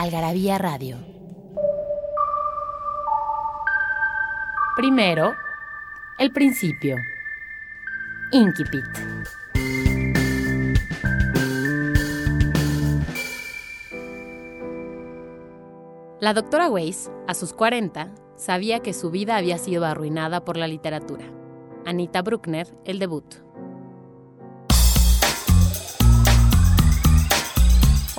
Algarabía 0.00 0.58
Radio. 0.58 0.96
Primero, 4.76 5.34
el 6.20 6.30
principio. 6.30 6.94
Inquipit. 8.30 8.84
La 16.20 16.32
doctora 16.32 16.70
Weiss, 16.70 17.10
a 17.26 17.34
sus 17.34 17.52
40, 17.52 18.14
sabía 18.36 18.78
que 18.78 18.92
su 18.92 19.10
vida 19.10 19.36
había 19.36 19.58
sido 19.58 19.84
arruinada 19.84 20.44
por 20.44 20.56
la 20.56 20.68
literatura. 20.68 21.24
Anita 21.84 22.22
Bruckner, 22.22 22.68
el 22.84 23.00
debut. 23.00 23.34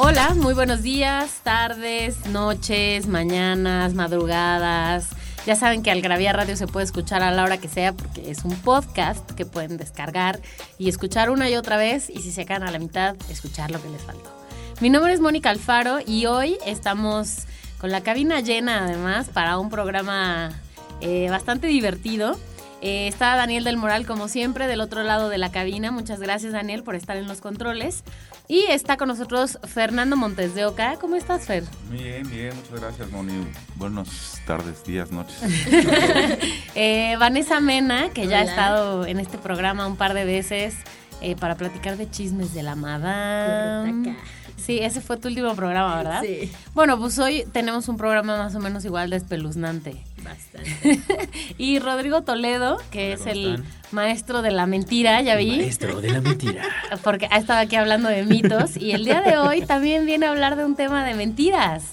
Hola, 0.02 0.34
muy 0.34 0.54
buenos 0.54 0.82
días, 0.82 1.42
tardes, 1.44 2.26
noches, 2.28 3.06
mañanas, 3.08 3.96
madrugadas. 3.96 5.10
Ya 5.46 5.58
saben 5.58 5.84
que 5.84 5.92
Algravía 5.92 6.32
Radio 6.32 6.56
se 6.56 6.68
puede 6.68 6.86
escuchar 6.86 7.22
a 7.22 7.32
la 7.32 7.44
hora 7.44 7.58
que 7.58 7.68
sea 7.68 7.92
porque 7.92 8.32
es 8.32 8.46
un 8.46 8.56
podcast 8.56 9.30
que 9.32 9.46
pueden 9.46 9.76
descargar 9.76 10.40
y 10.78 10.88
escuchar 10.88 11.30
una 11.30 11.50
y 11.50 11.58
otra 11.58 11.76
vez 11.76 12.10
y 12.10 12.22
si 12.22 12.32
se 12.32 12.46
quedan 12.46 12.64
a 12.64 12.72
la 12.72 12.80
mitad, 12.80 13.18
escuchar 13.30 13.72
lo 13.72 13.82
que 13.82 13.90
les 13.90 14.02
faltó. 14.02 14.32
Mi 14.80 14.90
nombre 14.90 15.12
es 15.12 15.20
Mónica 15.20 15.50
Alfaro 15.50 15.98
y 16.08 16.28
hoy 16.28 16.58
estamos 16.66 17.40
con 17.78 17.92
la 17.92 18.00
cabina 18.00 18.40
llena 18.40 18.86
además 18.86 19.28
para 19.28 19.58
un 19.58 19.70
programa 19.70 20.52
eh, 21.02 21.30
bastante 21.30 21.68
divertido. 21.68 22.40
Eh, 22.82 23.08
está 23.08 23.36
Daniel 23.36 23.64
del 23.64 23.78
Moral 23.78 24.06
como 24.06 24.28
siempre 24.28 24.68
del 24.68 24.82
otro 24.82 25.04
lado 25.04 25.30
de 25.30 25.38
la 25.38 25.52
cabina. 25.52 25.92
Muchas 25.92 26.20
gracias 26.20 26.54
Daniel 26.54 26.84
por 26.84 26.96
estar 26.96 27.18
en 27.18 27.28
los 27.28 27.42
controles. 27.42 28.04
Y 28.48 28.66
está 28.70 28.98
con 28.98 29.10
nosotros 29.10 29.60
Fernando 29.68 30.16
Montes 30.16 30.56
de 30.56 30.66
Oca. 30.66 30.96
¿Cómo 31.00 31.16
estás, 31.16 31.46
Fer? 31.46 31.64
Bien, 31.92 32.28
bien, 32.30 32.56
muchas 32.56 32.80
gracias, 32.80 33.12
Moni. 33.12 33.48
Buenas 33.76 34.42
tardes, 34.48 34.84
días, 34.84 35.12
noches. 35.12 35.38
eh, 36.76 37.16
Vanessa 37.20 37.60
Mena, 37.60 38.10
que 38.10 38.28
ya 38.28 38.40
ha 38.40 38.44
estado 38.44 39.06
en 39.06 39.20
este 39.20 39.38
programa 39.38 39.86
un 39.86 39.98
par 39.98 40.16
de 40.16 40.26
veces 40.26 40.74
eh, 41.22 41.36
para 41.36 41.56
platicar 41.56 41.98
de 41.98 42.10
chismes 42.10 42.54
de 42.54 42.64
la 42.64 42.76
madame. 42.76 44.16
Sí, 44.64 44.80
ese 44.80 45.02
fue 45.02 45.18
tu 45.18 45.28
último 45.28 45.56
programa, 45.56 45.98
¿verdad? 45.98 46.22
Sí. 46.24 46.52
Bueno, 46.74 47.00
pues 47.00 47.18
hoy 47.20 47.46
tenemos 47.52 47.88
un 47.88 47.98
programa 47.98 48.38
más 48.38 48.56
o 48.56 48.60
menos 48.60 48.86
igual 48.86 49.10
de 49.10 49.18
espeluznante. 49.18 50.04
Bastante. 50.24 51.00
y 51.58 51.80
Rodrigo 51.80 52.22
Toledo, 52.22 52.78
que 52.92 53.14
es 53.14 53.26
el 53.26 53.64
maestro 53.92 54.42
de 54.42 54.52
la 54.52 54.66
mentira, 54.66 55.22
ya 55.22 55.36
vi. 55.36 55.58
Maestro 55.58 56.02
de 56.02 56.12
la 56.12 56.22
mentira. 56.22 56.64
Porque 57.04 57.28
ha 57.32 57.38
estado 57.38 57.60
aquí 57.60 57.76
hablando 57.76 58.10
de 58.10 58.24
mitos 58.24 58.78
y 58.78 58.92
el 58.92 59.06
día 59.06 59.22
de 59.22 59.38
hoy 59.38 59.62
también 59.62 60.06
viene 60.06 60.26
a 60.26 60.32
hablar 60.32 60.56
de 60.56 60.66
un 60.66 60.76
tema 60.76 61.06
de 61.06 61.14
mentiras. 61.14 61.84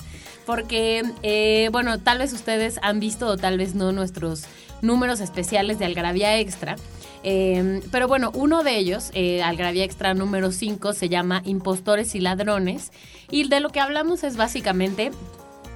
Porque, 0.44 1.03
eh, 1.22 1.69
bueno, 1.72 1.98
tal 1.98 2.19
vez 2.19 2.33
ustedes 2.33 2.78
han 2.83 3.00
visto 3.00 3.27
o 3.27 3.37
tal 3.37 3.59
vez 3.59 3.75
no 3.75 3.93
nuestros 3.93 4.44
números 4.81 5.21
especiales 5.21 5.78
de 5.78 5.87
Algarabía 5.87 6.38
Extra. 6.38 6.76
Eh, 7.28 7.82
pero 7.91 8.06
bueno, 8.06 8.31
uno 8.34 8.62
de 8.62 8.78
ellos, 8.78 9.10
eh, 9.12 9.42
Algarabía 9.42 9.82
Extra 9.82 10.14
número 10.14 10.53
5, 10.53 10.92
se 10.92 11.09
llama 11.09 11.42
Impostores 11.44 12.14
y 12.14 12.20
Ladrones. 12.20 12.92
Y 13.32 13.48
de 13.48 13.59
lo 13.59 13.70
que 13.70 13.81
hablamos 13.81 14.22
es 14.22 14.37
básicamente 14.37 15.10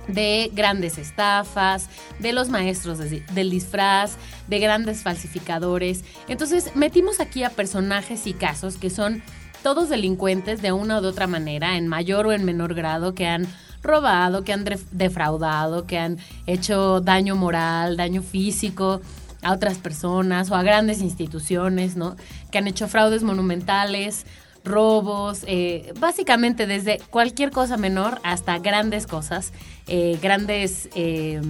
de 0.06 0.48
grandes 0.54 0.96
estafas, 0.96 1.88
de 2.20 2.32
los 2.32 2.50
maestros 2.50 2.98
de, 2.98 3.24
del 3.34 3.50
disfraz, 3.50 4.16
de 4.46 4.60
grandes 4.60 5.02
falsificadores. 5.02 6.04
Entonces 6.28 6.70
metimos 6.76 7.18
aquí 7.18 7.42
a 7.42 7.50
personajes 7.50 8.28
y 8.28 8.32
casos 8.32 8.76
que 8.76 8.88
son 8.88 9.20
todos 9.64 9.88
delincuentes 9.88 10.62
de 10.62 10.70
una 10.70 11.00
u 11.00 11.04
otra 11.04 11.26
manera, 11.26 11.76
en 11.76 11.88
mayor 11.88 12.28
o 12.28 12.32
en 12.32 12.44
menor 12.44 12.74
grado, 12.74 13.12
que 13.16 13.26
han 13.26 13.48
robado, 13.82 14.44
que 14.44 14.52
han 14.52 14.64
defraudado, 14.92 15.86
que 15.86 15.98
han 15.98 16.18
hecho 16.46 17.00
daño 17.00 17.34
moral, 17.34 17.96
daño 17.96 18.22
físico 18.22 19.00
a 19.42 19.52
otras 19.52 19.78
personas 19.78 20.50
o 20.50 20.54
a 20.54 20.62
grandes 20.62 21.00
instituciones, 21.00 21.96
¿no? 21.96 22.16
Que 22.50 22.58
han 22.58 22.66
hecho 22.66 22.88
fraudes 22.88 23.22
monumentales, 23.22 24.26
robos, 24.64 25.44
eh, 25.46 25.92
básicamente 25.98 26.66
desde 26.66 27.00
cualquier 27.10 27.50
cosa 27.50 27.76
menor 27.76 28.20
hasta 28.22 28.58
grandes 28.58 29.06
cosas, 29.06 29.52
eh, 29.86 30.18
grandes 30.20 30.88
eh, 30.94 31.40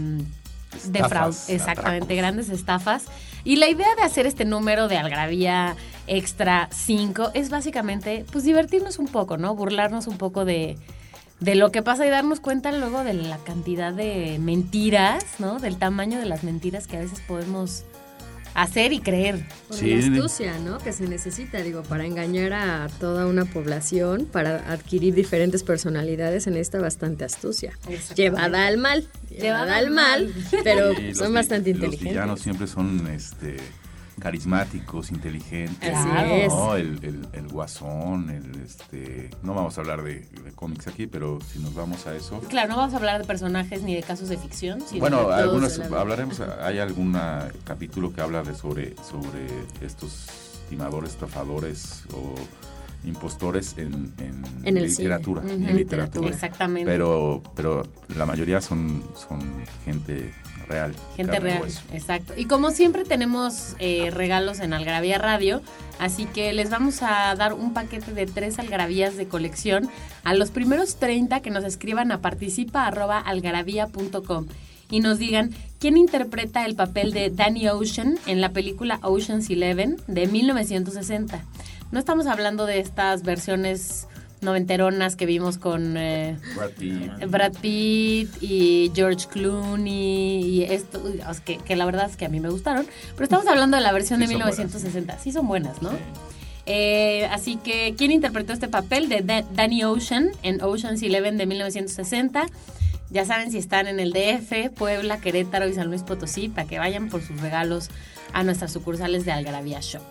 defraudes, 0.87 1.49
exactamente, 1.49 2.15
grandes 2.15 2.49
estafas. 2.49 3.07
Y 3.43 3.57
la 3.57 3.69
idea 3.69 3.89
de 3.97 4.03
hacer 4.03 4.27
este 4.27 4.45
número 4.45 4.87
de 4.87 4.99
Algravía 4.99 5.75
Extra 6.07 6.69
5 6.71 7.31
es 7.35 7.51
básicamente, 7.51 8.25
pues 8.31 8.45
divertirnos 8.45 8.99
un 8.99 9.07
poco, 9.07 9.39
¿no? 9.39 9.55
Burlarnos 9.55 10.07
un 10.07 10.19
poco 10.19 10.45
de, 10.45 10.77
de 11.41 11.55
lo 11.55 11.73
que 11.73 11.83
pasa 11.83 12.07
y 12.07 12.11
darnos 12.11 12.41
cuenta 12.41 12.71
luego 12.73 13.03
de 13.03 13.15
la 13.15 13.39
cantidad 13.39 13.93
de 13.93 14.39
mentiras, 14.41 15.25
¿no? 15.39 15.59
Del 15.59 15.79
tamaño 15.79 16.19
de 16.19 16.27
las 16.27 16.45
mentiras 16.45 16.87
que 16.87 16.99
a 16.99 17.01
veces 17.01 17.21
podemos 17.27 17.85
hacer 18.55 18.93
y 18.93 19.01
creer. 19.01 19.47
Por 19.69 19.77
sí. 19.77 19.95
la 19.95 19.99
astucia, 19.99 20.59
¿no? 20.59 20.79
Que 20.79 20.93
se 20.93 21.07
necesita, 21.09 21.63
digo, 21.63 21.83
para 21.83 22.05
engañar 22.05 22.53
a 22.53 22.89
toda 22.99 23.27
una 23.27 23.45
población, 23.45 24.27
para 24.31 24.71
adquirir 24.71 25.15
diferentes 25.15 25.63
personalidades, 25.63 26.47
en 26.47 26.57
esta 26.57 26.79
bastante 26.79 27.25
astucia. 27.25 27.73
Llevada 28.15 28.67
al 28.67 28.77
mal, 28.77 29.07
llevada 29.31 29.77
al 29.77 29.91
mal, 29.91 30.33
pero 30.65 30.95
sí, 30.95 31.15
son 31.15 31.33
bastante 31.33 31.71
inteligentes. 31.71 32.05
Los 32.05 32.13
villanos 32.13 32.41
siempre 32.41 32.67
son 32.67 33.07
este 33.07 33.57
carismáticos, 34.21 35.11
inteligentes, 35.11 35.93
¿no? 35.93 36.77
El, 36.77 37.01
el, 37.03 37.27
el, 37.33 37.49
guasón, 37.49 38.31
el 38.31 38.61
este 38.63 39.31
no 39.43 39.55
vamos 39.55 39.77
a 39.77 39.81
hablar 39.81 40.03
de, 40.03 40.21
de, 40.21 40.53
cómics 40.55 40.87
aquí, 40.87 41.07
pero 41.07 41.39
si 41.41 41.59
nos 41.59 41.75
vamos 41.75 42.07
a 42.07 42.15
eso. 42.15 42.39
Claro, 42.49 42.69
no 42.69 42.77
vamos 42.77 42.95
a 42.95 42.99
hablar 42.99 43.21
de 43.21 43.27
personajes 43.27 43.83
ni 43.83 43.95
de 43.95 44.03
casos 44.03 44.29
de 44.29 44.37
ficción. 44.37 44.81
Sino 44.87 45.01
bueno, 45.01 45.29
de 45.29 45.35
algunos 45.35 45.79
hablaremos, 45.81 46.41
hay 46.41 46.79
algún 46.79 47.19
capítulo 47.65 48.13
que 48.13 48.21
habla 48.21 48.43
de 48.43 48.55
sobre, 48.55 48.95
sobre 49.03 49.47
estos 49.81 50.27
timadores, 50.69 51.11
estafadores 51.11 52.05
o 52.15 52.35
impostores 53.05 53.77
en, 53.79 54.13
en, 54.65 54.75
literatura, 54.75 55.43
en 55.43 55.63
uh 55.63 55.67
-huh. 55.67 55.75
literatura. 55.75 56.29
Exactamente. 56.29 56.91
Pero, 56.91 57.43
pero 57.57 57.83
la 58.17 58.27
mayoría 58.27 58.61
son, 58.61 59.03
son 59.15 59.41
gente 59.85 60.33
real. 60.71 60.95
Gente 61.17 61.41
real, 61.41 61.65
exacto. 61.93 62.33
Y 62.37 62.45
como 62.47 62.71
siempre 62.71 63.05
tenemos 63.05 63.75
eh, 63.79 64.11
regalos 64.11 64.61
en 64.61 64.73
Algarabía 64.73 65.19
Radio, 65.19 65.61
así 65.99 66.25
que 66.27 66.53
les 66.53 66.71
vamos 66.71 67.03
a 67.03 67.35
dar 67.35 67.53
un 67.53 67.75
paquete 67.75 68.15
de 68.15 68.27
tres 68.27 68.59
algarabías 68.59 69.17
de 69.17 69.29
colección 69.29 69.91
a 70.25 70.35
los 70.35 70.51
primeros 70.51 70.97
30 70.97 71.41
que 71.41 71.51
nos 71.51 71.65
escriban 71.65 72.13
a 72.13 72.21
participa.algarabía.com 72.21 74.47
y 74.91 75.01
nos 75.01 75.19
digan 75.19 75.51
quién 75.79 75.97
interpreta 75.97 76.65
el 76.65 76.75
papel 76.75 77.13
de 77.13 77.31
Danny 77.31 77.69
Ocean 77.69 78.19
en 78.27 78.41
la 78.41 78.53
película 78.53 78.99
Ocean's 79.03 79.49
Eleven 79.51 79.97
de 80.07 80.27
1960. 80.27 81.45
No 81.93 81.99
estamos 81.99 82.27
hablando 82.27 82.67
de 82.67 82.81
estas 82.81 83.23
versiones 83.23 84.07
noventeronas 84.41 85.17
que 85.17 85.27
vimos 85.27 85.59
con 85.59 85.97
eh, 85.97 86.37
Brad, 86.57 86.71
Pitt. 86.71 87.27
Brad, 87.29 87.53
Pitt. 87.61 88.31
y 88.43 88.91
George 88.95 89.27
Clooney 89.29 90.43
y 90.43 90.63
esto 90.65 91.03
que, 91.45 91.59
que, 91.59 91.77
la 91.77 91.85
verdad 91.85 92.09
es 92.09 92.17
que 92.17 92.25
a 92.25 92.29
mí 92.29 92.41
me 92.41 92.49
gustaron 92.49 92.87
pero 93.13 93.25
estamos 93.25 93.47
hablando 93.47 93.77
de 93.77 93.83
la 93.83 93.93
versión 93.93 94.21
sí 94.21 94.27
de 94.27 94.35
1960 94.35 95.01
buenas. 95.07 95.23
sí 95.23 95.33
son 95.33 95.47
buenas 95.47 95.83
no 95.83 95.91
Sí. 95.91 95.97
eh, 96.67 97.27
así 97.33 97.57
que 97.57 97.95
quién 97.99 98.11
interpretó 98.13 98.53
este 98.53 98.69
papel 98.69 99.09
de 99.09 99.21
Da- 99.23 99.45
Danny 99.55 99.85
Ocean 99.85 100.31
en 100.43 100.63
Ocean's 100.63 101.03
Eleven 101.03 101.37
de 101.37 101.47
1960 101.47 102.47
ya 103.11 103.25
saben 103.25 103.51
si 103.51 103.59
están 103.59 103.89
en 103.89 103.99
el 103.99 104.13
DF, 104.13 104.71
Puebla, 104.71 105.19
Querétaro 105.21 105.67
y 105.67 105.75
San 105.75 105.89
Luis 105.89 106.03
Potosí 106.05 106.49
para 106.49 106.69
que 106.69 106.79
vayan 106.79 107.09
por 107.09 107.23
sus 107.23 107.41
regalos 107.41 107.89
a 108.33 108.45
nuestras 108.45 108.73
sucursales 108.73 109.25
de 109.25 109.33
Algarabía 109.33 109.81
Shop. 109.81 110.03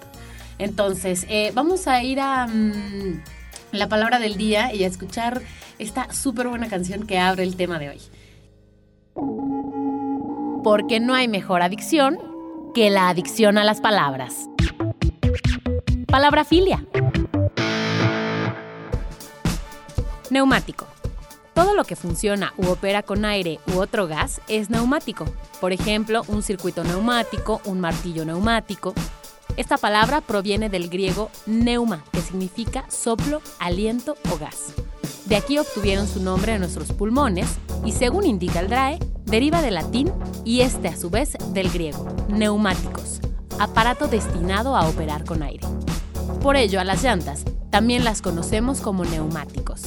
Entonces, 0.58 1.26
eh, 1.30 1.52
vamos 1.56 1.88
a 1.88 2.04
ir 2.04 2.20
a 2.20 2.46
mm, 2.48 3.22
la 3.72 3.88
palabra 3.88 4.20
del 4.20 4.38
día 4.38 4.74
y 4.74 4.84
a 4.84 4.88
escuchar 4.88 5.42
esta 5.78 6.12
súper 6.12 6.48
buena 6.48 6.68
canción 6.68 7.06
que 7.06 7.20
abre 7.20 7.44
el 7.44 7.56
tema 7.56 7.80
de 7.80 7.90
hoy. 7.90 8.02
Porque 10.64 11.00
no 11.00 11.14
hay 11.14 11.28
mejor 11.28 11.62
adicción 11.62 12.18
que 12.74 12.90
la 12.90 13.10
adicción 13.10 13.58
a 13.58 13.64
las 13.64 13.82
palabras. 13.82 14.50
Palabra 16.08 16.44
filia. 16.44 16.86
Neumático. 20.30 20.88
Todo 21.54 21.76
lo 21.76 21.84
que 21.84 21.96
funciona 21.96 22.54
u 22.58 22.68
opera 22.68 23.04
con 23.04 23.26
aire 23.26 23.60
u 23.74 23.80
otro 23.80 24.08
gas 24.08 24.42
es 24.48 24.70
neumático. 24.70 25.26
Por 25.60 25.74
ejemplo, 25.74 26.24
un 26.28 26.42
circuito 26.42 26.84
neumático, 26.84 27.62
un 27.66 27.80
martillo 27.80 28.24
neumático. 28.24 28.94
Esta 29.60 29.78
palabra 29.78 30.22
proviene 30.22 30.70
del 30.70 30.88
griego 30.88 31.30
neuma, 31.46 32.06
que 32.14 32.22
significa 32.22 32.86
soplo, 32.90 33.42
aliento 33.60 34.16
o 34.32 34.38
gas. 34.38 34.74
De 35.26 35.36
aquí 35.36 35.58
obtuvieron 35.58 36.08
su 36.08 36.24
nombre 36.24 36.58
nuestros 36.60 36.94
pulmones 36.94 37.58
y 37.84 37.92
según 37.92 38.26
indica 38.26 38.62
el 38.62 38.70
DRAE, 38.70 39.00
deriva 39.26 39.62
del 39.62 39.74
latín 39.74 40.14
y 40.46 40.62
este 40.62 40.88
a 40.88 40.96
su 40.96 41.10
vez 41.10 41.34
del 41.52 41.70
griego, 41.72 42.08
neumáticos, 42.30 43.20
aparato 43.60 44.08
destinado 44.08 44.78
a 44.78 44.88
operar 44.88 45.26
con 45.26 45.44
aire. 45.44 45.68
Por 46.42 46.56
ello 46.56 46.80
a 46.80 46.86
las 46.86 47.04
llantas 47.04 47.44
también 47.70 48.06
las 48.06 48.22
conocemos 48.22 48.80
como 48.80 49.04
neumáticos. 49.04 49.82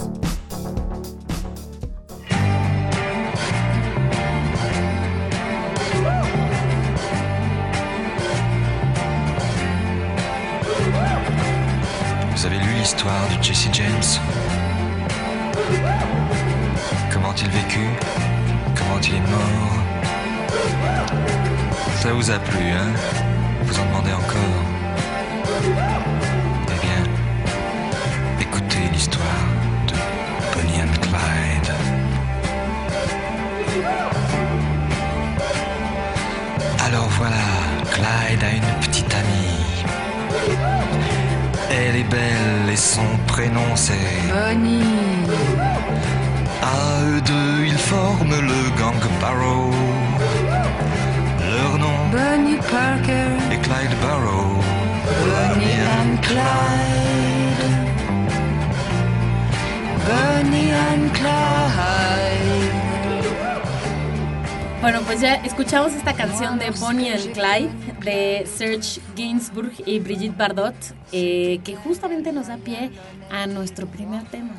Vous 12.42 12.48
avez 12.48 12.58
lu 12.58 12.72
l'histoire 12.76 13.28
de 13.28 13.40
Jesse 13.40 13.68
James? 13.72 14.02
Comment 17.12 17.32
il 17.40 17.48
vécut? 17.50 17.90
Comment 18.74 18.98
il 19.00 19.14
est 19.14 19.20
mort? 19.20 19.78
Ça 22.00 22.12
vous 22.12 22.28
a 22.32 22.40
plu, 22.40 22.72
hein? 22.72 22.92
Vous 23.62 23.78
en 23.78 23.86
demandez 23.86 24.12
encore? 24.12 24.61
Prénom 43.32 43.70
c'est 43.74 44.10
Bonnie. 44.28 44.82
À 46.60 47.02
eux 47.08 47.20
deux, 47.22 47.64
ils 47.72 47.82
forment 47.92 48.38
le 48.52 48.60
gang 48.78 49.02
Barrow. 49.22 49.70
Leur 51.52 51.72
nom 51.84 51.98
Bonnie 52.16 52.60
Parker. 52.74 53.32
est 53.54 53.62
Clyde 53.66 53.96
Barrow. 54.02 54.52
Bonnie 55.24 55.80
and 55.98 56.14
Clyde. 56.28 57.64
Bonnie 60.08 60.72
and 60.90 61.04
Clyde. 61.18 62.31
Bueno, 64.82 65.00
pues 65.06 65.20
ya 65.20 65.36
escuchamos 65.36 65.92
esta 65.92 66.12
canción 66.12 66.58
de 66.58 66.72
Bonnie 66.72 67.12
and 67.12 67.32
Clyde 67.34 67.70
de 68.02 68.44
Serge 68.52 69.00
Gainsbourg 69.16 69.70
y 69.86 70.00
Brigitte 70.00 70.36
Bardot, 70.36 70.74
eh, 71.12 71.60
que 71.62 71.76
justamente 71.76 72.32
nos 72.32 72.48
da 72.48 72.56
pie 72.56 72.90
a 73.30 73.46
nuestro 73.46 73.86
primer 73.86 74.24
tema. 74.24 74.50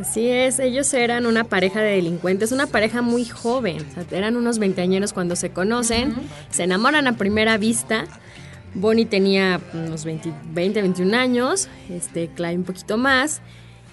Así 0.00 0.28
es, 0.30 0.60
ellos 0.60 0.94
eran 0.94 1.26
una 1.26 1.44
pareja 1.44 1.82
de 1.82 1.90
delincuentes, 1.90 2.52
una 2.52 2.66
pareja 2.66 3.02
muy 3.02 3.26
joven, 3.26 3.86
o 3.90 3.92
sea, 3.92 4.18
eran 4.18 4.36
unos 4.36 4.58
veinteañeros 4.58 5.12
cuando 5.12 5.36
se 5.36 5.50
conocen, 5.50 6.14
se 6.48 6.64
enamoran 6.64 7.06
a 7.06 7.18
primera 7.18 7.58
vista. 7.58 8.06
Bonnie 8.72 9.04
tenía 9.04 9.60
unos 9.74 10.06
20, 10.06 10.32
20, 10.52 10.80
21 10.80 11.14
años, 11.18 11.68
este, 11.90 12.28
Clyde 12.28 12.56
un 12.56 12.64
poquito 12.64 12.96
más. 12.96 13.42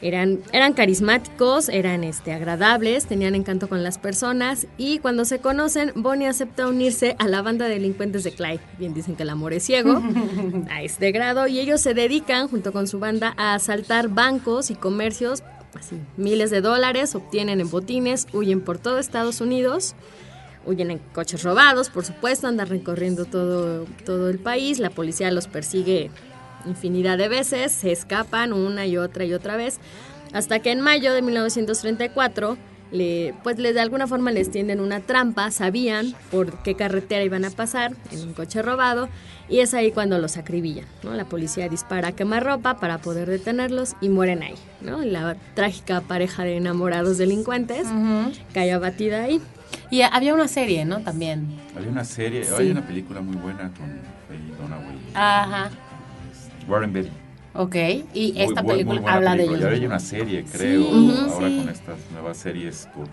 Eran, 0.04 0.42
eran 0.52 0.74
carismáticos, 0.74 1.70
eran 1.70 2.04
este, 2.04 2.34
agradables, 2.34 3.06
tenían 3.06 3.36
encanto 3.36 3.70
con 3.70 3.84
las 3.84 3.98
personas 3.98 4.68
y 4.78 5.00
cuando 5.00 5.24
se 5.24 5.40
conocen, 5.40 5.94
Bonnie 5.96 6.28
acepta 6.28 6.68
unirse 6.68 7.16
a 7.20 7.30
la 7.30 7.42
banda 7.42 7.70
de 7.70 7.76
delincuentes 7.76 8.26
de 8.26 8.34
Clyde. 8.34 8.60
Bien 8.78 8.94
dicen 8.94 9.16
que 9.16 9.24
el 9.24 9.30
amor 9.30 9.54
es 9.54 9.64
ciego 9.64 10.04
a 10.70 10.82
este 10.82 11.14
grado 11.14 11.48
y 11.48 11.58
ellos 11.58 11.80
se 11.80 11.94
dedican 11.94 12.50
junto 12.50 12.74
con 12.74 12.86
su 12.86 13.00
banda 13.00 13.34
a 13.38 13.54
asaltar 13.54 14.10
bancos 14.10 14.72
y 14.72 14.76
comercios, 14.76 15.42
así 15.74 15.96
miles 16.18 16.52
de 16.52 16.60
dólares, 16.60 17.16
obtienen 17.16 17.62
en 17.62 17.70
botines, 17.70 18.28
huyen 18.34 18.60
por 18.60 18.80
todo 18.80 19.00
Estados 19.00 19.40
Unidos. 19.40 19.96
Huyen 20.66 20.92
en 20.92 21.00
coches 21.14 21.44
robados, 21.44 21.90
por 21.90 22.06
supuesto, 22.06 22.48
andan 22.48 22.68
recorriendo 22.68 23.26
todo, 23.26 23.86
todo 24.06 24.30
el 24.30 24.40
país, 24.40 24.80
la 24.80 24.92
policía 24.92 25.30
los 25.30 25.48
persigue 25.48 26.10
infinidad 26.66 27.18
de 27.18 27.28
veces, 27.28 27.72
se 27.72 27.92
escapan 27.92 28.54
una 28.54 28.86
y 28.86 28.98
otra 28.98 29.26
y 29.26 29.34
otra 29.34 29.56
vez, 29.58 29.80
hasta 30.34 30.60
que 30.60 30.72
en 30.72 30.82
mayo 30.82 31.14
de 31.14 31.22
1934, 31.22 32.58
le, 32.92 33.34
pues 33.44 33.58
les 33.58 33.74
de 33.74 33.82
alguna 33.82 34.06
forma 34.06 34.32
les 34.32 34.52
tienden 34.52 34.80
una 34.80 35.00
trampa, 35.00 35.50
sabían 35.50 36.14
por 36.30 36.62
qué 36.62 36.76
carretera 36.76 37.24
iban 37.24 37.44
a 37.44 37.50
pasar 37.50 37.94
en 38.12 38.22
un 38.28 38.34
coche 38.34 38.62
robado, 38.62 39.10
y 39.50 39.60
es 39.60 39.74
ahí 39.74 39.92
cuando 39.92 40.20
los 40.20 40.38
acribillan, 40.38 40.86
¿no? 41.04 41.14
La 41.14 41.26
policía 41.26 41.68
dispara 41.70 42.10
a 42.10 42.12
quemarropa 42.14 42.80
para 42.80 43.00
poder 43.00 43.30
detenerlos 43.30 43.96
y 44.00 44.10
mueren 44.10 44.44
ahí, 44.44 44.56
¿no? 44.82 45.02
La 45.04 45.36
trágica 45.56 46.02
pareja 46.02 46.44
de 46.44 46.58
enamorados 46.58 47.18
delincuentes 47.18 47.88
cae 48.54 48.72
abatida 48.72 49.24
ahí. 49.24 49.42
Y 49.90 50.02
había 50.02 50.34
una 50.36 50.48
serie, 50.48 50.86
¿no? 50.86 51.02
También. 51.02 51.48
Había 51.76 51.90
una 51.90 52.06
serie, 52.06 52.44
Sí. 52.44 52.54
hay 52.58 52.72
una 52.72 52.86
película 52.86 53.22
muy 53.22 53.36
buena 53.36 53.72
con 53.78 53.90
Faye 54.28 54.56
Dunaway. 54.62 54.98
Ajá. 55.16 55.72
Warren 56.68 56.94
Beatty. 56.94 57.10
Ok. 57.56 57.76
Y 58.14 58.34
Muy 58.34 58.42
esta 58.42 58.64
muy 58.64 58.72
película 58.74 59.02
buena 59.02 59.16
habla 59.18 59.32
de 59.32 59.38
película. 59.38 59.58
ellos. 59.58 59.62
Y 59.62 59.64
ahora 59.66 59.76
hay 59.78 59.86
una 59.86 60.00
serie, 60.00 60.46
creo, 60.52 60.82
Ujú, 60.82 61.12
ahora 61.34 61.48
sí. 61.48 61.58
con 61.58 61.70
estas 61.70 61.98
nuevas 62.12 62.38
series 62.38 62.90
por, 62.96 63.08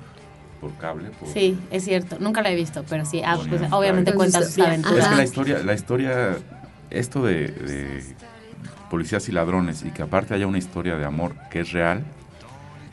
por 0.61 0.79
cable. 0.79 1.11
Por, 1.11 1.29
Sí, 1.29 1.59
es 1.71 1.85
cierto. 1.85 2.17
Nunca 2.21 2.43
la 2.43 2.51
he 2.51 2.57
visto, 2.57 2.85
pero 2.89 3.05
sí. 3.05 3.21
ah, 3.25 3.39
pues, 3.49 3.63
obviamente 3.71 4.11
and 4.13 4.17
cuenta 4.19 4.43
sus. 4.43 4.55
Pero 4.55 4.65
es 4.67 4.69
aventuras. 4.71 5.09
que 5.09 5.17
la 5.17 5.25
historia, 5.25 5.59
la 5.63 5.75
historia, 5.75 6.37
esto 6.91 7.23
de, 7.25 7.49
de 7.49 8.05
policías 8.91 9.29
y 9.29 9.33
ladrones 9.33 9.85
y 9.85 9.91
que 9.91 10.03
aparte 10.03 10.35
haya 10.35 10.47
una 10.47 10.59
historia 10.59 10.97
de 10.97 11.05
amor 11.05 11.35
que 11.51 11.61
es 11.61 11.73
real, 11.73 12.03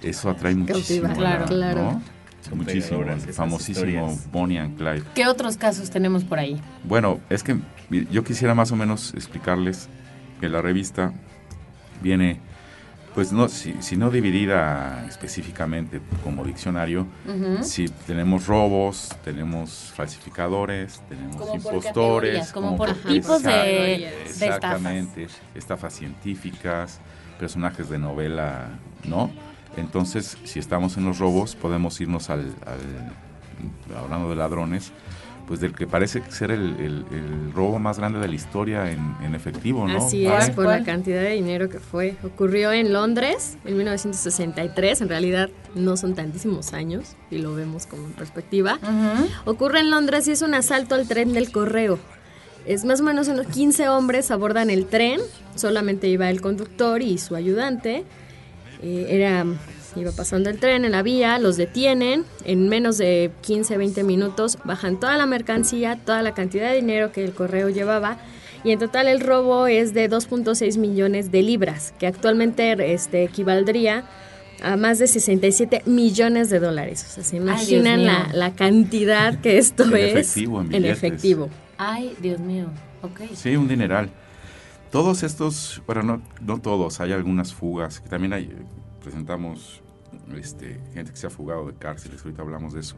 eso 0.03 0.29
atrae 0.29 0.53
muchísimo. 0.55 1.13
Claro, 1.13 1.41
¿no? 1.41 1.47
claro. 1.47 2.01
Muchísimo. 2.53 3.01
El 3.03 3.19
famosísimo. 3.33 4.17
Bonnie 4.31 4.57
and 4.59 4.77
Clyde. 4.77 5.03
¿Qué 5.15 5.27
otros 5.27 5.57
casos 5.57 5.89
tenemos 5.89 6.23
por 6.23 6.39
ahí? 6.39 6.61
Bueno, 6.85 7.19
es 7.29 7.43
que 7.43 7.57
yo 8.11 8.23
quisiera 8.23 8.53
más 8.53 8.71
o 8.71 8.75
menos 8.77 9.13
explicarles 9.15 9.89
que 10.39 10.49
la 10.49 10.61
revista 10.61 11.13
viene, 12.01 12.39
pues 13.15 13.31
no, 13.31 13.47
si, 13.49 13.75
si 13.81 13.97
no 13.97 14.11
dividida 14.11 15.05
específicamente 15.09 16.01
como 16.23 16.43
diccionario, 16.43 17.07
si 17.61 17.85
tenemos 18.05 18.45
robos, 18.47 19.09
tenemos 19.23 19.91
falsificadores, 19.95 21.01
tenemos 21.09 21.37
Como 21.37 21.55
impostores, 21.55 22.51
como 22.51 22.77
por 22.77 22.93
por- 22.93 22.97
tipos 23.11 23.41
de, 23.43 23.95
Exacto, 23.95 24.19
de 24.21 24.23
estafas. 24.23 24.43
Exactamente, 24.43 25.27
estafas 25.55 25.93
científicas, 25.93 26.99
personajes 27.39 27.89
de 27.89 27.97
novela, 27.97 28.69
¿no? 29.05 29.31
Entonces, 29.75 30.37
si 30.43 30.59
estamos 30.59 30.97
en 30.97 31.05
los 31.05 31.19
robos, 31.19 31.55
podemos 31.55 31.99
irnos 32.01 32.29
al, 32.29 32.53
al- 32.65 33.95
hablando 33.97 34.29
de 34.29 34.35
ladrones, 34.35 34.91
pues 35.47 35.61
del 35.61 35.73
que 35.73 35.87
parece 35.87 36.21
ser 36.29 36.51
el, 36.51 36.75
el- 36.79 37.05
el 37.11 37.53
robo 37.53 37.79
más 37.79 37.97
grande 37.97 38.19
de 38.19 38.27
la 38.27 38.35
historia 38.35 38.91
en, 38.91 39.15
en 39.23 39.33
efectivo, 39.33 39.87
¿no? 39.87 39.97
Así 40.05 40.25
¿Vale? 40.25 40.43
es, 40.45 40.49
por 40.51 40.65
¿Cuál? 40.65 40.79
la 40.81 40.85
cantidad 40.85 41.21
de 41.21 41.31
dinero 41.31 41.69
que 41.69 41.79
fue. 41.79 42.15
Ocurrió 42.23 42.71
en 42.73 42.91
Londres 42.91 43.57
en 43.65 43.77
1963, 43.77 45.01
en 45.01 45.09
realidad 45.09 45.49
no 45.73 45.95
son 45.97 46.15
tantísimos 46.15 46.73
años, 46.73 47.15
y 47.31 47.37
lo 47.37 47.55
vemos 47.55 47.85
como 47.85 48.05
en 48.07 48.13
perspectiva. 48.13 48.77
Ocurre 49.45 49.79
en 49.79 49.89
Londres 49.89 50.27
y 50.27 50.31
es 50.31 50.41
un 50.41 50.53
asalto 50.53 50.95
al 50.95 51.07
tren 51.07 51.31
del 51.33 51.51
correo. 51.51 51.97
Es 52.65 52.83
más 52.83 52.99
o 52.99 53.03
menos 53.03 53.29
unos 53.29 53.47
15 53.47 53.87
hombres 53.87 54.29
abordan 54.29 54.69
el 54.69 54.85
tren, 54.87 55.21
solamente 55.55 56.09
iba 56.09 56.29
el 56.29 56.41
conductor 56.41 57.01
y 57.01 57.17
su 57.17 57.35
ayudante. 57.35 58.03
Eh, 58.81 59.07
era, 59.09 59.45
iba 59.95 60.11
pasando 60.11 60.49
el 60.49 60.59
tren 60.59 60.85
en 60.85 60.91
la 60.91 61.01
vía, 61.01 61.39
los 61.39 61.57
detienen, 61.57 62.25
en 62.45 62.69
menos 62.69 62.97
de 62.97 63.31
15, 63.41 63.77
20 63.77 64.03
minutos 64.03 64.57
bajan 64.63 64.99
toda 64.99 65.17
la 65.17 65.25
mercancía, 65.25 65.97
toda 66.05 66.21
la 66.21 66.33
cantidad 66.33 66.69
de 66.69 66.75
dinero 66.75 67.11
que 67.11 67.23
el 67.23 67.33
correo 67.33 67.69
llevaba 67.69 68.17
y 68.63 68.71
en 68.71 68.79
total 68.79 69.07
el 69.07 69.19
robo 69.21 69.67
es 69.67 69.93
de 69.93 70.09
2.6 70.09 70.77
millones 70.77 71.31
de 71.31 71.41
libras, 71.41 71.93
que 71.99 72.07
actualmente 72.07 72.93
este, 72.93 73.23
equivaldría 73.23 74.03
a 74.61 74.75
más 74.75 74.99
de 74.99 75.07
67 75.07 75.83
millones 75.85 76.49
de 76.49 76.59
dólares. 76.59 77.05
O 77.07 77.13
sea, 77.13 77.23
se 77.23 77.37
imaginan 77.37 78.05
la, 78.05 78.29
la 78.33 78.53
cantidad 78.55 79.39
que 79.39 79.57
esto 79.57 79.83
En 79.83 79.95
es 79.95 80.11
efectivo, 80.11 80.61
en 80.61 80.73
en 80.73 80.85
efectivo. 80.85 81.49
Ay, 81.77 82.13
Dios 82.19 82.39
mío. 82.39 82.65
Ok. 83.03 83.21
Sí, 83.35 83.55
un 83.55 83.67
dineral. 83.67 84.09
Todos 84.91 85.23
estos, 85.23 85.81
bueno, 85.85 86.03
no, 86.03 86.21
no 86.41 86.61
todos, 86.61 87.01
hay 87.01 87.11
algunas 87.11 87.53
fugas, 87.53 87.99
que 87.99 88.09
también 88.09 88.33
hay, 88.33 88.51
presentamos 89.01 89.81
este, 90.35 90.79
gente 90.93 91.11
que 91.11 91.17
se 91.17 91.27
ha 91.27 91.29
fugado 91.29 91.67
de 91.67 91.73
cárceles, 91.73 92.21
ahorita 92.23 92.41
hablamos 92.41 92.73
de 92.73 92.81
eso. 92.81 92.95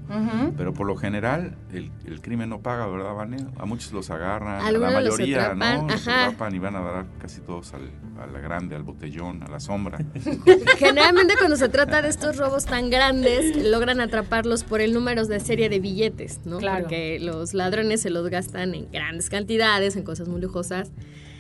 Pero 0.58 0.74
por 0.74 0.88
lo 0.88 0.96
general 0.96 1.55
el, 1.74 1.91
el 2.05 2.22
crimen 2.22 2.50
no 2.50 2.62
paga, 2.62 2.88
¿verdad, 2.88 3.13
Vane? 3.13 3.46
A 3.58 3.65
muchos 3.65 3.91
los 3.91 4.10
agarran, 4.10 4.62
a 4.65 4.72
la 4.72 4.79
los 4.79 4.93
mayoría, 4.93 5.51
atrapan, 5.51 5.88
¿no? 5.88 5.93
Los 5.93 6.08
ajá. 6.08 6.25
atrapan 6.25 6.55
y 6.55 6.60
van 6.60 6.75
a 6.75 6.81
dar 6.81 7.05
casi 7.19 7.41
todos 7.41 7.74
al, 7.74 7.89
a 8.19 8.27
la 8.27 8.39
grande, 8.39 8.75
al 8.75 8.84
botellón, 8.84 9.43
a 9.43 9.48
la 9.48 9.60
sombra. 9.60 10.00
Generalmente 10.77 11.36
cuando 11.38 11.55
se 11.55 11.69
trata 11.69 12.01
de 12.01 12.10
estos 12.10 12.38
robos 12.38 12.65
tan 12.65 12.89
grandes, 12.89 13.55
logran 13.65 14.01
atraparlos 14.01 14.63
por 14.63 14.81
el 14.81 14.93
número 14.93 15.25
de 15.25 15.39
serie 15.39 15.69
de 15.69 15.79
billetes, 15.79 16.41
¿no? 16.46 16.58
Claro. 16.58 16.84
Porque 16.84 17.19
los 17.19 17.53
ladrones 17.53 18.01
se 18.01 18.10
los 18.10 18.27
gastan 18.29 18.74
en 18.74 18.91
grandes 18.91 19.29
cantidades, 19.29 19.96
en 19.96 20.03
cosas 20.03 20.27
muy 20.27 20.41
lujosas, 20.41 20.91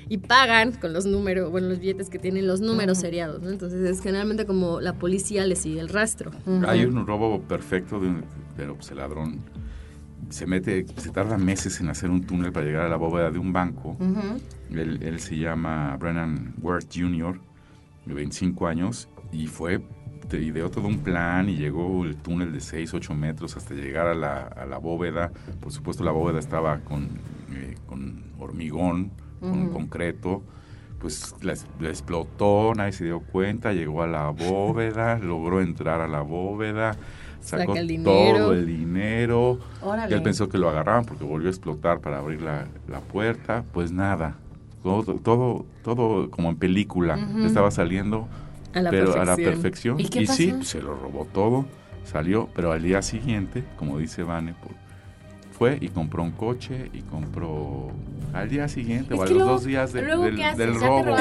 y 0.09 0.17
pagan 0.17 0.71
con 0.73 0.91
los 0.91 1.05
números, 1.05 1.51
bueno, 1.51 1.67
los 1.69 1.79
billetes 1.79 2.09
que 2.09 2.17
tienen 2.19 2.47
los 2.47 2.59
números 2.61 2.97
seriados, 2.97 3.41
¿no? 3.41 3.49
Entonces 3.49 3.87
es 3.87 4.01
generalmente 4.01 4.45
como 4.45 4.81
la 4.81 4.93
policía 4.93 5.45
le 5.45 5.55
sigue 5.55 5.79
el 5.79 5.87
rastro. 5.89 6.31
Hay 6.67 6.83
un 6.83 7.05
robo 7.05 7.41
perfecto, 7.43 7.99
de 7.99 8.07
un- 8.07 8.25
pero 8.57 8.75
pues 8.75 8.89
el 8.91 8.97
ladrón 8.97 9.39
se 10.29 10.45
mete, 10.45 10.85
se 10.97 11.11
tarda 11.11 11.37
meses 11.37 11.79
en 11.79 11.89
hacer 11.89 12.09
un 12.09 12.23
túnel 12.25 12.51
para 12.51 12.65
llegar 12.65 12.85
a 12.85 12.89
la 12.89 12.95
bóveda 12.97 13.31
de 13.31 13.39
un 13.39 13.53
banco. 13.53 13.91
Ujú. 13.99 14.39
Él, 14.71 14.99
él 15.01 15.19
se 15.19 15.37
llama 15.37 15.95
Brennan 15.97 16.53
Worth 16.61 16.89
Jr., 16.93 17.39
de 18.05 18.13
25 18.15 18.67
años, 18.67 19.09
y 19.31 19.45
fue, 19.47 19.81
te 20.27 20.41
ideó 20.41 20.69
todo 20.71 20.87
un 20.87 20.99
plan 20.99 21.49
y 21.49 21.55
llegó 21.57 22.03
el 22.03 22.15
túnel 22.15 22.51
de 22.51 22.59
6, 22.61 22.93
8 22.95 23.13
metros 23.13 23.55
hasta 23.57 23.73
llegar 23.75 24.07
a 24.07 24.15
la, 24.15 24.41
a 24.47 24.65
la 24.65 24.77
bóveda. 24.79 25.31
Por 25.59 25.71
supuesto, 25.71 26.03
la 26.03 26.11
bóveda 26.11 26.39
estaba 26.39 26.79
con, 26.79 27.03
eh, 27.53 27.75
con 27.85 28.23
hormigón, 28.39 29.11
con 29.39 29.69
concreto. 29.69 30.43
Pues 30.99 31.33
la, 31.41 31.53
explotó, 31.89 32.73
nadie 32.75 32.91
se 32.91 33.05
dio 33.05 33.21
cuenta, 33.21 33.71
llegó 33.71 34.03
a 34.03 34.07
la 34.07 34.29
bóveda, 34.31 35.17
logró 35.23 35.61
entrar 35.61 36.01
a 36.01 36.09
la 36.09 36.21
bóveda, 36.21 36.97
sacó 37.39 37.67
Saca 37.71 37.79
el 37.79 37.87
dinero. 37.87 38.37
todo 38.37 38.53
el 38.53 38.67
dinero. 38.67 39.59
Órale. 39.81 40.11
Y 40.11 40.17
él 40.17 40.21
pensó 40.21 40.49
que 40.49 40.57
lo 40.57 40.67
agarraban 40.69 41.05
porque 41.05 41.23
volvió 41.23 41.47
a 41.47 41.51
explotar 41.51 42.01
para 42.01 42.17
abrir 42.17 42.41
la, 42.41 42.67
la 42.89 42.99
puerta. 42.99 43.63
Pues 43.71 43.93
nada, 43.93 44.35
todo, 44.83 45.15
todo, 45.15 45.65
todo 45.83 46.29
como 46.29 46.49
en 46.49 46.57
película. 46.57 47.17
Estaba 47.45 47.71
saliendo, 47.71 48.27
A 48.73 48.81
la 48.81 48.89
pero 48.89 49.13
a 49.13 49.23
la 49.23 49.37
perfección. 49.37 49.95
perfección. 49.97 50.23
¿Y 50.23 50.59
sí, 50.59 50.65
se 50.65 50.81
lo 50.81 50.95
robó 50.95 51.25
todo, 51.31 51.65
salió, 52.03 52.49
pero 52.55 52.73
al 52.73 52.83
día 52.83 53.01
siguiente, 53.01 53.63
como 53.77 53.97
dice 53.99 54.23
Vane, 54.23 54.53
pues, 54.61 54.75
fue 55.59 55.77
y 55.81 55.89
compró 55.89 56.23
un 56.23 56.31
coche 56.31 56.89
y 56.93 57.01
compró 57.01 57.91
al 58.33 58.47
día 58.49 58.67
siguiente 58.69 59.13
Es 59.13 59.19
o 59.19 59.23
a 59.23 59.25
los 59.25 59.33
luego- 59.35 59.51
dos 59.51 59.63
días 59.65 59.91
de- 59.93 60.01
luego, 60.03 60.23
del, 60.23 60.35
¿qué 60.37 60.45
haces? 60.45 60.57
del 60.57 60.73
Ya 60.73 60.79
te 60.79 60.85
robo. 60.87 61.15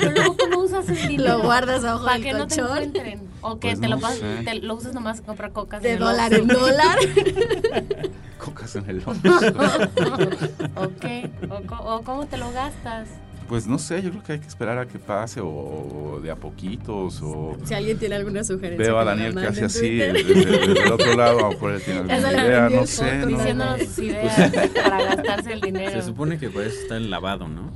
pero 0.00 0.10
luego 0.10 0.36
¿cómo 0.36 0.58
usas 0.64 0.88
el 0.88 1.08
dinero? 1.08 1.38
Lo 1.38 1.42
guardas 1.44 1.84
abajo 1.84 2.04
para 2.04 2.18
que 2.20 2.32
no 2.32 2.46
te 2.48 2.56
colchón. 2.56 2.76
encuentren. 2.78 3.20
O 3.42 3.58
que 3.58 3.68
Pues 3.68 3.80
te, 3.80 3.88
lo 3.88 3.96
no 3.96 4.02
pas- 4.06 4.14
sé. 4.18 4.42
te 4.44 4.54
lo 4.56 4.74
usas 4.74 4.92
nomás 4.92 5.20
a 5.20 5.22
comprar 5.22 5.52
cocas. 5.52 5.82
De 5.82 5.90
en 5.90 5.94
el 5.94 6.00
dólar 6.00 6.34
en 6.34 6.46
dólar. 6.48 6.98
Cocas 8.38 8.74
en 8.76 8.88
el 8.88 9.02
¿O 10.76 10.88
qué? 11.00 11.30
¿O, 11.48 11.94
o 11.94 12.02
cómo 12.02 12.26
te 12.26 12.38
lo 12.38 12.50
gastas? 12.52 13.08
Pues 13.50 13.66
no 13.66 13.80
sé, 13.80 14.00
yo 14.00 14.10
creo 14.10 14.22
que 14.22 14.32
hay 14.34 14.38
que 14.38 14.46
esperar 14.46 14.78
a 14.78 14.86
que 14.86 15.00
pase 15.00 15.40
o, 15.40 15.48
o 15.48 16.20
de 16.22 16.30
a 16.30 16.36
poquitos 16.36 17.20
o... 17.20 17.56
si 17.64 17.74
alguien 17.74 17.98
tiene 17.98 18.14
alguna 18.14 18.44
sugerencia. 18.44 18.86
Veo 18.86 18.96
a 18.96 19.04
Daniel 19.04 19.30
que 19.30 19.34
mande 19.34 19.48
hace 19.48 19.58
en 19.58 19.66
así, 19.66 19.96
desde, 19.96 20.34
desde 20.34 20.82
el 20.84 20.92
otro 20.92 21.16
lado, 21.16 21.38
a 21.40 21.42
lo 21.42 21.50
mejor 21.50 21.72
él 21.72 21.82
tiene 21.82 22.00
Ya 22.06 22.14
alguna 22.14 22.30
le 22.30 22.48
idea, 22.48 22.68
no 22.70 22.86
sé, 22.86 23.20
foco, 23.22 23.30
no. 23.32 23.36
Diciéndonos 23.36 23.80
sus 23.80 23.98
ideas 24.04 24.68
para 24.68 25.02
gastarse 25.02 25.52
el 25.52 25.60
dinero. 25.62 25.90
Se 25.90 26.06
supone 26.06 26.38
que 26.38 26.48
para 26.48 26.66
eso 26.66 26.80
está 26.80 26.96
el 26.96 27.10
lavado, 27.10 27.48
¿no? 27.48 27.72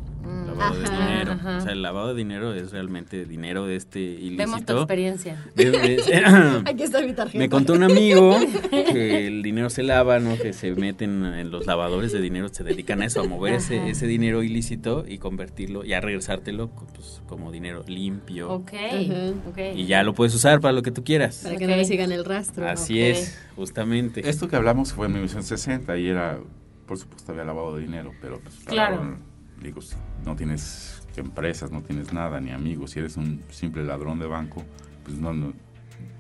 Lavado 0.57 0.75
de 0.81 0.91
dinero. 0.91 1.33
ajá. 1.33 1.59
O 1.59 1.61
sea, 1.61 1.73
el 1.73 1.83
lavado 1.83 2.09
de 2.09 2.15
dinero 2.15 2.55
es 2.55 2.73
realmente 2.73 3.25
dinero 3.27 3.67
de 3.67 3.77
este 3.77 4.01
ilícito. 4.01 4.37
Vemos 4.39 4.65
tu 4.65 4.73
experiencia. 4.79 5.45
De- 5.55 5.71
de- 5.71 6.63
Aquí 6.67 6.83
está 6.83 7.01
mi 7.03 7.13
tarjeta. 7.13 7.39
Me 7.39 7.49
contó 7.49 7.73
un 7.75 7.83
amigo 7.83 8.37
que 8.71 9.27
el 9.27 9.43
dinero 9.43 9.71
se 9.71 9.83
lava, 9.83 10.19
¿no? 10.19 10.37
Que 10.39 10.53
se 10.53 10.73
meten 10.75 11.25
en 11.25 11.51
los 11.51 11.67
lavadores 11.67 12.13
de 12.13 12.21
dinero, 12.21 12.49
se 12.51 12.65
dedican 12.65 13.03
a 13.03 13.07
eso, 13.07 13.21
a 13.21 13.29
mover 13.29 13.55
ese, 13.55 13.89
ese 13.89 14.07
dinero 14.07 14.43
ilícito 14.43 15.05
y 15.07 15.19
convertirlo 15.19 15.85
y 15.85 15.93
a 15.93 16.01
regresártelo 16.01 16.69
pues, 16.69 17.23
como 17.27 17.51
dinero 17.53 17.85
limpio. 17.87 18.51
Ok. 18.53 18.73
Y 19.75 19.87
ya 19.87 20.03
lo 20.03 20.15
puedes 20.15 20.35
usar 20.35 20.61
para 20.61 20.73
lo 20.73 20.83
que 20.83 20.91
tú 20.91 21.05
quieras. 21.05 21.41
Para 21.45 21.57
que 21.57 21.67
no 21.67 21.77
le 21.77 21.85
sigan 21.85 22.13
el 22.13 22.25
rastro. 22.25 22.69
Así 22.69 23.01
es, 23.01 23.39
justamente. 23.57 24.29
Esto 24.29 24.49
que 24.49 24.57
hablamos 24.57 24.93
fue 24.93 25.07
en 25.07 25.13
1960 25.15 25.97
y 25.99 26.09
era, 26.09 26.39
por 26.87 26.99
supuesto, 26.99 27.33
había 27.33 27.45
lavado 27.45 27.77
de 27.77 27.83
dinero, 27.83 28.13
pero 28.21 28.41
pues, 28.41 28.55
Claro. 28.67 29.17
Digo, 29.63 29.81
si 29.81 29.97
no 30.25 30.37
tienes 30.37 31.03
empresas, 31.17 31.71
no 31.71 31.83
tienes 31.83 32.13
nada, 32.13 32.41
ni 32.41 32.51
amigos, 32.51 32.93
si 32.93 32.99
eres 32.99 33.17
un 33.17 33.43
simple 33.51 33.85
ladrón 33.85 34.19
de 34.19 34.27
banco, 34.27 34.63
pues 35.05 35.19
no, 35.19 35.33
no 35.33 35.53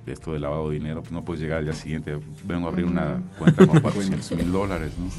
esto 0.06 0.32
de 0.32 0.40
lavado 0.40 0.68
de 0.68 0.78
dinero, 0.78 1.00
pues 1.00 1.12
no 1.12 1.24
puedes 1.24 1.42
llegar 1.42 1.58
al 1.58 1.64
día 1.64 1.74
siguiente, 1.74 2.18
vengo 2.44 2.66
a 2.66 2.70
abrir 2.70 2.86
una 2.86 3.22
cuenta 3.38 3.66
con 3.66 3.80
400 3.82 4.32
mil 4.32 4.52
dólares, 4.52 4.92
¿no? 4.98 5.10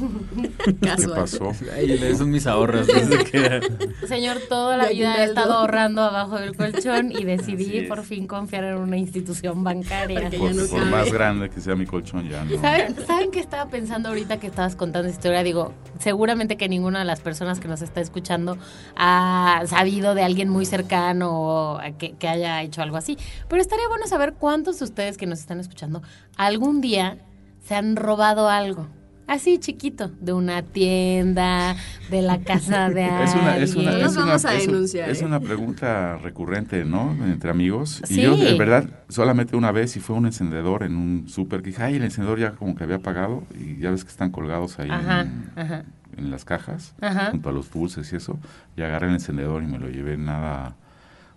¿Qué 0.66 1.08
pasó? 1.08 1.52
Ay, 1.74 1.92
esos 1.92 2.20
son 2.20 2.32
mis 2.32 2.46
ahorros 2.46 2.88
desde 2.88 3.24
que... 3.32 3.62
Señor, 4.08 4.38
toda 4.48 4.78
la 4.78 4.90
vida 4.90 5.16
he 5.18 5.26
estado 5.26 5.54
ahorrando 5.54 6.02
abajo 6.02 6.38
del 6.38 6.56
colchón 6.56 7.12
y 7.12 7.24
decidí 7.24 7.82
por 7.88 8.04
fin 8.04 8.28
confiar 8.28 8.64
en 8.66 8.78
una 8.78 8.98
institución 8.98 9.64
bancaria. 9.64 10.30
Por, 10.30 10.54
no 10.54 10.86
más 10.86 11.12
grande 11.12 11.50
que 11.50 11.62
sea 11.62 11.76
mi 11.76 11.86
colchón, 11.86 12.30
ya 12.30 12.44
no. 12.46 12.60
¿Saben, 12.62 12.96
¿Saben 13.06 13.32
qué 13.32 13.40
estaba 13.40 13.70
pensando 13.70 14.10
ahorita 14.10 14.38
que 14.38 14.48
estabas 14.48 14.76
contando 14.76 15.08
esta 15.08 15.20
historia? 15.20 15.44
Digo, 15.44 15.74
seguramente 16.00 16.58
que 16.58 16.70
ninguna 16.70 17.00
de 17.00 17.06
las 17.06 17.22
personas 17.22 17.60
que 17.60 17.68
nos 17.68 17.82
está 17.82 18.02
escuchando 18.02 18.58
ha 18.96 19.64
sabido 19.66 20.16
de 20.16 20.24
alguien 20.24 20.50
muy 20.50 20.66
cercano 20.66 21.80
que, 21.98 22.14
que 22.14 22.28
haya 22.28 22.62
hecho 22.62 22.82
algo 22.82 22.98
así. 22.98 23.18
Pero 23.48 23.62
estaría 23.62 23.88
bueno 23.88 24.08
saber 24.08 24.34
cuántos 24.34 24.75
de 24.80 24.86
ustedes 24.86 25.18
que 25.18 25.26
nos 25.28 25.40
están 25.40 25.60
escuchando 25.60 26.02
algún 26.38 26.82
día 26.82 27.18
se 27.64 27.76
han 27.76 27.96
robado 27.96 28.50
algo. 28.50 28.88
Así 29.28 29.58
chiquito, 29.58 30.12
de 30.22 30.34
una 30.34 30.62
tienda, 30.62 31.76
de 32.12 32.22
la 32.22 32.42
casa 32.42 32.90
de 32.92 33.06
alguien. 33.06 33.16
Es 33.26 33.34
una, 33.36 33.58
es 33.58 33.76
una, 33.76 33.92
No 33.92 33.98
es 33.98 34.04
nos 34.04 34.16
una- 34.18 34.26
vamos 34.28 34.46
a 34.46 34.54
es 34.54 34.68
un- 34.68 34.74
denunciar, 34.74 35.10
es 35.10 35.22
¿eh? 35.22 35.26
una 35.26 35.40
pregunta 35.40 36.18
recurrente, 36.18 36.86
¿no? 36.86 37.12
Entre 37.26 37.50
amigos. 37.50 38.02
Sí. 38.06 38.20
Y 38.20 38.24
yo, 38.24 38.38
de 38.38 38.54
verdad, 38.56 38.88
solamente 39.10 39.56
una 39.56 39.72
vez 39.72 39.98
y 39.98 40.00
fue 40.00 40.16
un 40.16 40.28
encendedor 40.28 40.84
en 40.84 40.96
un 40.96 41.28
súper 41.28 41.64
que 41.64 41.72
dije, 41.72 41.82
ay, 41.82 41.96
el 41.96 42.04
encendedor 42.04 42.38
ya 42.40 42.52
como 42.52 42.76
que 42.76 42.84
había 42.84 42.98
apagado 42.98 43.44
y 43.60 43.80
ya 43.80 43.90
ves 43.90 44.04
que 44.04 44.12
están 44.12 44.30
colgados 44.30 44.78
ahí 44.78 44.92
Ajá, 44.92 45.22
en, 45.22 45.50
ajá. 45.56 45.84
en 46.18 46.30
las 46.30 46.46
cajas, 46.46 46.94
Ajá. 47.02 47.32
junto 47.32 47.50
a 47.50 47.52
los 47.52 47.72
dulces 47.72 48.14
y 48.14 48.18
eso. 48.18 48.38
Y 48.78 48.84
agarré 48.84 49.08
el 49.08 49.14
encendedor 49.16 49.64
y 49.64 49.66
me 49.66 49.80
lo 49.80 49.90
llevé 49.90 50.18
nada. 50.18 50.76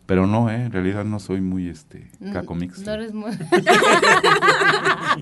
Pero 0.08 0.26
no, 0.26 0.50
¿eh? 0.50 0.54
En 0.54 0.72
realidad 0.72 1.04
no 1.04 1.20
soy 1.20 1.42
muy, 1.42 1.68
este, 1.68 2.10
cacomix. 2.32 2.78
No 2.78 2.94
eres 2.94 3.12
muy... 3.12 3.30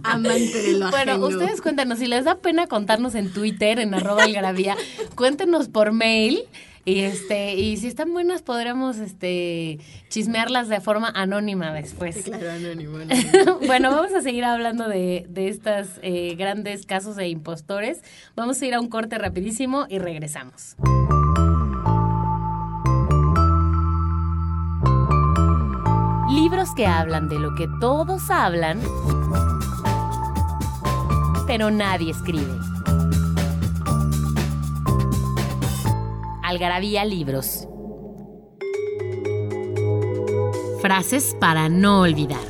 Amante 0.05 0.63
de 0.63 0.79
lo 0.79 0.91
Bueno, 0.93 1.13
ajeno. 1.15 1.27
ustedes 1.27 1.61
cuéntanos, 1.61 1.99
si 1.99 2.07
les 2.07 2.25
da 2.25 2.37
pena 2.37 2.69
contarnos 2.69 3.17
en 3.17 3.33
Twitter, 3.33 3.81
en 3.81 3.95
arroba 3.95 4.23
algarabía, 4.23 4.77
cuéntenos 5.17 5.67
por 5.67 5.91
mail. 5.91 6.45
Y 6.85 7.01
este, 7.01 7.57
y 7.57 7.79
si 7.79 7.89
están 7.89 8.13
buenas, 8.13 8.43
podremos 8.43 8.99
este 8.99 9.81
chismearlas 10.09 10.69
de 10.69 10.81
forma 10.81 11.11
anónima 11.17 11.73
después. 11.73 12.23
Claro, 12.23 12.49
anónimo. 12.53 12.99
anónimo. 13.01 13.59
bueno, 13.67 13.91
vamos 13.91 14.13
a 14.13 14.21
seguir 14.21 14.45
hablando 14.45 14.89
de, 14.89 15.27
de 15.29 15.49
estos 15.49 15.89
grandes 16.39 16.87
casos 16.87 17.17
de 17.17 17.27
impostores. 17.27 18.03
Vamos 18.37 18.63
a 18.63 18.67
ir 18.67 18.75
a 18.75 18.81
un 18.81 18.87
corte 18.87 19.19
rapidísimo 19.19 19.87
y 19.89 19.99
regresamos. 19.99 20.77
Que 26.75 26.87
hablan 26.87 27.29
de 27.31 27.39
lo 27.39 27.55
que 27.55 27.69
todos 27.81 28.31
hablan, 28.31 28.79
pero 31.47 31.71
nadie 31.71 32.11
escribe. 32.11 32.53
Algarabía 36.43 37.07
Libros. 37.07 37.67
Frases 40.83 41.35
para 41.41 41.71
no 41.71 42.01
olvidar. 42.01 42.45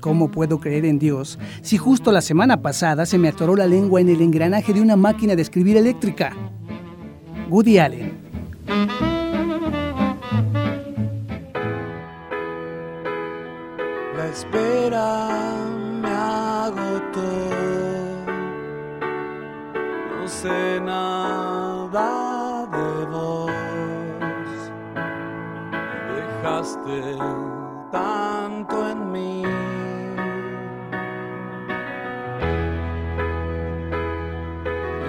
¿Cómo 0.00 0.30
puedo 0.30 0.58
creer 0.58 0.86
en 0.86 0.98
Dios 0.98 1.38
si 1.60 1.76
justo 1.76 2.12
la 2.12 2.22
semana 2.22 2.62
pasada 2.62 3.04
se 3.04 3.18
me 3.18 3.28
atoró 3.28 3.56
la 3.56 3.66
lengua 3.66 4.00
en 4.00 4.08
el 4.08 4.22
engranaje 4.22 4.72
de 4.72 4.80
una 4.80 4.96
máquina 4.96 5.36
de 5.36 5.42
escribir 5.42 5.76
eléctrica? 5.76 6.34
Woody 7.52 7.78
Allen. 7.78 8.11
Espera 14.32 15.28
me 16.00 16.08
agotó. 16.08 17.32
No 20.10 20.26
sé 20.26 20.80
nada 20.80 22.66
de 22.76 23.04
vos. 23.14 23.50
Dejaste 26.16 27.18
tanto 27.90 28.88
en 28.88 29.12
mí. 29.12 29.44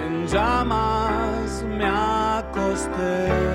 En 0.04 0.26
llamas 0.26 1.64
me 1.78 1.86
acosté. 1.86 3.53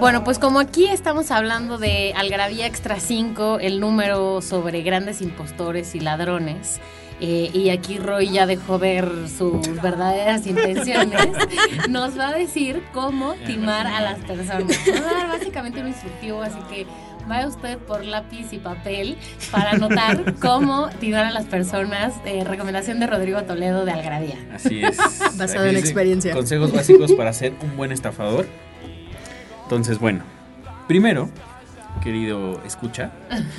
Bueno, 0.00 0.24
pues 0.24 0.38
como 0.38 0.60
aquí 0.60 0.86
estamos 0.86 1.30
hablando 1.30 1.76
de 1.76 2.14
Algravía 2.16 2.66
Extra 2.66 2.98
5, 2.98 3.58
el 3.60 3.80
número 3.80 4.40
sobre 4.40 4.80
grandes 4.80 5.20
impostores 5.20 5.94
y 5.94 6.00
ladrones, 6.00 6.80
eh, 7.20 7.50
y 7.52 7.68
aquí 7.68 7.98
Roy 7.98 8.30
ya 8.30 8.46
dejó 8.46 8.78
ver 8.78 9.06
sus 9.28 9.60
verdaderas 9.82 10.46
intenciones, 10.46 11.28
nos 11.90 12.18
va 12.18 12.28
a 12.28 12.32
decir 12.32 12.82
cómo 12.94 13.34
timar 13.46 13.86
a 13.86 14.00
las 14.00 14.18
personas. 14.20 14.74
Nos 14.86 15.04
va 15.04 15.10
a 15.10 15.14
dar 15.14 15.28
básicamente 15.28 15.82
un 15.82 15.88
instructivo, 15.88 16.40
así 16.40 16.58
que 16.70 16.86
vaya 17.28 17.46
usted 17.46 17.76
por 17.76 18.02
lápiz 18.02 18.54
y 18.54 18.58
papel 18.58 19.18
para 19.50 19.72
anotar 19.72 20.34
cómo 20.40 20.88
timar 20.98 21.26
a 21.26 21.30
las 21.30 21.44
personas. 21.44 22.14
Eh, 22.24 22.42
recomendación 22.44 23.00
de 23.00 23.06
Rodrigo 23.06 23.42
Toledo 23.42 23.84
de 23.84 23.92
Algravía. 23.92 24.38
Así 24.54 24.82
es. 24.82 24.96
Basado 25.36 25.66
en 25.66 25.76
experiencia. 25.76 26.32
Consejos 26.32 26.72
básicos 26.72 27.12
para 27.12 27.34
ser 27.34 27.52
un 27.62 27.76
buen 27.76 27.92
estafador. 27.92 28.46
Entonces, 29.70 30.00
bueno, 30.00 30.24
primero, 30.88 31.30
querido 32.02 32.60
escucha, 32.66 33.12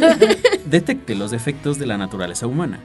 detecte 0.66 1.16
los 1.16 1.32
defectos 1.32 1.80
de 1.80 1.86
la 1.86 1.98
naturaleza 1.98 2.48
humana. 2.48 2.82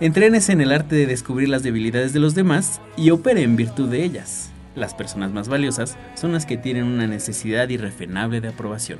Entrénese 0.00 0.50
en 0.50 0.60
el 0.60 0.72
arte 0.72 0.96
de 0.96 1.06
descubrir 1.06 1.48
las 1.48 1.62
debilidades 1.62 2.12
de 2.12 2.18
los 2.18 2.34
demás 2.34 2.80
y 2.96 3.10
opere 3.10 3.42
en 3.44 3.54
virtud 3.54 3.88
de 3.88 4.02
ellas. 4.02 4.50
Las 4.74 4.92
personas 4.92 5.30
más 5.30 5.46
valiosas 5.48 5.96
son 6.16 6.32
las 6.32 6.46
que 6.46 6.56
tienen 6.56 6.82
una 6.82 7.06
necesidad 7.06 7.68
irrefrenable 7.68 8.40
de 8.40 8.48
aprobación. 8.48 8.98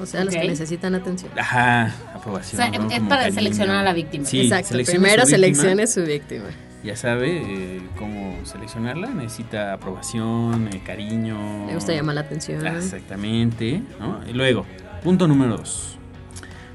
O 0.00 0.06
sea, 0.06 0.24
los 0.24 0.32
Ok. 0.32 0.42
que 0.42 0.46
necesitan 0.46 0.94
atención. 0.94 1.32
Ajá, 1.36 1.92
O 2.14 2.18
aprobación. 2.18 2.56
sea, 2.62 2.70
¿no? 2.70 2.88
es 2.88 3.00
para 3.00 3.22
cariño. 3.22 3.34
seleccionar 3.34 3.76
a 3.78 3.82
la 3.82 3.92
víctima. 3.94 4.24
Sí, 4.26 4.42
Exacto. 4.42 4.68
seleccione 4.68 5.00
Primero 5.00 5.22
su 5.26 5.32
víctima. 5.32 5.54
seleccione 5.64 5.86
su 5.88 6.02
víctima. 6.04 6.44
Ya 6.86 6.94
sabe 6.94 7.42
eh, 7.44 7.82
cómo 7.98 8.38
seleccionarla. 8.44 9.08
Necesita 9.08 9.72
aprobación, 9.72 10.68
eh, 10.72 10.80
cariño. 10.86 11.66
Le 11.66 11.74
gusta 11.74 11.92
llamar 11.92 12.14
la 12.14 12.20
atención. 12.20 12.64
Exactamente. 12.64 13.82
¿no? 13.98 14.20
Y 14.24 14.32
luego, 14.32 14.64
punto 15.02 15.26
número 15.26 15.56
dos. 15.56 15.98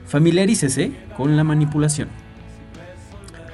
Familiarícese 0.06 0.92
con 1.16 1.38
la 1.38 1.46
manipulación. 1.46 2.10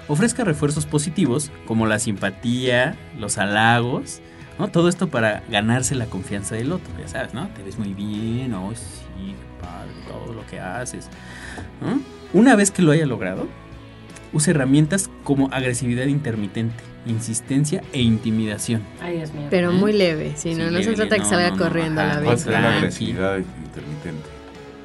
Ofrezca 0.07 0.43
refuerzos 0.45 0.87
positivos 0.87 1.51
como 1.67 1.85
la 1.85 1.99
simpatía, 1.99 2.95
los 3.19 3.37
halagos, 3.37 4.21
¿no? 4.57 4.69
Todo 4.69 4.89
esto 4.89 5.09
para 5.09 5.43
ganarse 5.49 5.93
la 5.93 6.07
confianza 6.07 6.55
del 6.55 6.71
otro, 6.71 6.91
ya 6.99 7.07
sabes, 7.07 7.35
¿no? 7.35 7.49
Te 7.49 7.61
ves 7.61 7.77
muy 7.77 7.93
bien, 7.93 8.51
oh 8.55 8.73
sí, 8.73 9.35
padre, 9.61 9.91
todo 10.07 10.33
lo 10.33 10.43
que 10.47 10.59
haces. 10.59 11.09
¿no? 11.81 11.99
Una 12.33 12.55
vez 12.55 12.71
que 12.71 12.81
lo 12.81 12.93
haya 12.93 13.05
logrado, 13.05 13.47
use 14.37 14.51
herramientas 14.51 15.09
como 15.23 15.49
agresividad 15.51 16.05
intermitente, 16.05 16.75
insistencia 17.05 17.81
e 17.93 18.01
intimidación. 18.01 18.83
Ay, 19.01 19.17
Dios 19.17 19.33
mío. 19.33 19.47
Pero 19.49 19.71
muy 19.71 19.93
leve, 19.93 20.33
si 20.35 20.53
no, 20.55 20.67
Sí, 20.69 20.73
no 20.75 20.81
se 20.83 20.93
trata 20.93 21.15
que 21.15 21.21
no, 21.23 21.29
salga 21.29 21.49
no, 21.49 21.55
no, 21.55 21.63
corriendo 21.63 22.01
a 22.01 22.05
la 22.05 22.13
¿Cuál 22.21 22.35
vez. 22.35 22.41
será 22.41 22.61
la 22.61 22.77
agresividad 22.77 23.37
intermitente? 23.37 24.29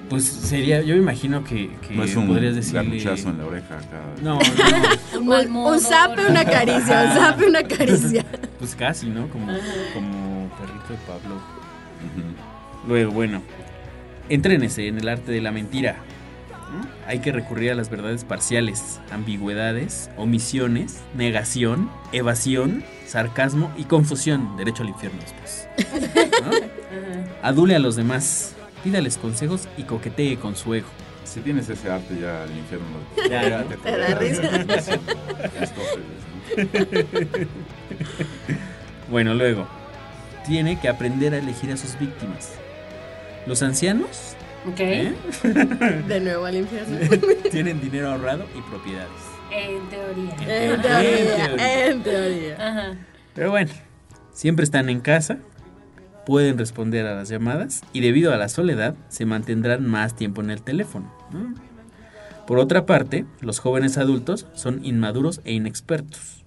Pues 0.09 0.25
sería, 0.25 0.82
yo 0.82 0.94
me 0.94 1.00
imagino 1.00 1.42
que, 1.42 1.71
que 1.87 1.94
No 1.94 2.04
es 2.04 2.14
un 2.16 2.26
podrías 2.28 2.54
decirle... 2.54 2.99
en 3.02 3.38
la 3.38 3.47
oreja 3.47 3.78
acá. 3.78 4.02
No, 4.23 4.38
no, 5.14 5.21
Un 5.21 5.56
Un, 5.56 5.80
zape, 5.80 6.26
una 6.28 6.44
caricia, 6.44 7.04
un 7.04 7.12
zape, 7.18 7.47
una 7.47 7.62
caricia. 7.62 8.25
pues 8.59 8.75
casi, 8.75 9.06
¿no? 9.09 9.28
Como, 9.28 9.47
como 9.95 10.50
perrito 10.58 10.91
de 10.91 10.99
Pablo. 11.06 11.41
Luego, 12.86 13.12
bueno, 13.12 13.43
entrénese 14.28 14.88
en 14.88 14.99
el 14.99 15.08
arte 15.08 15.32
de 15.32 15.41
la 15.41 15.50
mentira. 15.50 15.97
¿No? 16.73 16.87
Hay 17.06 17.21
que 17.21 17.32
recurrir 17.32 17.71
a 17.71 17.75
las 17.75 17.91
verdades 17.91 18.25
parciales, 18.25 19.00
ambigüedades, 19.11 20.11
omisiones, 20.17 21.00
negación, 21.15 21.91
evasión, 22.13 22.85
sarcasmo 23.06 23.73
y 23.76 23.85
confusión. 23.85 24.56
Derecho 24.56 24.82
al 24.82 24.89
infierno 24.89 25.21
después. 25.21 25.69
¿no? 26.43 26.50
Adule 27.43 27.76
a 27.76 27.78
los 27.78 27.97
demás, 27.97 28.54
pídales 28.82 29.19
consejos 29.19 29.69
y 29.76 29.82
coquetee 29.85 30.37
con 30.39 30.56
su 30.56 30.75
ego. 30.75 30.89
Si 31.25 31.41
tienes 31.41 31.69
ese 31.69 31.91
arte 31.91 32.19
ya 32.21 32.45
el 32.45 32.56
infierno 32.56 32.87
Ya, 33.30 33.63
te, 33.65 33.76
te 33.76 33.99
da 33.99 34.15
risa. 34.19 34.43
Bueno, 39.11 39.35
luego, 39.35 39.67
tiene 40.47 40.80
que 40.80 40.89
aprender 40.89 41.35
a 41.35 41.39
elegir 41.39 41.71
a 41.71 41.76
sus 41.76 41.99
víctimas. 41.99 42.52
Los 43.47 43.63
ancianos 43.63 44.31
Ok. 44.67 44.81
¿eh? 44.81 45.15
De 46.09 46.21
nuevo 46.21 46.45
al 46.45 46.57
infierno. 46.57 46.99
tienen 47.51 47.81
dinero 47.81 48.11
ahorrado 48.13 48.45
y 48.57 48.61
propiedades. 48.63 49.11
En 49.51 49.89
teoría. 49.89 50.35
En 50.41 50.73
En 50.75 50.83
teoría, 50.83 51.47
teoría. 51.47 51.87
en 51.89 52.03
teoría. 52.03 52.69
Ajá. 52.69 52.95
Pero 53.35 53.51
bueno, 53.51 53.71
siempre 54.33 54.65
están 54.65 54.89
en 54.89 55.01
casa, 55.01 55.39
pueden 56.27 56.57
responder 56.59 57.07
a 57.07 57.15
las 57.15 57.29
llamadas 57.29 57.83
y 57.93 58.01
debido 58.01 58.33
a 58.33 58.37
la 58.37 58.49
soledad 58.49 58.95
se 59.09 59.27
mantendrán 59.27 59.87
más 59.87 60.15
tiempo 60.15 60.41
en 60.43 60.51
el 60.51 60.63
teléfono. 60.63 61.13
¿no? 61.33 61.55
Por 62.47 62.59
otra 62.59 62.87
parte, 62.87 63.25
los 63.41 63.59
jóvenes 63.59 63.99
adultos 63.99 64.47
son 64.55 64.85
inmaduros 64.85 65.41
e 65.45 65.53
inexpertos. 65.53 66.42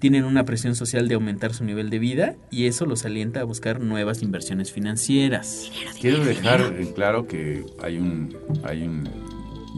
Tienen 0.00 0.24
una 0.24 0.44
presión 0.44 0.74
social 0.74 1.08
de 1.08 1.14
aumentar 1.14 1.54
su 1.54 1.64
nivel 1.64 1.90
de 1.90 1.98
vida 1.98 2.36
y 2.50 2.66
eso 2.66 2.86
los 2.86 3.04
alienta 3.04 3.40
a 3.40 3.44
buscar 3.44 3.80
nuevas 3.80 4.22
inversiones 4.22 4.72
financieras. 4.72 5.72
Quiero 6.00 6.24
dejar 6.24 6.60
en 6.78 6.92
claro 6.92 7.26
que 7.26 7.64
hay 7.82 7.98
un, 7.98 8.36
hay 8.62 8.82
un, 8.82 9.08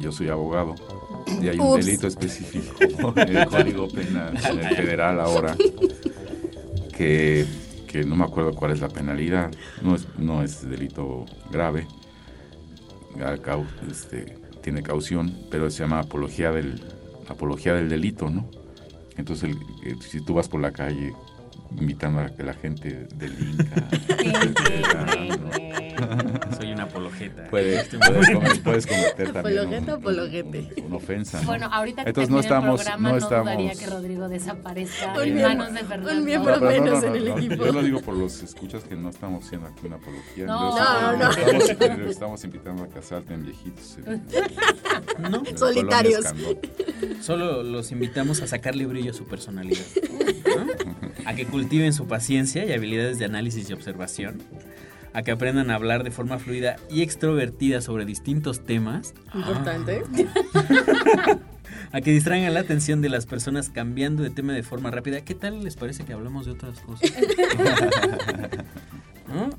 yo 0.00 0.12
soy 0.12 0.28
abogado 0.28 0.74
y 1.40 1.48
hay 1.48 1.58
un 1.58 1.68
Ups. 1.68 1.86
delito 1.86 2.06
específico 2.06 3.14
en 3.16 3.36
el 3.36 3.46
Código 3.46 3.88
Penal 3.88 4.34
en 4.36 4.58
el 4.58 4.76
federal 4.76 5.20
ahora 5.20 5.56
que, 6.96 7.46
que 7.86 8.04
no 8.04 8.14
me 8.14 8.24
acuerdo 8.24 8.52
cuál 8.54 8.72
es 8.72 8.80
la 8.80 8.88
penalidad, 8.88 9.50
no 9.80 9.94
es, 9.94 10.06
no 10.18 10.42
es 10.42 10.68
delito 10.68 11.24
grave, 11.50 11.86
este, 13.90 14.36
tiene 14.62 14.82
caución, 14.82 15.34
pero 15.50 15.70
se 15.70 15.78
llama 15.82 16.00
apología 16.00 16.52
del, 16.52 16.80
apología 17.28 17.74
del 17.74 17.88
delito, 17.88 18.30
¿no? 18.30 18.48
Entonces, 19.16 19.54
el- 19.84 20.00
si 20.02 20.20
tú 20.20 20.34
vas 20.34 20.48
por 20.48 20.60
la 20.60 20.72
calle 20.72 21.14
invitando 21.78 22.20
a 22.20 22.30
que 22.34 22.42
la 22.42 22.54
gente 22.54 23.06
delinca, 23.14 23.88
etcétera, 24.08 25.06
¿no? 25.38 25.50
Apologeta. 26.90 27.48
Puedes, 27.50 27.88
puedes, 27.88 28.30
cometer, 28.30 28.62
puedes 28.62 28.86
cometer 28.86 29.32
también 29.32 29.58
Apologeta, 29.58 29.94
un- 29.94 30.00
apologete. 30.00 30.72
un- 30.78 30.84
una 30.86 30.96
ofensa. 30.96 31.40
¿no? 31.40 31.46
Bueno, 31.46 31.68
ahorita 31.72 32.02
que 32.04 32.10
Entonces 32.10 32.30
no 32.30 32.40
estamos, 32.40 32.80
el 32.80 32.84
programa, 32.86 33.08
no 33.08 33.14
no, 33.16 33.18
estamos. 33.22 33.44
dudaría 33.44 33.74
que 33.74 33.86
Rodrigo 33.86 34.28
desaparezca 34.28 35.12
Un 35.14 35.22
en 35.22 35.34
miembro- 35.34 35.48
manos 35.48 35.72
de 35.74 35.78
Fernando. 35.80 36.12
un 36.12 36.24
miembro 36.24 36.54
pero 36.58 36.70
menos 36.70 37.04
en 37.04 37.16
el 37.16 37.28
equipo. 37.28 37.64
Yo 37.66 37.72
lo 37.72 37.82
digo 37.82 38.00
por 38.02 38.14
los 38.16 38.42
escuchas 38.42 38.84
que 38.84 38.96
no 38.96 39.10
estamos 39.10 39.44
haciendo 39.46 39.68
aquí 39.68 39.86
una 39.86 39.96
apología. 39.96 40.46
No, 40.46 40.78
no, 40.78 41.16
no. 41.16 41.30
Estamos, 41.30 42.10
estamos 42.10 42.44
invitando 42.44 42.84
a 42.84 42.88
que 42.88 42.98
asalten 42.98 43.44
viejitos. 43.44 43.98
en- 44.06 44.22
No, 45.30 45.42
Solitarios. 45.56 46.24
Solo 47.20 47.62
los 47.62 47.92
invitamos 47.92 48.40
a 48.42 48.46
sacarle 48.46 48.86
brillo 48.86 49.10
a 49.10 49.14
su 49.14 49.24
personalidad. 49.26 49.84
¿no? 50.56 50.66
A 51.26 51.34
que 51.34 51.46
cultiven 51.46 51.92
su 51.92 52.06
paciencia 52.06 52.64
y 52.64 52.72
habilidades 52.72 53.18
de 53.18 53.24
análisis 53.26 53.68
y 53.70 53.72
observación. 53.72 54.42
A 55.12 55.22
que 55.22 55.30
aprendan 55.30 55.70
a 55.70 55.74
hablar 55.74 56.04
de 56.04 56.10
forma 56.10 56.38
fluida 56.38 56.76
y 56.88 57.02
extrovertida 57.02 57.80
sobre 57.80 58.04
distintos 58.04 58.64
temas. 58.64 59.14
Importante. 59.34 60.02
A 61.92 62.00
que 62.00 62.12
distraigan 62.12 62.54
la 62.54 62.60
atención 62.60 63.00
de 63.00 63.08
las 63.08 63.26
personas 63.26 63.68
cambiando 63.68 64.22
de 64.22 64.30
tema 64.30 64.52
de 64.52 64.62
forma 64.62 64.90
rápida. 64.90 65.22
¿Qué 65.22 65.34
tal 65.34 65.64
les 65.64 65.74
parece 65.74 66.04
que 66.04 66.12
hablamos 66.12 66.46
de 66.46 66.52
otras 66.52 66.78
cosas? 66.80 67.10
¿No? 69.28 69.50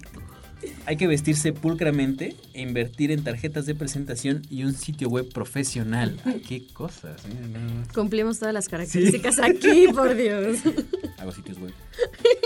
Hay 0.85 0.97
que 0.97 1.07
vestirse 1.07 1.53
pulcramente 1.53 2.35
e 2.53 2.61
invertir 2.61 3.11
en 3.11 3.23
tarjetas 3.23 3.65
de 3.65 3.75
presentación 3.75 4.43
y 4.49 4.63
un 4.63 4.73
sitio 4.73 5.09
web 5.09 5.31
profesional. 5.31 6.19
Ay, 6.25 6.41
qué 6.47 6.67
cosas. 6.67 7.21
más. 7.25 7.87
Cumplimos 7.93 8.39
todas 8.39 8.53
las 8.53 8.67
características 8.67 9.39
aquí, 9.39 9.87
por 9.93 10.15
Dios. 10.15 10.59
Hago 11.17 11.31
sitios 11.31 11.59
web. 11.59 11.73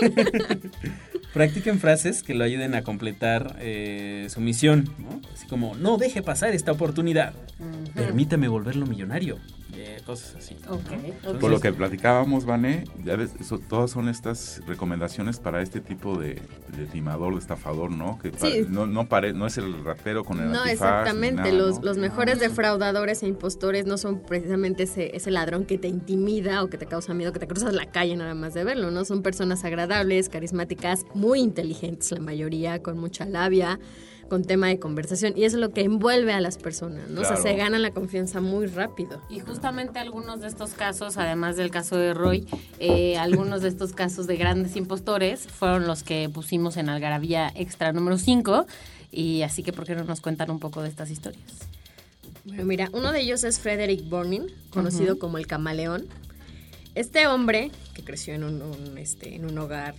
Practiquen 1.32 1.78
frases 1.80 2.22
que 2.22 2.34
lo 2.34 2.44
ayuden 2.44 2.74
a 2.74 2.82
completar 2.82 3.56
eh, 3.60 4.26
su 4.30 4.40
misión, 4.40 4.88
¿no? 4.98 5.20
Así 5.34 5.46
como, 5.46 5.74
no 5.76 5.98
deje 5.98 6.22
pasar 6.22 6.50
esta 6.54 6.72
oportunidad. 6.72 7.34
Permítame 7.94 8.48
volverlo 8.48 8.86
millonario. 8.86 9.38
Eh, 9.78 10.00
cosas 10.06 10.36
así. 10.36 10.56
¿no? 10.66 10.76
Ok, 10.76 10.80
ok. 11.26 11.38
Por 11.38 11.50
lo 11.50 11.60
que 11.60 11.70
platicábamos, 11.70 12.46
Vané, 12.46 12.84
ya 13.04 13.16
ves, 13.16 13.32
eso, 13.38 13.58
todas 13.58 13.90
son 13.90 14.08
estas 14.08 14.62
recomendaciones 14.66 15.38
para 15.38 15.60
este 15.60 15.80
tipo 15.80 16.16
de, 16.18 16.40
de 16.78 16.86
timador, 16.90 17.34
de 17.34 17.40
estafador, 17.40 17.90
¿no? 17.90 18.18
Que 18.18 18.32
Sí. 18.38 18.64
no, 18.70 18.86
no, 18.86 19.06
pare- 19.06 19.34
no 19.34 19.46
es 19.46 19.58
el 19.58 19.84
ratero 19.84 20.24
con 20.24 20.40
el 20.40 20.50
No, 20.50 20.60
antifaz, 20.62 20.72
exactamente. 20.72 21.42
nada, 21.42 21.52
los, 21.52 21.80
¿no? 21.80 21.84
los 21.86 21.98
mejores 21.98 22.40
defraudadores 22.40 23.22
e 23.22 23.26
impostores 23.28 23.84
no 23.84 23.98
son 23.98 24.22
precisamente 24.22 24.84
ese, 24.84 25.14
ese 25.14 25.30
ladrón 25.30 25.66
que 25.66 25.76
te 25.76 25.88
intimida 25.88 26.62
o 26.62 26.70
que 26.70 26.78
te 26.78 26.86
causa 26.86 27.12
miedo, 27.12 27.34
que 27.34 27.40
te 27.40 27.46
cruzas 27.46 27.74
la 27.74 27.84
calle 27.84 28.16
nada 28.16 28.34
más 28.34 28.54
de 28.54 28.64
verlo, 28.64 28.90
¿no? 28.90 29.04
Son 29.04 29.20
personas 29.22 29.45
agradables, 29.52 30.28
carismáticas, 30.28 31.04
muy 31.14 31.40
inteligentes 31.40 32.10
la 32.10 32.20
mayoría, 32.20 32.82
con 32.82 32.98
mucha 32.98 33.24
labia, 33.24 33.78
con 34.28 34.44
tema 34.44 34.68
de 34.68 34.78
conversación. 34.78 35.34
Y 35.36 35.44
eso 35.44 35.56
es 35.56 35.60
lo 35.60 35.72
que 35.72 35.82
envuelve 35.82 36.32
a 36.32 36.40
las 36.40 36.58
personas, 36.58 37.08
¿no? 37.10 37.20
O 37.20 37.24
sea, 37.24 37.36
se 37.36 37.54
ganan 37.54 37.82
la 37.82 37.92
confianza 37.92 38.40
muy 38.40 38.66
rápido. 38.66 39.20
Y 39.28 39.40
justamente 39.40 39.98
algunos 39.98 40.40
de 40.40 40.48
estos 40.48 40.72
casos, 40.72 41.16
además 41.16 41.56
del 41.56 41.70
caso 41.70 41.96
de 41.96 42.14
Roy, 42.14 42.46
eh, 42.78 43.16
algunos 43.18 43.62
de 43.62 43.68
estos 43.68 43.92
casos 43.92 44.26
de 44.26 44.36
grandes 44.36 44.76
impostores 44.76 45.46
fueron 45.46 45.86
los 45.86 46.02
que 46.02 46.28
pusimos 46.28 46.76
en 46.76 46.88
Algarabía 46.88 47.52
Extra 47.54 47.92
número 47.92 48.18
5. 48.18 48.66
Y 49.12 49.42
así 49.42 49.62
que, 49.62 49.72
¿por 49.72 49.86
qué 49.86 49.94
no 49.94 50.04
nos 50.04 50.20
cuentan 50.20 50.50
un 50.50 50.58
poco 50.58 50.82
de 50.82 50.88
estas 50.88 51.10
historias? 51.10 51.44
Bueno, 52.44 52.64
mira, 52.64 52.88
uno 52.92 53.12
de 53.12 53.20
ellos 53.20 53.44
es 53.44 53.58
Frederick 53.58 54.08
Burning, 54.08 54.46
conocido 54.70 55.18
como 55.18 55.38
el 55.38 55.46
camaleón. 55.46 56.06
Este 56.96 57.26
hombre, 57.26 57.70
que 57.94 58.02
creció 58.02 58.32
en 58.32 58.42
un, 58.42 58.62
un, 58.62 58.96
este, 58.96 59.34
en 59.34 59.44
un 59.44 59.58
hogar, 59.58 59.94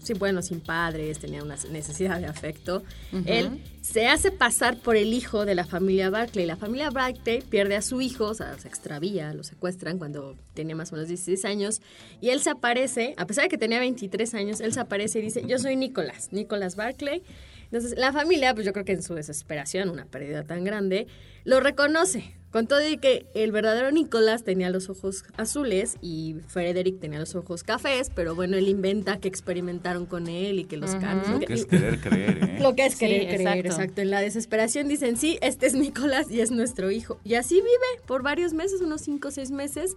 sí, 0.00 0.14
bueno, 0.14 0.40
sin 0.40 0.60
padres, 0.60 1.18
tenía 1.18 1.42
una 1.42 1.56
necesidad 1.72 2.20
de 2.20 2.26
afecto, 2.26 2.84
él 3.26 3.60
se 3.82 4.06
hace 4.06 4.30
pasar 4.30 4.78
por 4.78 4.94
el 4.94 5.12
hijo 5.12 5.44
de 5.44 5.56
la 5.56 5.64
familia 5.64 6.10
Barclay. 6.10 6.46
La 6.46 6.56
familia 6.56 6.90
Barclay 6.90 7.42
pierde 7.42 7.74
a 7.74 7.82
su 7.82 8.00
hijo, 8.00 8.26
o 8.26 8.34
sea, 8.34 8.56
se 8.56 8.68
extravía, 8.68 9.34
lo 9.34 9.42
secuestran 9.42 9.98
cuando 9.98 10.36
tenía 10.54 10.76
más 10.76 10.92
o 10.92 10.94
menos 10.94 11.08
16 11.08 11.44
años, 11.44 11.82
y 12.20 12.30
él 12.30 12.40
se 12.40 12.50
aparece, 12.50 13.14
a 13.16 13.26
pesar 13.26 13.42
de 13.42 13.48
que 13.48 13.58
tenía 13.58 13.80
23 13.80 14.32
años, 14.34 14.60
él 14.60 14.72
se 14.72 14.78
aparece 14.78 15.18
y 15.18 15.22
dice, 15.22 15.42
yo 15.44 15.58
soy 15.58 15.74
Nicolás, 15.74 16.28
Nicolás 16.30 16.76
Barclay. 16.76 17.24
Entonces, 17.64 17.98
la 17.98 18.12
familia, 18.12 18.54
pues 18.54 18.64
yo 18.64 18.72
creo 18.72 18.84
que 18.84 18.92
en 18.92 19.02
su 19.02 19.14
desesperación, 19.14 19.90
una 19.90 20.06
pérdida 20.06 20.44
tan 20.44 20.62
grande, 20.62 21.08
lo 21.42 21.58
reconoce. 21.58 22.37
Con 22.50 22.66
todo 22.66 22.86
y 22.88 22.96
que 22.96 23.26
el 23.34 23.52
verdadero 23.52 23.90
Nicolás 23.90 24.42
tenía 24.42 24.70
los 24.70 24.88
ojos 24.88 25.24
azules 25.36 25.96
y 26.00 26.36
Frederick 26.46 26.98
tenía 26.98 27.18
los 27.18 27.34
ojos 27.34 27.62
cafés, 27.62 28.10
pero 28.14 28.34
bueno, 28.34 28.56
él 28.56 28.68
inventa 28.68 29.18
que 29.18 29.28
experimentaron 29.28 30.06
con 30.06 30.28
él 30.28 30.58
y 30.60 30.64
que 30.64 30.78
los 30.78 30.94
cambios. 30.94 31.28
Lo 31.28 31.40
que 31.40 31.52
es 31.52 31.66
querer 31.66 32.00
creer, 32.00 32.38
¿eh? 32.42 32.58
Lo 32.62 32.74
que 32.74 32.86
es 32.86 32.94
Sí, 32.94 33.00
querer 33.00 33.26
creer, 33.26 33.40
exacto. 33.40 33.68
exacto. 33.68 34.00
En 34.00 34.10
la 34.10 34.20
desesperación 34.20 34.88
dicen, 34.88 35.18
sí, 35.18 35.38
este 35.42 35.66
es 35.66 35.74
Nicolás 35.74 36.30
y 36.30 36.40
es 36.40 36.50
nuestro 36.50 36.90
hijo. 36.90 37.20
Y 37.22 37.34
así 37.34 37.56
vive 37.56 38.02
por 38.06 38.22
varios 38.22 38.54
meses, 38.54 38.80
unos 38.80 39.02
cinco 39.02 39.28
o 39.28 39.30
seis 39.30 39.50
meses, 39.50 39.96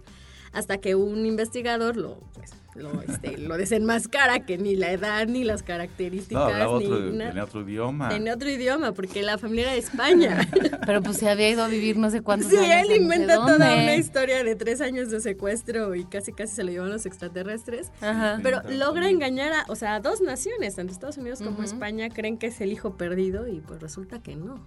hasta 0.52 0.76
que 0.76 0.94
un 0.94 1.24
investigador 1.24 1.96
lo, 1.96 2.18
pues, 2.34 2.50
lo, 2.74 3.02
este, 3.02 3.36
lo 3.38 3.56
desenmascara, 3.58 4.40
que 4.46 4.56
ni 4.56 4.76
la 4.76 4.92
edad, 4.92 5.26
ni 5.26 5.44
las 5.44 5.60
No, 5.60 5.66
características, 5.66 6.42
hablaba 6.42 6.78
ni 6.78 6.86
otro, 6.86 7.00
na- 7.12 7.28
tenía 7.28 7.44
otro 7.44 7.60
idioma. 7.60 8.14
en 8.16 8.28
otro 8.28 8.48
idioma, 8.50 8.92
porque 8.92 9.22
la 9.22 9.36
familia 9.38 9.64
era 9.64 9.72
de 9.72 9.78
España. 9.78 10.48
Pero 10.86 11.02
pues 11.02 11.18
se 11.18 11.28
había 11.28 11.50
ido 11.50 11.62
a 11.62 11.68
vivir 11.68 11.96
no 11.98 12.10
sé 12.10 12.22
cuántos 12.22 12.50
Sí, 12.50 12.56
años. 12.56 12.70
él 12.70 12.80
no 12.82 12.86
sé 12.88 12.96
inventa 12.96 13.34
toda 13.36 13.56
una 13.56 13.94
historia 13.96 14.42
de 14.42 14.56
tres 14.56 14.80
años 14.80 15.10
de 15.10 15.20
secuestro 15.20 15.94
y 15.94 16.04
casi 16.04 16.32
casi 16.32 16.54
se 16.54 16.64
lo 16.64 16.70
llevan 16.70 16.90
los 16.90 17.04
extraterrestres. 17.06 17.90
Ajá. 18.00 18.40
Pero 18.42 18.62
logra 18.70 19.08
engañar 19.10 19.52
a, 19.52 19.64
o 19.68 19.76
sea, 19.76 19.96
a 19.96 20.00
dos 20.00 20.20
naciones, 20.22 20.76
tanto 20.76 20.92
Estados 20.92 21.18
Unidos 21.18 21.40
como. 21.42 21.62
España, 21.62 22.08
creen 22.08 22.38
que 22.38 22.46
es 22.48 22.60
el 22.60 22.72
hijo 22.72 22.96
perdido 22.96 23.46
y 23.48 23.60
pues 23.60 23.80
resulta 23.80 24.20
que 24.20 24.34
no. 24.34 24.58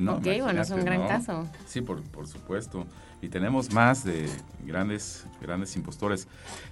No, 0.00 0.16
Ok, 0.16 0.24
bueno, 0.42 0.62
es 0.62 0.70
un 0.70 0.84
gran 0.84 1.00
¿no? 1.00 1.08
caso. 1.08 1.48
Sí, 1.66 1.80
por, 1.80 2.02
por 2.02 2.26
supuesto. 2.26 2.84
Y 3.22 3.28
tenemos 3.28 3.72
más 3.72 4.04
de 4.04 4.28
grandes, 4.64 5.26
grandes 5.40 5.74
impostores. 5.76 6.26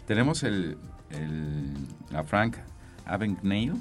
Tenemos 0.07 0.43
el, 0.43 0.77
el 1.11 1.75
a 2.17 2.23
Frank 2.25 2.57
Abagnale. 3.05 3.73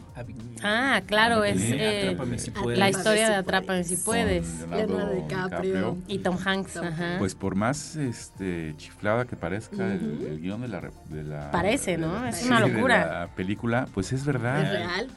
Ah, 0.63 1.01
claro, 1.05 1.43
es 1.43 1.61
eh, 1.61 2.15
si 2.37 2.49
la 2.51 2.61
puedes. 2.61 2.79
la 2.79 2.89
historia 2.89 3.29
de 3.29 3.35
Atrápame 3.35 3.83
si 3.83 3.97
puedes. 3.97 4.67
Leonardo 4.67 5.13
DiCaprio. 5.13 5.97
Y 6.07 6.19
Tom 6.19 6.37
Hanks, 6.43 6.73
Tom 6.73 6.87
ajá. 6.87 7.15
Pues 7.19 7.35
por 7.35 7.53
más 7.53 7.95
este 7.97 8.73
chiflada 8.77 9.25
que 9.25 9.35
parezca 9.35 9.93
el, 9.93 10.25
el 10.27 10.41
guion 10.41 10.61
de 10.61 10.67
la, 10.69 10.79
re- 10.81 10.91
de 11.09 11.23
la- 11.23 11.51
Parece, 11.51 11.91
de 11.91 11.97
¿no? 11.99 12.13
la- 12.19 12.29
Es 12.29 12.37
sí, 12.37 12.47
una 12.47 12.61
de 12.61 12.69
locura. 12.69 13.19
la 13.21 13.27
película, 13.35 13.87
pues 13.93 14.11
es 14.11 14.25
verdad. 14.25 14.63
Es 14.63 14.69
real. 14.71 15.07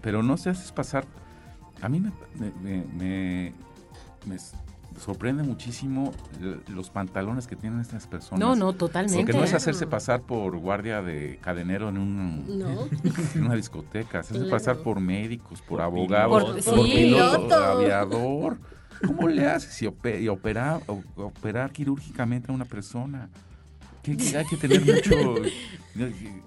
Pero 0.00 0.22
no 0.22 0.38
se 0.38 0.48
haces 0.48 0.72
pasar. 0.72 1.04
A 1.82 1.88
mí 1.90 2.00
me, 2.00 2.12
me- 2.62 2.84
me- 2.96 3.52
sorprende 4.98 5.42
muchísimo 5.42 6.12
los 6.68 6.90
pantalones 6.90 7.46
que 7.46 7.56
tienen 7.56 7.80
estas 7.80 8.06
personas. 8.06 8.40
No, 8.40 8.54
no, 8.56 8.72
totalmente. 8.72 9.16
Porque 9.18 9.32
no 9.32 9.44
es 9.44 9.50
Claro. 9.50 9.56
hacerse 9.56 9.86
pasar 9.86 10.22
por 10.22 10.56
guardia 10.58 11.02
de 11.02 11.38
cadenero 11.42 11.88
en, 11.88 11.98
un, 11.98 12.58
No. 12.58 12.86
en 13.34 13.44
una 13.44 13.54
discoteca, 13.54 14.20
hacerse 14.20 14.42
Claro. 14.44 14.50
pasar 14.56 14.76
por 14.78 15.00
médicos, 15.00 15.60
por, 15.60 15.68
Por 15.78 15.80
abogados, 15.82 16.42
piloto. 16.44 16.70
por, 16.76 16.86
Sí. 16.86 16.92
piloto, 16.94 17.36
Piloto. 17.36 17.54
aviador. 17.64 18.58
¿Cómo 19.06 19.28
le 19.28 19.46
haces 19.46 19.82
y, 19.82 19.86
ope- 19.86 20.20
y 20.22 20.28
operar, 20.28 20.80
o- 20.86 21.02
operar 21.16 21.72
quirúrgicamente 21.72 22.50
a 22.50 22.54
una 22.54 22.64
persona? 22.64 23.28
Que, 24.04 24.16
que 24.16 24.36
hay 24.36 24.44
que 24.46 24.56
tener 24.56 24.80
mucho... 24.84 25.34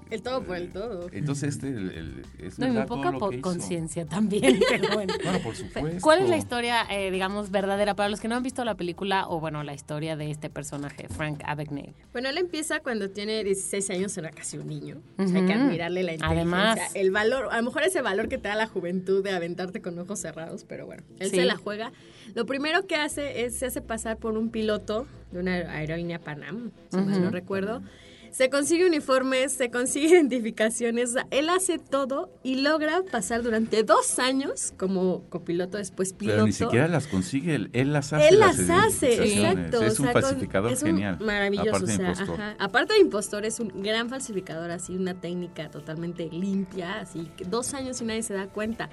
El 0.10 0.22
todo 0.22 0.41
por 0.43 0.56
el 0.58 0.70
todo. 0.72 1.08
Entonces, 1.12 1.56
este 1.56 1.67
el- 1.67 1.91
el- 1.91 2.26
es 2.46 2.60
No, 2.60 2.67
y 2.67 2.72
muy 2.72 2.84
poca 2.86 3.12
po- 3.13 3.32
conciencia 3.41 4.06
también, 4.06 4.60
pero 4.70 4.93
bueno. 4.93 5.13
Bueno, 5.24 5.39
por 5.39 5.56
supuesto. 5.56 6.00
¿Cuál 6.02 6.22
es 6.24 6.30
la 6.30 6.38
historia, 6.38 6.86
eh, 6.89 7.12
digamos, 7.12 7.52
verdadera 7.52 7.93
para 7.93 8.08
los 8.10 8.20
que 8.22 8.28
no 8.30 8.36
han 8.36 8.43
visto 8.43 8.63
la 8.65 8.76
película 8.76 9.28
o, 9.28 9.39
bueno, 9.41 9.63
la 9.63 9.74
historia 9.74 10.15
de 10.15 10.32
este 10.32 10.50
personaje, 10.50 11.08
Frank 11.10 11.41
Abagnale? 11.46 11.93
Bueno, 12.13 12.30
él 12.30 12.38
empieza 12.38 12.80
cuando 12.82 13.10
tiene 13.10 13.43
16 13.43 13.89
años, 13.89 14.17
era 14.17 14.32
casi 14.32 14.58
un 14.58 14.67
niño. 14.67 14.98
O 15.17 15.28
sea, 15.28 15.39
hay 15.41 15.46
que 15.46 15.54
admirarle 15.54 16.04
la 16.04 16.13
inteligencia. 16.13 16.41
Además. 16.41 16.80
El 16.96 17.12
valor, 17.12 17.50
a 17.52 17.58
lo 17.58 17.63
mejor 17.63 17.84
ese 17.84 18.02
valor 18.02 18.28
que 18.30 18.38
te 18.38 18.48
da 18.50 18.56
la 18.56 18.67
juventud 18.67 19.24
de 19.24 19.32
aventarte 19.32 19.82
con 19.82 19.98
ojos 20.00 20.20
cerrados, 20.20 20.63
pero 20.67 20.86
bueno, 20.86 21.04
él 21.20 21.30
Sí. 21.30 21.38
se 21.38 21.46
la 21.46 21.56
juega. 21.58 21.91
Lo 22.34 22.46
primero 22.46 22.86
que 22.88 22.96
hace 22.96 23.43
es 23.46 23.56
se 23.56 23.65
hace 23.65 23.82
pasar 23.82 24.17
por 24.17 24.38
un 24.38 24.50
piloto 24.52 25.06
de 25.32 25.40
una 25.40 25.54
aerolínea 25.56 26.20
Panam, 26.20 26.72
si 26.90 26.98
mal 26.98 27.22
no 27.24 27.30
recuerdo. 27.32 27.82
Se 28.30 28.50
consigue 28.50 28.86
uniformes, 28.86 29.54
se 29.54 29.72
consigue 29.72 30.08
identificaciones, 30.20 31.16
o 31.16 31.20
él 31.32 31.50
hace 31.50 31.80
todo 31.80 32.30
y 32.44 32.56
logra 32.62 33.02
pasar 33.10 33.42
durante 33.42 33.84
dos 33.84 34.20
años 34.20 34.74
como 34.78 35.24
copiloto, 35.30 35.78
después 35.78 36.12
piloto. 36.13 36.36
Pero 36.36 36.46
ni 36.46 36.52
siquiera 36.52 36.88
las 36.90 37.08
consigue, 37.08 37.56
él, 37.56 37.70
él 37.74 37.94
las 37.94 38.12
hace. 38.13 38.28
Él 38.28 38.40
las 38.40 38.60
hace, 38.70 39.13
exacto. 39.24 39.82
Es 39.82 40.00
o 40.00 40.04
un 40.04 40.12
sea, 40.12 40.70
es 40.70 40.82
un 40.84 40.88
genial. 40.90 41.18
Maravilloso, 41.22 41.70
aparte 41.70 41.86
de 41.88 41.94
o 41.94 41.98
sea, 41.98 42.10
impostor. 42.10 42.42
ajá. 42.42 42.56
Aparte 42.60 42.94
de 42.94 43.00
impostor, 43.00 43.46
es 43.46 43.60
un 43.62 43.82
gran 43.82 44.10
falsificador, 44.10 44.72
así, 44.72 44.94
una 44.96 45.20
técnica 45.20 45.72
totalmente 45.72 46.30
limpia, 46.30 47.00
así, 47.00 47.32
que 47.38 47.46
dos 47.46 47.74
años 47.74 48.02
y 48.02 48.06
nadie 48.06 48.24
se 48.24 48.34
da 48.34 48.48
cuenta. 48.48 48.90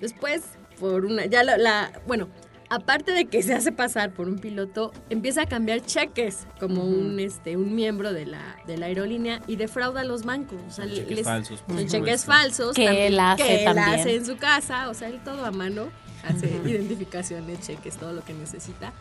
Después, 0.00 0.42
por 0.80 1.04
una, 1.04 1.26
ya 1.26 1.44
la, 1.44 1.58
la- 1.58 1.92
bueno, 2.06 2.28
aparte 2.70 3.12
de 3.12 3.26
que 3.26 3.42
se 3.42 3.52
hace 3.52 3.72
pasar 3.72 4.12
por 4.12 4.28
un 4.28 4.38
piloto, 4.38 4.92
empieza 5.10 5.42
a 5.42 5.46
cambiar 5.46 5.80
cheques 5.82 6.46
como 6.58 6.84
un, 6.84 7.18
este, 7.20 7.56
un 7.56 7.74
miembro 7.74 8.12
de 8.12 8.24
la, 8.26 8.56
de 8.66 8.78
la 8.78 8.86
aerolínea 8.86 9.40
y 9.46 9.56
defrauda 9.56 10.00
a 10.00 10.04
los 10.04 10.24
bancos. 10.24 10.58
O 10.66 10.70
sea, 10.70 10.86
Cheques 10.86 11.10
les- 11.16 11.24
falsos, 11.24 11.60
por 11.62 11.76
son 11.76 11.86
cheques 11.88 12.24
falsos. 12.24 12.74
Que 12.74 12.86
también- 12.86 13.06
él 13.12 13.20
hace 13.20 13.42
que 13.42 13.58
él 13.58 13.64
también. 13.64 13.88
hace 14.00 14.14
en 14.16 14.24
su 14.24 14.36
casa, 14.38 14.88
o 14.88 14.94
sea, 14.94 15.08
él 15.08 15.20
todo 15.24 15.44
a 15.44 15.50
mano, 15.50 15.88
hace 16.24 16.46
identificaciones, 16.64 17.60
cheques, 17.66 17.96
todo 17.96 18.12
lo 18.12 18.24
que 18.24 18.32
necesita. 18.34 18.92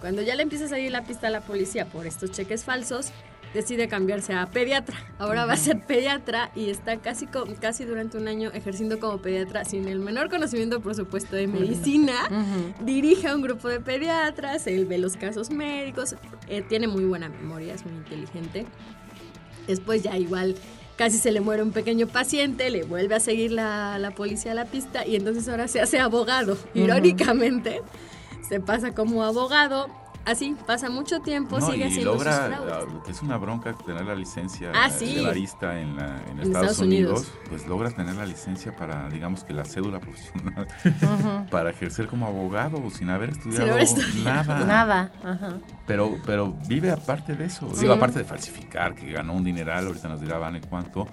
Cuando 0.00 0.22
ya 0.22 0.34
le 0.34 0.42
empieza 0.44 0.64
a 0.64 0.68
salir 0.68 0.90
la 0.92 1.02
pista 1.04 1.26
a 1.26 1.30
la 1.30 1.40
policía 1.42 1.84
por 1.86 2.06
estos 2.06 2.30
cheques 2.30 2.64
falsos, 2.64 3.10
decide 3.54 3.88
cambiarse 3.88 4.32
a 4.34 4.46
pediatra. 4.46 4.96
Ahora 5.18 5.46
va 5.46 5.54
a 5.54 5.56
ser 5.56 5.80
pediatra 5.80 6.50
y 6.54 6.70
está 6.70 6.98
casi, 6.98 7.26
casi 7.60 7.84
durante 7.84 8.16
un 8.16 8.28
año 8.28 8.50
ejerciendo 8.52 9.00
como 9.00 9.18
pediatra 9.18 9.64
sin 9.64 9.88
el 9.88 9.98
menor 9.98 10.30
conocimiento, 10.30 10.80
por 10.80 10.94
supuesto, 10.94 11.36
de 11.36 11.46
medicina. 11.46 12.14
Dirige 12.80 13.28
a 13.28 13.34
un 13.34 13.42
grupo 13.42 13.68
de 13.68 13.80
pediatras, 13.80 14.66
él 14.66 14.86
ve 14.86 14.98
los 14.98 15.16
casos 15.16 15.50
médicos, 15.50 16.16
eh, 16.48 16.62
tiene 16.62 16.86
muy 16.88 17.04
buena 17.04 17.28
memoria, 17.28 17.74
es 17.74 17.84
muy 17.84 17.94
inteligente. 17.94 18.66
Después 19.66 20.02
ya 20.02 20.16
igual 20.16 20.56
casi 20.96 21.16
se 21.16 21.32
le 21.32 21.40
muere 21.40 21.62
un 21.62 21.72
pequeño 21.72 22.06
paciente, 22.06 22.68
le 22.68 22.82
vuelve 22.82 23.14
a 23.14 23.20
seguir 23.20 23.52
la, 23.52 23.98
la 23.98 24.10
policía 24.10 24.52
a 24.52 24.54
la 24.54 24.66
pista 24.66 25.06
y 25.06 25.16
entonces 25.16 25.48
ahora 25.48 25.66
se 25.66 25.80
hace 25.80 25.98
abogado. 25.98 26.58
Irónicamente, 26.74 27.80
se 28.46 28.60
pasa 28.60 28.92
como 28.92 29.24
abogado. 29.24 29.88
Así, 30.26 30.54
pasa 30.66 30.90
mucho 30.90 31.20
tiempo, 31.20 31.58
No, 31.58 31.66
sigue 31.66 31.78
y 31.84 31.88
haciendo 31.88 32.12
sus 32.14 32.24
logra, 32.24 32.46
fraudes. 32.46 32.74
ah, 32.74 33.02
que 33.04 33.10
es 33.10 33.22
una 33.22 33.36
bronca 33.38 33.72
tener 33.72 34.04
la 34.04 34.14
licencia 34.14 34.70
Ah, 34.74 34.90
sí. 34.90 35.14
de 35.16 35.22
barista 35.22 35.80
en, 35.80 35.96
la- 35.96 36.04
en 36.30 36.32
En 36.32 36.40
Estados, 36.40 36.46
Estados 36.72 36.78
Unidos, 36.80 37.20
Unidos. 37.20 37.32
pues 37.48 37.66
logra 37.66 37.90
tener 37.90 38.14
la 38.14 38.26
licencia 38.26 38.76
para, 38.76 39.08
digamos 39.08 39.44
que 39.44 39.54
la 39.54 39.64
cédula 39.64 39.98
profesional, 39.98 40.66
para 41.50 41.70
ejercer 41.70 42.06
como 42.06 42.26
abogado 42.26 42.88
sin 42.90 43.08
haber 43.10 43.30
estudiado, 43.30 43.70
haber 43.72 43.82
estudiado. 43.84 44.24
nada. 44.24 44.64
Nada. 44.66 45.12
Ajá. 45.24 45.54
Pero, 45.86 46.18
pero 46.26 46.54
vive 46.68 46.90
aparte 46.90 47.34
de 47.34 47.46
eso, 47.46 47.66
digo, 47.80 47.92
aparte 47.94 48.18
de 48.20 48.24
falsificar, 48.24 48.94
que 48.94 49.10
ganó 49.12 49.32
un 49.32 49.42
dineral, 49.42 49.86
ahorita 49.86 50.08
nos 50.08 50.20
dirá 50.20 50.38
Vane 50.38 50.60
cuánto, 50.60 51.08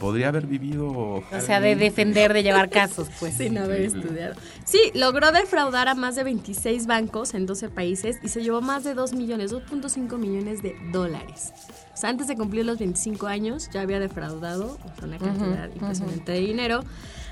podría 0.00 0.28
haber 0.28 0.46
vivido... 0.46 0.86
O 0.86 1.40
sea, 1.40 1.60
de 1.60 1.76
defender, 1.76 2.32
de 2.32 2.42
llevar 2.42 2.70
casos, 2.70 3.08
pues. 3.18 3.34
Sin 3.34 3.58
haber 3.58 3.82
estudiado. 3.82 4.34
Sí, 4.64 4.80
logró 4.94 5.32
defraudar 5.32 5.88
a 5.88 5.94
más 5.94 6.16
de 6.16 6.24
26 6.24 6.86
bancos 6.86 7.34
en 7.34 7.46
12 7.46 7.68
países 7.68 8.18
y 8.22 8.28
se 8.28 8.42
llevó 8.42 8.60
más 8.60 8.84
de 8.84 8.94
2 8.94 9.12
millones, 9.12 9.52
2.5 9.52 10.18
millones 10.18 10.62
de 10.62 10.76
dólares. 10.92 11.52
O 11.94 11.96
sea, 11.96 12.10
antes 12.10 12.26
de 12.26 12.36
cumplir 12.36 12.66
los 12.66 12.78
25 12.78 13.26
años 13.26 13.70
ya 13.72 13.80
había 13.80 13.98
defraudado 13.98 14.78
o 14.84 14.98
sea, 14.98 15.08
una 15.08 15.18
cantidad 15.18 15.70
impresionante 15.70 16.32
de 16.32 16.40
dinero. 16.40 16.84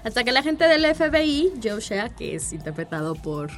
Hasta 0.04 0.24
que 0.24 0.32
la 0.32 0.42
gente 0.42 0.64
del 0.68 0.84
FBI, 0.94 1.52
Joe 1.62 1.80
Shea, 1.80 2.10
que 2.10 2.34
es 2.34 2.52
interpretado 2.52 3.14
por 3.14 3.50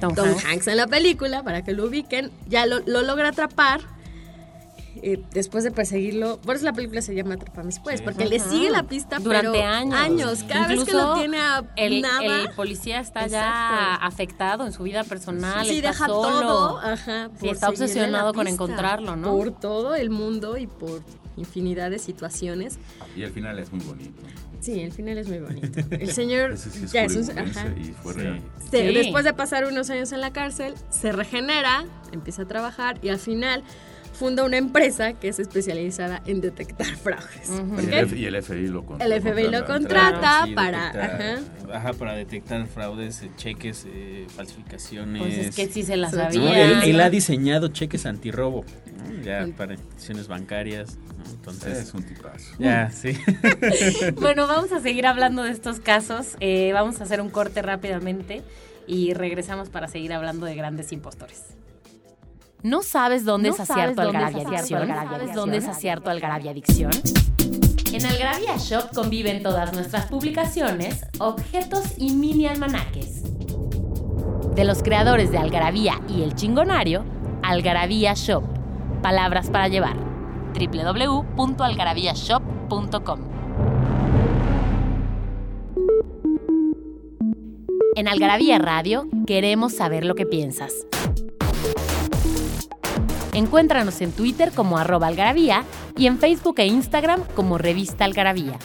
Tom 0.00 0.14
Tom 0.14 0.28
Hanks. 0.28 0.44
Hanks 0.44 0.66
en 0.68 0.76
la 0.76 0.86
película, 0.86 1.42
para 1.42 1.62
que 1.62 1.72
lo 1.72 1.86
ubiquen, 1.86 2.30
ya 2.48 2.66
lo, 2.66 2.80
lo 2.80 3.02
logra 3.02 3.28
atrapar. 3.28 3.80
Eh, 5.02 5.20
después 5.32 5.64
de 5.64 5.72
perseguirlo, 5.72 6.40
por 6.40 6.54
eso 6.56 6.64
la 6.64 6.72
película 6.72 7.02
se 7.02 7.14
llama 7.14 7.34
Atrapame 7.34 7.72
si 7.72 7.80
puedes, 7.80 8.00
porque 8.02 8.24
le 8.26 8.38
sigue 8.38 8.70
la 8.70 8.84
pista 8.84 9.18
Durante 9.18 9.50
pero 9.50 9.64
años. 9.68 9.94
años. 9.98 10.44
Cada 10.44 10.68
vez 10.68 10.76
que 10.84 10.90
Incluso 10.90 11.08
lo 11.08 11.14
tiene 11.18 11.38
a 11.38 11.64
El, 11.76 12.00
nada, 12.02 12.42
el 12.42 12.50
policía 12.50 13.00
está 13.00 13.26
ya 13.26 13.40
Exacto. 13.42 14.06
afectado 14.06 14.66
en 14.66 14.72
su 14.72 14.84
vida 14.84 15.02
personal, 15.04 15.66
sí, 15.66 15.76
está 15.76 15.88
deja 15.88 16.06
solo. 16.06 16.46
todo, 16.46 16.78
ajá, 16.78 17.30
Sí, 17.40 17.48
está 17.48 17.68
obsesionado 17.68 18.32
con 18.32 18.46
encontrarlo, 18.46 19.16
¿no? 19.16 19.36
Por 19.36 19.50
todo 19.58 19.94
el 19.96 20.10
mundo 20.10 20.56
y 20.56 20.66
por 20.68 21.02
infinidad 21.36 21.90
de 21.90 21.98
situaciones. 21.98 22.78
Y 23.16 23.24
al 23.24 23.30
final 23.32 23.58
es 23.58 23.72
muy 23.72 23.84
bonito. 23.84 24.22
Sí, 24.60 24.78
el 24.78 24.92
final 24.92 25.18
es 25.18 25.26
muy 25.28 25.38
bonito. 25.38 25.80
El 25.90 26.12
señor 26.12 26.56
sí 26.56 26.70
es 26.84 26.92
ya 26.92 27.02
es 27.02 27.16
un- 27.16 27.36
ajá. 27.36 27.66
y 27.76 27.86
fue 28.00 28.14
Sí. 28.14 28.20
real. 28.20 28.40
Sí. 28.70 28.94
Después 28.94 29.24
de 29.24 29.34
pasar 29.34 29.64
unos 29.66 29.90
años 29.90 30.12
en 30.12 30.20
la 30.20 30.32
cárcel, 30.32 30.74
se 30.90 31.10
regenera, 31.10 31.84
empieza 32.12 32.42
a 32.42 32.46
trabajar 32.46 33.00
y 33.02 33.08
al 33.08 33.18
final 33.18 33.64
funda 34.22 34.44
una 34.44 34.56
empresa 34.56 35.14
que 35.14 35.26
es 35.26 35.40
especializada 35.40 36.22
en 36.26 36.40
detectar 36.40 36.86
fraudes. 36.86 37.50
Y 37.50 37.86
el, 37.92 37.94
F- 38.04 38.16
y 38.16 38.24
el 38.26 38.40
FBI 38.40 38.68
lo 38.68 38.86
con- 38.86 39.02
El 39.02 39.12
FBI 39.20 39.48
lo 39.50 39.64
contrata. 39.64 39.72
contrata. 39.72 40.44
Sí, 40.46 40.54
para- 40.54 40.92
detectar- 40.92 41.72
ajá, 41.74 41.92
para 41.94 42.12
detectar 42.14 42.66
fraudes, 42.68 43.20
eh, 43.22 43.30
cheques, 43.36 43.84
eh, 43.88 44.26
falsificaciones. 44.36 45.22
Pues 45.22 45.38
es 45.38 45.56
que 45.56 45.66
sí 45.66 45.82
se 45.82 45.96
la 45.96 46.08
Sí. 46.08 46.16
¿no? 46.16 46.22
sabía. 46.22 46.62
Él, 46.64 46.82
él 46.84 47.00
ha 47.00 47.10
diseñado 47.10 47.66
cheques 47.68 48.06
antirrobo, 48.06 48.64
¿no? 49.08 49.22
ya 49.24 49.44
para 49.56 49.74
instituciones 49.74 50.28
bancarias. 50.28 50.98
Entonces, 51.32 51.78
Es 51.78 51.94
un 51.94 52.04
tipazo. 52.04 52.54
ya, 52.60 52.90
sí. 52.92 53.16
Bueno, 54.20 54.46
vamos 54.46 54.70
a 54.70 54.80
seguir 54.80 55.06
hablando 55.06 55.42
de 55.42 55.50
estos 55.50 55.80
casos. 55.80 56.36
Eh, 56.38 56.70
vamos 56.72 57.00
a 57.00 57.04
hacer 57.04 57.20
un 57.20 57.30
corte 57.30 57.60
rápidamente 57.62 58.42
y 58.86 59.14
regresamos 59.14 59.68
para 59.68 59.88
seguir 59.88 60.12
hablando 60.12 60.46
de 60.46 60.54
grandes 60.54 60.92
impostores. 60.92 61.42
¿No 62.62 62.82
sabes 62.82 63.24
dónde 63.24 63.48
¿No 63.48 63.54
es 63.54 63.60
acierto 63.60 64.02
Algarabia 64.02 64.46
Adicción? 64.46 64.86
¿Sabes 64.86 65.34
dónde 65.34 65.56
es 65.56 65.66
acierto 65.66 66.10
Algarabia 66.10 66.50
Adicción? 66.52 66.92
En 67.92 68.06
Algarabia 68.06 68.56
Shop 68.56 68.94
conviven 68.94 69.42
todas 69.42 69.72
nuestras 69.72 70.06
publicaciones, 70.06 71.04
objetos 71.18 71.94
y 71.98 72.12
mini 72.12 72.46
almanaques. 72.46 73.24
De 74.54 74.62
los 74.64 74.84
creadores 74.84 75.32
de 75.32 75.38
Algarabía 75.38 76.00
y 76.08 76.22
El 76.22 76.36
Chingonario, 76.36 77.04
Algarabía 77.42 78.14
Shop. 78.14 78.44
Palabras 79.02 79.50
para 79.50 79.66
llevar. 79.66 79.96
www.algarabíashop.com 80.54 83.20
En 87.96 88.06
Algarabía 88.08 88.58
Radio 88.58 89.08
queremos 89.26 89.74
saber 89.74 90.04
lo 90.04 90.14
que 90.14 90.26
piensas. 90.26 90.86
Encuéntranos 93.34 94.00
en 94.02 94.12
Twitter 94.12 94.52
como 94.54 94.76
arroba 94.76 95.06
algarabía 95.06 95.64
y 95.96 96.06
en 96.06 96.18
Facebook 96.18 96.56
e 96.58 96.66
Instagram 96.66 97.22
como 97.34 97.56
revista 97.56 98.04
algarabía. 98.04 98.58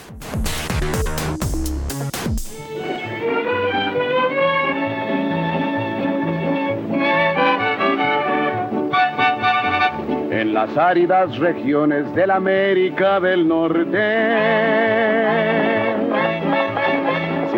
En 10.30 10.52
las 10.54 10.76
áridas 10.76 11.38
regiones 11.38 12.14
de 12.14 12.26
la 12.26 12.36
América 12.36 13.18
del 13.20 13.48
Norte 13.48 14.68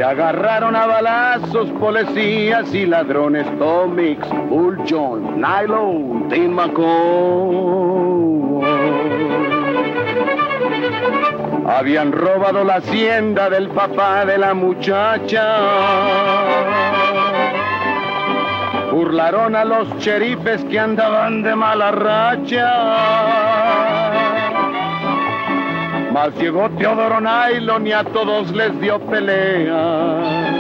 se 0.00 0.04
agarraron 0.04 0.74
a 0.74 0.86
balazos 0.86 1.68
policías 1.72 2.72
y 2.72 2.86
ladrones 2.86 3.46
Tomix, 3.58 4.26
Bull 4.48 4.78
John, 4.88 5.38
Nylon, 5.38 6.26
Tim. 6.30 6.58
Habían 11.68 12.12
robado 12.12 12.64
la 12.64 12.76
hacienda 12.76 13.50
del 13.50 13.68
papá 13.68 14.24
de 14.24 14.38
la 14.38 14.54
muchacha 14.54 15.58
burlaron 18.90 19.54
a 19.54 19.66
los 19.66 19.98
cherifes 19.98 20.64
que 20.64 20.78
andaban 20.78 21.42
de 21.42 21.54
mala 21.54 21.90
racha. 21.90 22.70
Mas 26.20 26.36
llegó 26.36 26.68
Teodoro 26.72 27.18
Nylon 27.18 27.86
y 27.86 27.92
a 27.92 28.04
todos 28.04 28.54
les 28.54 28.78
dio 28.78 29.00
pelea. 29.06 30.50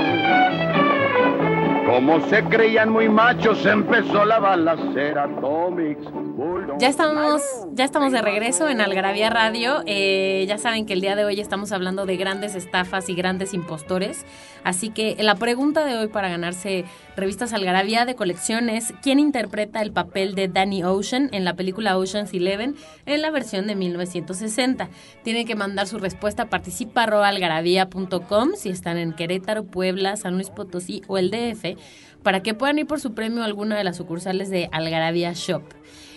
Como 1.84 2.18
se 2.28 2.42
creían 2.44 2.88
muy 2.88 3.10
machos, 3.10 3.66
empezó 3.66 4.24
la 4.24 4.38
balacera. 4.38 5.26
Bulldog, 5.26 6.78
Ya 6.78 6.88
estamos, 6.88 7.42
ya 7.72 7.84
estamos 7.84 8.10
de 8.12 8.22
regreso 8.22 8.70
en 8.70 8.80
Algarabía 8.80 9.28
Radio. 9.28 9.82
Eh, 9.84 10.46
ya 10.48 10.56
saben 10.56 10.86
que 10.86 10.94
el 10.94 11.02
día 11.02 11.14
de 11.14 11.26
hoy 11.26 11.38
estamos 11.38 11.72
hablando 11.72 12.06
de 12.06 12.16
grandes 12.16 12.54
estafas 12.54 13.10
y 13.10 13.14
grandes 13.14 13.52
impostores. 13.52 14.24
Así 14.64 14.88
que 14.88 15.14
la 15.18 15.34
pregunta 15.34 15.84
de 15.84 15.98
hoy 15.98 16.08
para 16.08 16.30
ganarse 16.30 16.86
revistas 17.20 17.52
Algarabía 17.52 18.06
de 18.06 18.14
colección 18.14 18.70
es 18.70 18.94
¿quién 19.02 19.20
interpreta 19.20 19.82
el 19.82 19.92
papel 19.92 20.34
de 20.34 20.48
Danny 20.48 20.82
Ocean 20.82 21.28
en 21.32 21.44
la 21.44 21.54
película 21.54 21.98
Ocean's 21.98 22.32
Eleven 22.32 22.74
en 23.06 23.22
la 23.22 23.30
versión 23.30 23.66
de 23.66 23.76
1960? 23.76 24.88
Tienen 25.22 25.46
que 25.46 25.54
mandar 25.54 25.86
su 25.86 25.98
respuesta 25.98 26.44
a 26.44 26.48
participa.algarabía.com 26.48 28.50
si 28.56 28.70
están 28.70 28.96
en 28.96 29.12
Querétaro, 29.12 29.64
Puebla, 29.64 30.16
San 30.16 30.34
Luis 30.34 30.50
Potosí 30.50 31.02
o 31.06 31.18
el 31.18 31.30
DF 31.30 31.76
para 32.22 32.42
que 32.42 32.54
puedan 32.54 32.78
ir 32.78 32.86
por 32.86 33.00
su 33.00 33.14
premio 33.14 33.42
a 33.42 33.46
alguna 33.46 33.76
de 33.76 33.84
las 33.84 33.96
sucursales 33.96 34.50
de 34.50 34.68
Algarabía 34.72 35.32
Shop. 35.34 35.62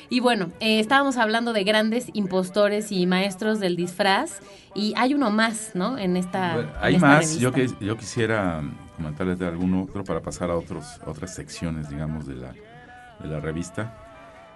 Y 0.09 0.19
bueno, 0.19 0.51
eh, 0.59 0.79
estábamos 0.79 1.17
hablando 1.17 1.53
de 1.53 1.63
grandes 1.63 2.07
impostores 2.13 2.91
y 2.91 3.07
maestros 3.07 3.59
del 3.59 3.75
disfraz 3.75 4.41
y 4.75 4.93
hay 4.95 5.13
uno 5.13 5.31
más, 5.31 5.71
¿no? 5.73 5.97
En 5.97 6.17
esta. 6.17 6.53
Bueno, 6.53 6.69
en 6.69 6.75
hay 6.81 6.95
esta 6.95 7.07
más, 7.07 7.39
yo, 7.39 7.51
que, 7.51 7.61
revista. 7.61 7.83
yo 7.83 7.97
quisiera 7.97 8.61
comentarles 9.03 9.37
de 9.39 9.47
algún 9.47 9.73
otro 9.75 10.03
para 10.03 10.21
pasar 10.21 10.49
a 10.49 10.55
otros, 10.55 10.99
otras 11.05 11.35
secciones, 11.35 11.89
digamos, 11.89 12.25
de 12.25 12.35
la, 12.35 12.53
de 12.53 13.27
la 13.27 13.39
revista. 13.39 13.97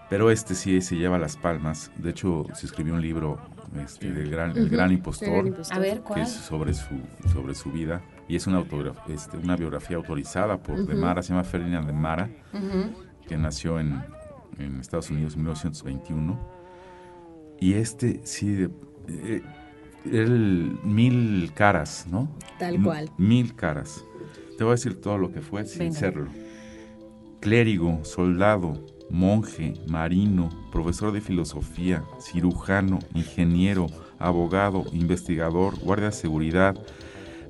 Pero 0.09 0.31
este 0.31 0.55
sí 0.55 0.79
se 0.81 0.95
lleva 0.95 1.17
las 1.17 1.35
palmas. 1.35 1.91
De 1.97 2.11
hecho, 2.11 2.45
se 2.53 2.65
escribió 2.65 2.93
un 2.93 3.01
libro, 3.01 3.39
este, 3.77 4.09
del 4.11 4.29
gran, 4.31 4.51
El 4.51 4.63
Ujú, 4.67 4.71
Gran 4.75 4.87
El 4.89 4.93
Impostor, 4.97 5.29
Gran 5.29 5.47
Impostor. 5.47 5.77
A 5.77 5.79
ver, 5.81 5.97
que 5.97 6.03
¿cuál? 6.03 6.21
es 6.21 6.31
sobre 6.31 6.73
su, 6.73 7.01
sobre 7.33 7.53
su 7.55 7.71
vida. 7.71 8.01
Y 8.29 8.37
es 8.37 8.47
una, 8.47 8.63
este, 9.09 9.37
una 9.37 9.57
biografía 9.57 9.97
autorizada 9.97 10.57
por 10.57 10.77
De 10.85 10.93
Ujú. 10.93 11.01
Mara, 11.01 11.21
se 11.21 11.29
llama 11.29 11.43
Ferdinand 11.43 11.85
De 11.87 11.93
Mara, 11.93 12.29
Ujú. 12.53 12.93
que 13.27 13.37
nació 13.37 13.79
en, 13.81 14.01
en 14.57 14.79
Estados 14.79 15.09
Unidos 15.09 15.33
en 15.33 15.39
1921. 15.41 16.39
Y 17.59 17.73
este, 17.73 18.21
sí, 18.23 18.53
de- 18.53 18.69
eh, 19.09 19.41
él, 20.05 20.79
mil 20.85 21.51
caras, 21.53 22.05
¿no? 22.09 22.29
Tal 22.59 22.75
M- 22.75 22.85
cual. 22.85 23.09
Mil 23.17 23.55
caras. 23.55 24.05
Te 24.57 24.63
voy 24.63 24.71
a 24.71 24.75
decir 24.75 24.99
todo 24.99 25.17
lo 25.17 25.31
que 25.31 25.41
fue 25.41 25.65
sin 25.65 25.79
Venga. 25.79 25.99
serlo. 25.99 26.27
Clérigo, 27.39 27.99
soldado, 28.03 28.73
monje, 29.09 29.75
marino, 29.87 30.49
profesor 30.71 31.11
de 31.11 31.21
filosofía, 31.21 32.03
cirujano, 32.19 32.99
ingeniero, 33.13 33.87
abogado, 34.19 34.85
investigador, 34.91 35.79
guardia 35.79 36.07
de 36.07 36.11
seguridad, 36.13 36.75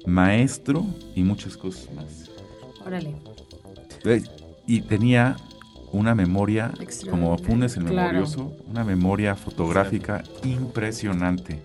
maestro 0.06 0.86
y 1.16 1.24
muchas 1.24 1.56
cosas 1.58 1.92
más. 1.94 2.30
Órale. 2.86 3.16
Y 4.68 4.82
tenía 4.82 5.38
una 5.94 6.14
memoria, 6.14 6.72
como. 7.10 7.38
Funes 7.38 7.78
el 7.78 7.86
Claro. 7.86 8.08
memorioso, 8.10 8.54
una 8.70 8.84
memoria 8.84 9.36
fotográfica 9.36 10.24
impresionante. 10.44 11.62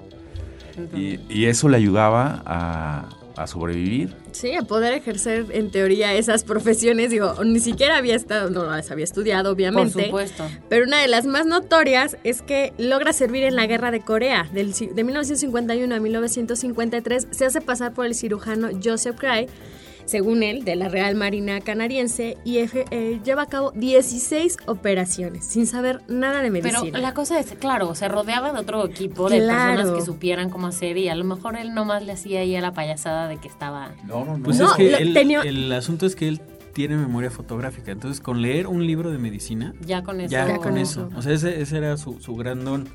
Y, 0.95 1.19
y 1.29 1.47
eso 1.47 1.69
le 1.69 1.77
ayudaba 1.77 2.43
a, 2.47 3.09
a 3.37 3.47
sobrevivir. 3.47 4.15
Sí, 4.33 4.55
a 4.55 4.63
poder 4.63 4.93
ejercer 4.95 5.47
en 5.51 5.71
teoría 5.71 6.15
esas 6.15 6.45
profesiones, 6.45 7.11
digo, 7.11 7.35
ni 7.45 7.61
siquiera 7.61 7.97
había 7.97 8.15
estado, 8.15 8.51
no 8.51 8.65
las 8.65 8.91
había 8.91 9.05
estudiado, 9.05 9.51
Por 9.51 9.55
obviamente. 9.55 10.05
supuesto. 10.07 10.45
Pero 10.69 10.85
una 10.85 11.01
de 11.01 11.09
las 11.09 11.27
más 11.27 11.47
notorias 11.47 12.17
es 12.25 12.43
que 12.43 12.73
logra 12.79 13.13
servir 13.13 13.45
en 13.45 13.57
la 13.57 13.67
guerra 13.67 13.91
de 13.91 14.01
Corea. 14.01 14.49
Del, 14.53 14.73
de 14.73 15.05
1951 15.05 15.95
a 15.95 16.01
1953 16.01 17.29
se 17.31 17.45
hace 17.45 17.61
pasar 17.61 17.93
por 17.95 18.07
el 18.07 18.15
cirujano 18.15 18.69
Joseph 18.83 19.17
Cray, 19.19 19.49
según 20.05 20.43
él, 20.43 20.65
de 20.65 20.77
la 20.77 20.89
Real 20.89 21.15
Marina 21.15 21.61
Canadiense, 21.61 22.37
y 22.45 22.59
eh, 22.59 23.21
lleva 23.25 23.43
a 23.43 23.47
cabo 23.47 23.73
16 23.73 24.57
operaciones 24.67 25.45
sin 25.45 25.67
saber 25.67 26.01
nada 26.09 26.43
de 26.43 26.51
Pero 26.51 26.81
medicina. 26.81 26.99
la 26.99 27.15
cosa 27.15 27.39
es, 27.41 27.53
claro, 27.53 27.95
se 27.95 28.09
rodeaba 28.09 28.53
de 28.53 28.59
otro 28.61 28.85
equipo 28.87 29.29
de 29.29 29.39
Claro. 29.39 29.75
personas 29.77 29.99
que 30.01 30.05
supieran 30.07 30.51
cómo 30.51 30.67
hacer 30.67 30.97
y 30.99 31.09
a 31.09 31.15
lo 31.15 31.25
mejor 31.25 31.57
él 31.57 31.75
nomás 31.75 32.05
le 32.05 32.13
hacía 32.13 32.41
ahí 32.41 32.55
a 32.57 32.61
la 32.61 32.73
payasada 32.73 33.29
de 33.29 33.39
que 33.39 33.49
estaba... 33.49 33.93
No, 34.07 34.25
no, 34.25 34.37
no. 34.39 34.45
Pues 34.45 34.59
No, 34.59 34.67
es 34.67 34.73
que 34.75 34.91
lo- 34.91 34.99
él- 34.99 35.15
tenía- 35.15 35.41
el 35.43 35.73
asunto 35.73 36.07
es 36.07 36.17
que 36.17 36.29
él 36.29 36.41
tiene 36.73 36.97
memoria 36.97 37.31
fotográfica. 37.31 37.91
Entonces, 37.93 38.21
con 38.21 38.41
leer 38.41 38.67
un 38.67 38.87
libro 38.87 39.11
de 39.11 39.19
medicina, 39.19 39.75
Ya 39.85 40.03
con 40.03 40.21
eso. 40.21 40.31
ya, 40.33 40.47
Ya 40.47 40.55
con 40.57 40.63
con 40.71 40.79
eso. 40.79 41.09
eso. 41.09 41.19
O 41.19 41.23
sea, 41.23 41.33
ese, 41.33 41.61
ese 41.61 41.77
era 41.77 41.97
su, 41.99 42.19
su 42.21 42.35
gran 42.35 42.65
don. 42.65 42.89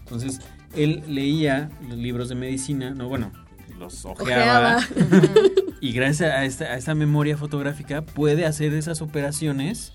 Entonces, 0.00 0.40
él 0.76 1.02
leía 1.08 1.70
los 1.88 1.96
libros 1.96 2.28
de 2.28 2.34
medicina, 2.34 2.90
no, 2.90 3.08
bueno, 3.08 3.32
los 3.78 4.04
ojeaba. 4.04 4.76
Ojeaba. 4.76 4.86
Y 5.80 5.92
gracias 5.92 6.30
a 6.32 6.44
esta, 6.44 6.64
a 6.66 6.76
esta 6.76 6.94
memoria 6.94 7.36
fotográfica 7.36 8.02
puede 8.02 8.46
hacer 8.46 8.72
esas 8.74 9.02
operaciones 9.02 9.92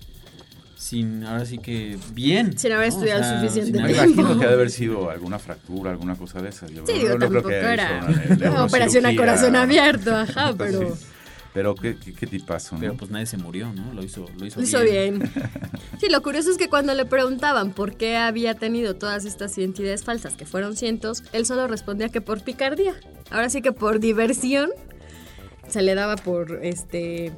sin, 0.76 1.24
ahora 1.24 1.44
sí 1.46 1.58
que 1.58 1.98
bien. 2.12 2.56
Sin 2.58 2.72
haber 2.72 2.88
¿no? 2.88 2.94
estudiado 2.94 3.24
suficiente 3.40 3.72
sin 3.78 3.82
Me 3.82 3.92
imagino 3.92 4.38
que 4.38 4.44
ha 4.44 4.48
de 4.48 4.54
haber 4.54 4.70
sido 4.70 5.10
alguna 5.10 5.38
fractura, 5.38 5.90
alguna 5.90 6.14
cosa 6.14 6.40
de 6.40 6.50
esas. 6.50 6.70
Yo 6.70 6.84
Sí, 6.86 6.92
no- 6.92 6.98
digo, 6.98 7.08
no 7.08 7.16
creo 7.16 7.18
tampoco 7.30 7.48
que 7.48 7.54
haya 7.56 7.72
era 7.72 7.98
hecho 8.10 8.34
una- 8.36 8.50
una 8.50 8.64
operación 8.64 9.06
a 9.06 9.16
corazón 9.16 9.56
abierto, 9.56 10.14
ajá, 10.14 10.54
pero 10.56 10.94
Sí. 10.94 11.04
Pero 11.54 11.74
qué, 11.74 11.96
qué, 11.96 12.12
qué 12.12 12.26
tipazo, 12.26 12.74
¿no? 12.76 12.80
Pero 12.80 12.94
pues 12.94 13.10
nadie 13.10 13.26
se 13.26 13.36
murió, 13.36 13.72
¿no? 13.72 13.92
Lo 13.92 14.02
hizo, 14.02 14.26
lo 14.38 14.46
hizo, 14.46 14.60
lo 14.60 14.66
hizo 14.66 14.82
bien. 14.82 15.30
Sí, 15.98 16.08
lo 16.08 16.22
curioso 16.22 16.50
es 16.50 16.58
que 16.58 16.68
cuando 16.68 16.94
le 16.94 17.04
preguntaban 17.06 17.72
por 17.72 17.96
qué 17.96 18.16
había 18.16 18.54
tenido 18.54 18.94
todas 18.94 19.24
estas 19.24 19.56
identidades 19.58 20.04
falsas, 20.04 20.36
que 20.36 20.46
fueron 20.46 20.76
cientos, 20.76 21.24
él 21.32 21.44
solo 21.44 21.66
respondía 21.66 22.08
que 22.08 22.20
por 22.20 22.42
picardía. 22.42 22.94
Ahora 23.30 23.50
sí 23.50 23.62
que 23.62 23.72
por 23.72 23.98
diversión 23.98 24.70
se 25.68 25.82
le 25.82 25.94
daba 25.94 26.16
por 26.16 26.64
este 26.64 27.32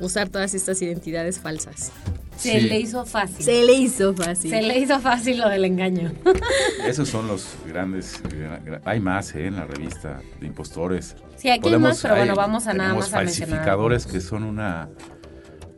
usar 0.00 0.28
todas 0.28 0.54
estas 0.54 0.80
identidades 0.82 1.38
falsas. 1.40 1.92
Se 2.36 2.60
Sí. 2.60 2.68
le 2.68 2.78
hizo 2.80 3.06
fácil. 3.06 3.44
Se 3.44 3.64
le 3.64 3.72
hizo 3.72 4.12
fácil. 4.14 4.50
Se 4.50 4.60
le 4.60 4.78
hizo 4.78 5.00
fácil 5.00 5.38
lo 5.38 5.48
del 5.48 5.64
engaño. 5.64 6.12
Esos 6.86 7.08
son 7.08 7.26
los 7.28 7.56
grandes. 7.66 8.22
gra- 8.24 8.62
gra- 8.62 8.82
Hay 8.84 9.00
más 9.00 9.34
¿eh? 9.34 9.46
en 9.46 9.56
la 9.56 9.64
revista 9.64 10.20
de 10.38 10.46
impostores. 10.46 11.16
Sí, 11.36 11.48
aquí 11.48 11.70
hay 11.70 11.78
más, 11.78 12.00
pero 12.02 12.14
hay- 12.14 12.20
bueno, 12.20 12.34
vamos 12.36 12.66
a 12.66 12.74
nada 12.74 12.94
más 12.94 13.12
a 13.14 13.20
mencionar 13.22 13.48
falsificadores 13.56 14.06
que 14.06 14.20
son 14.20 14.42
una. 14.42 14.88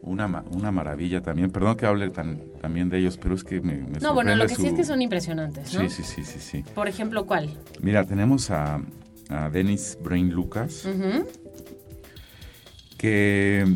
Una, 0.00 0.42
una 0.52 0.70
maravilla 0.72 1.20
también. 1.20 1.50
Perdón 1.50 1.76
que 1.76 1.84
hable 1.84 2.08
tan, 2.08 2.40
también 2.62 2.88
de 2.88 2.96
ellos, 2.98 3.18
pero 3.18 3.34
es 3.34 3.44
que 3.44 3.60
me, 3.60 3.74
me 3.76 3.98
No, 3.98 4.14
bueno, 4.14 4.34
lo 4.36 4.46
que 4.46 4.54
sí 4.54 4.66
es 4.66 4.72
que 4.72 4.84
son 4.84 5.02
impresionantes, 5.02 5.74
¿no? 5.74 5.80
Sí, 5.82 5.90
sí, 5.90 6.02
sí, 6.02 6.24
sí, 6.24 6.40
sí. 6.40 6.64
Por 6.74 6.88
ejemplo, 6.88 7.26
¿cuál? 7.26 7.50
Mira, 7.82 8.04
tenemos 8.06 8.50
a, 8.50 8.80
a 9.28 9.50
Dennis 9.50 9.98
Brain 10.02 10.30
Lucas, 10.30 10.86
que 12.96 13.66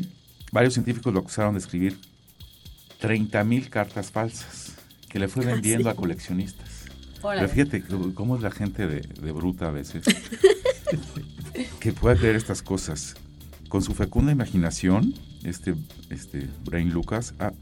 varios 0.52 0.74
científicos 0.74 1.12
lo 1.12 1.20
acusaron 1.20 1.54
de 1.54 1.60
escribir 1.60 1.98
30.000 3.00 3.68
cartas 3.68 4.12
falsas 4.12 4.76
que 5.08 5.18
le 5.18 5.26
fue 5.26 5.44
vendiendo 5.44 5.90
a 5.90 5.96
coleccionistas. 5.96 6.86
Órale. 7.22 7.48
Pero 7.48 7.52
fíjate 7.52 7.82
cómo 8.14 8.36
es 8.36 8.42
la 8.42 8.50
gente 8.50 8.86
de, 8.86 9.00
de 9.00 9.32
bruta 9.32 9.68
a 9.68 9.70
veces. 9.70 10.04
que 11.80 11.92
puede 11.92 12.16
creer 12.16 12.36
estas 12.36 12.62
cosas. 12.62 13.16
Con 13.68 13.82
su 13.82 13.94
fecunda 13.94 14.32
imaginación, 14.32 15.14
este, 15.44 15.74
este 16.10 16.48
Brain 16.64 16.90
Lucas 16.90 17.34
ah, 17.38 17.52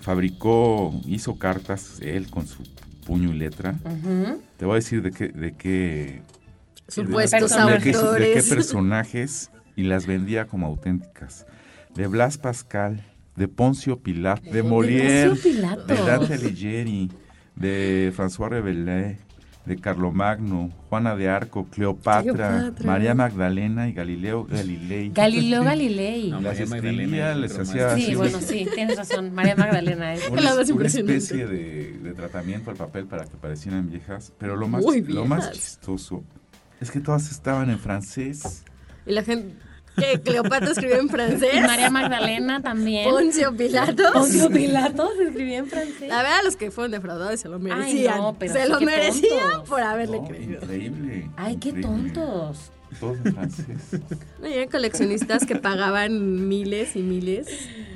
fabricó, 0.00 0.98
hizo 1.06 1.36
cartas, 1.36 1.98
él 2.00 2.30
con 2.30 2.46
su 2.46 2.62
puño 3.06 3.30
y 3.30 3.38
letra. 3.38 3.74
Te 4.56 4.64
voy 4.64 4.72
a 4.72 4.76
decir 4.76 5.02
de 5.02 5.10
qué, 5.10 5.28
de 5.28 5.52
qué 5.52 6.22
Supuestos 6.88 7.50
de, 7.50 7.72
de 7.72 7.78
qué, 7.78 7.92
de 7.92 8.32
qué 8.34 8.42
personajes 8.42 9.50
y 9.74 9.84
las 9.84 10.06
vendía 10.06 10.46
como 10.46 10.66
auténticas. 10.66 11.46
De 11.94 12.06
Blas 12.06 12.38
Pascal, 12.38 13.02
de 13.36 13.48
Poncio 13.48 14.00
Pilato, 14.00 14.50
de 14.50 14.62
Molière, 14.62 15.28
Poncio 15.30 15.52
Pilato. 15.52 15.86
de 15.86 15.94
Dante 15.94 16.34
Alighieri, 16.34 17.10
de 17.56 18.12
François 18.14 18.48
Rabelais, 18.48 19.18
de 19.64 19.76
Carlomagno, 19.76 20.70
Juana 20.88 21.16
de 21.16 21.28
Arco, 21.28 21.66
Cleopatra, 21.66 22.32
Cleopatra. 22.32 22.86
María 22.86 23.14
Magdalena 23.14 23.88
y 23.88 23.92
Galileo 23.92 24.44
Galilei. 24.44 25.10
Galileo 25.10 25.64
Galilei. 25.64 26.30
No, 26.30 26.40
las 26.40 26.52
María 26.52 26.66
Magdalena 26.66 27.02
escribía, 27.02 27.32
es 27.32 27.38
les 27.38 27.58
hacía. 27.58 27.94
Sí, 27.94 28.02
así 28.02 28.14
bueno, 28.14 28.40
sí, 28.40 28.68
tienes 28.74 28.96
razón. 28.96 29.34
María 29.34 29.56
Magdalena 29.56 30.12
es. 30.12 30.28
una, 30.30 30.54
una 30.54 30.86
especie 30.86 31.46
de, 31.46 31.98
de 32.02 32.12
tratamiento 32.12 32.70
al 32.70 32.76
papel 32.76 33.06
para 33.06 33.24
que 33.24 33.36
parecieran 33.36 33.88
viejas, 33.88 34.32
pero 34.38 34.56
lo 34.56 34.68
más, 34.68 34.84
lo 34.84 35.24
más 35.24 35.52
chistoso 35.52 36.22
es 36.80 36.90
que 36.90 37.00
todas 37.00 37.30
estaban 37.30 37.70
en 37.70 37.78
francés. 37.78 38.64
Y 39.06 39.12
la 39.12 39.22
gente 39.22 39.54
que 39.96 40.20
Cleopatra 40.20 40.70
escribió 40.72 40.96
en 41.00 41.08
francés. 41.08 41.50
Y 41.54 41.60
María 41.60 41.90
Magdalena 41.90 42.60
también. 42.62 43.08
Poncio 43.08 43.54
Pilatos. 43.56 44.10
Poncio 44.12 44.50
Pilato 44.50 45.10
se 45.16 45.24
escribía 45.24 45.58
en 45.58 45.66
francés. 45.66 46.08
La 46.08 46.22
verdad, 46.22 46.38
los 46.44 46.56
que 46.56 46.70
fueron 46.70 46.90
defraudados 46.92 47.40
se 47.40 47.48
lo 47.48 47.56
Ay, 47.56 47.62
merecían. 47.62 48.18
no, 48.18 48.36
pero 48.38 48.52
se 48.52 48.68
lo 48.68 48.80
merecían 48.80 49.38
tontos. 49.50 49.68
por 49.68 49.80
haberle 49.82 50.18
No, 50.20 50.28
creído. 50.28 50.62
Increíble. 50.62 51.30
Ay, 51.36 51.56
qué 51.56 51.68
increíble. 51.70 52.12
tontos. 52.12 52.70
Todos 53.00 53.16
en 53.24 53.34
francés. 53.34 53.66
No, 54.40 54.46
eran 54.46 54.68
coleccionistas 54.68 55.44
que 55.46 55.56
pagaban 55.56 56.48
miles 56.48 56.94
y 56.96 57.00
miles. 57.02 57.46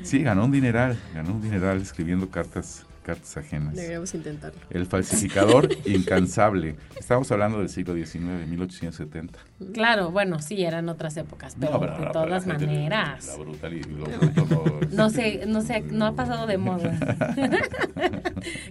Sí, 0.02 0.22
ganó 0.22 0.44
un 0.46 0.50
dineral, 0.52 0.98
ganó 1.14 1.32
un 1.34 1.42
dineral 1.42 1.80
escribiendo 1.82 2.28
cartas, 2.30 2.84
cartas 3.08 3.36
ajenas. 3.38 3.74
Deberíamos 3.74 4.12
intentarlo. 4.14 4.60
El 4.68 4.84
falsificador 4.84 5.66
incansable. 5.86 6.76
Estamos 6.94 7.32
hablando 7.32 7.58
del 7.60 7.70
siglo 7.70 7.94
XIX, 7.94 8.46
1870. 8.46 9.38
Claro, 9.72 10.10
bueno, 10.10 10.42
sí, 10.42 10.62
eran 10.62 10.90
otras 10.90 11.16
épocas, 11.16 11.56
pero, 11.58 11.72
No, 11.72 11.80
pero 11.80 11.92
de 11.92 11.98
no, 12.00 12.04
pero 12.12 12.26
la 12.26 12.26
todas 12.26 12.46
maneras. 12.46 13.26
La 13.28 13.36
brutal 13.36 13.72
y 13.72 13.80
lo 13.82 14.04
bruto 14.04 14.46
no- 14.50 14.80
No 14.92 15.08
sé, 15.10 15.44
no 15.46 15.62
sé, 15.62 15.80
no 15.80 16.04
ha 16.04 16.12
pasado 16.12 16.46
de 16.46 16.58
moda. 16.58 16.98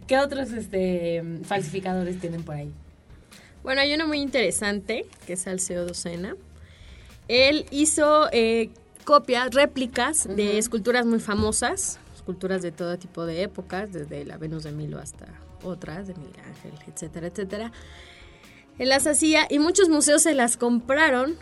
¿Qué 0.07 0.19
otros 0.19 0.51
este 0.51 1.23
falsificadores 1.43 2.19
tienen 2.19 2.43
por 2.43 2.55
ahí? 2.55 2.71
Bueno, 3.63 3.81
hay 3.81 3.91
uno 3.95 4.07
muy 4.07 4.19
interesante, 4.19 5.05
que 5.25 5.33
es 5.33 5.47
Alceo 5.47 5.85
Docena. 5.85 6.35
Él 7.27 7.65
hizo 7.71 8.29
eh, 8.31 8.69
copias, 9.03 9.51
réplicas 9.53 10.27
de 10.33 10.59
esculturas 10.59 11.05
muy 11.07 11.19
famosas, 11.19 11.99
esculturas 12.27 12.61
de 12.61 12.73
todo 12.73 12.99
tipo 12.99 13.25
de 13.25 13.41
épocas, 13.41 13.93
desde 13.93 14.25
la 14.25 14.37
Venus 14.37 14.63
de 14.63 14.73
Milo 14.73 14.99
hasta 14.99 15.27
otras, 15.63 16.07
de 16.07 16.13
Miguel 16.15 16.41
Ángel, 16.45 16.73
etcétera, 16.85 17.27
etcétera. 17.27 17.71
Él 18.77 18.89
las 18.89 19.07
hacía 19.07 19.47
y 19.49 19.59
muchos 19.59 19.87
museos 19.87 20.23
se 20.23 20.33
las 20.33 20.57
compraron 20.57 21.37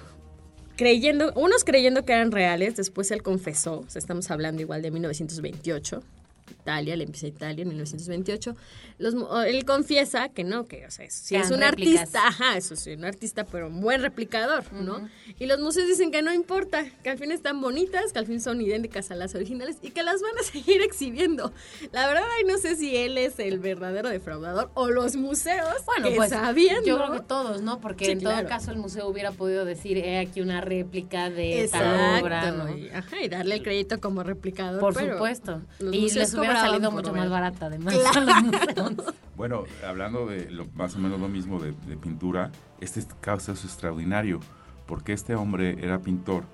creyendo, 0.75 1.33
unos 1.33 1.63
creyendo 1.63 2.05
que 2.05 2.13
eran 2.13 2.31
reales, 2.31 2.75
después 2.75 3.09
él 3.09 3.23
confesó, 3.23 3.79
o 3.79 3.89
sea, 3.89 3.97
estamos 3.99 4.29
hablando 4.29 4.61
igual 4.61 4.83
de 4.83 4.91
1928, 4.91 6.03
Italia, 6.51 6.95
le 6.95 7.03
empieza 7.03 7.27
Italia 7.27 7.61
en 7.63 7.69
1928, 7.69 8.55
los, 8.97 9.15
mu- 9.15 9.27
él 9.45 9.65
confiesa 9.65 10.29
que 10.29 10.43
no, 10.43 10.65
que 10.65 10.85
o 10.85 10.91
sea, 10.91 11.05
es 11.05 11.31
un 11.51 11.59
réplicas. 11.61 12.01
artista, 12.01 12.27
ajá, 12.27 12.57
eso 12.57 12.75
sí, 12.75 12.93
un 12.93 13.05
artista, 13.05 13.45
pero 13.45 13.67
un 13.67 13.81
buen 13.81 14.01
replicador, 14.01 14.71
¿no? 14.73 15.07
Y 15.39 15.45
los 15.47 15.59
museos 15.59 15.87
dicen 15.87 16.11
que 16.11 16.21
no 16.21 16.33
importa, 16.33 16.85
que 17.03 17.09
al 17.09 17.17
fin 17.17 17.31
están 17.31 17.61
bonitas, 17.61 18.13
que 18.13 18.19
al 18.19 18.27
fin 18.27 18.39
son 18.39 18.61
idénticas 18.61 19.11
a 19.11 19.15
las 19.15 19.35
originales 19.35 19.77
y 19.81 19.91
que 19.91 20.03
las 20.03 20.21
van 20.21 20.31
a 20.39 20.43
seguir 20.51 20.81
exhibiendo. 20.81 21.51
La 21.91 22.07
verdad, 22.07 22.23
ahí 22.37 22.43
no 22.45 22.57
sé 22.57 22.75
si 22.75 22.95
él 22.95 23.17
es 23.17 23.39
el 23.39 23.59
verdadero 23.59 24.09
defraudador 24.09 24.71
o 24.75 24.89
los 24.89 25.15
museos 25.15 25.67
Bueno, 25.85 26.09
que 26.09 26.15
pues 26.15 26.29
sabían, 26.29 26.77
yo 26.85 26.97
creo 26.97 27.11
que 27.11 27.21
todos, 27.21 27.61
¿no? 27.61 27.79
Porque 27.81 28.05
Sí, 28.05 28.11
en 28.11 28.19
todo 28.19 28.33
claro. 28.33 28.47
caso 28.47 28.71
el 28.71 28.77
museo 28.77 29.07
hubiera 29.07 29.31
podido 29.31 29.65
decir, 29.65 29.97
he 29.97 30.19
aquí 30.19 30.41
una 30.41 30.61
réplica 30.61 31.29
de 31.29 31.67
tal 31.71 31.83
Exacto, 31.85 32.25
obra, 32.25 32.51
¿no? 32.51 32.77
y, 32.77 32.89
ajá, 32.89 33.21
y 33.21 33.29
darle 33.29 33.55
el 33.55 33.63
crédito 33.63 33.99
como 33.99 34.23
replicador. 34.23 34.79
Por 34.79 34.93
pero 34.93 35.13
supuesto. 35.13 35.61
los 35.79 35.93
Y 35.95 35.99
museos 36.01 36.34
hubiera 36.39 36.61
salido 36.61 36.91
mucho 36.91 37.11
ver. 37.13 37.21
más 37.21 37.29
barata, 37.31 37.65
además. 37.67 37.93
museos. 37.95 39.13
Bueno, 39.35 39.65
hablando 39.85 40.25
de 40.27 40.49
lo- 40.49 40.65
más 40.75 40.95
o 40.95 40.99
menos 40.99 41.19
lo 41.19 41.27
mismo 41.27 41.59
de, 41.59 41.73
de 41.87 41.97
pintura, 41.97 42.51
este 42.79 43.03
caso 43.19 43.51
es 43.51 43.65
extraordinario, 43.65 44.39
porque 44.85 45.11
este 45.11 45.35
hombre 45.35 45.77
era 45.83 45.99
pintor, 45.99 46.45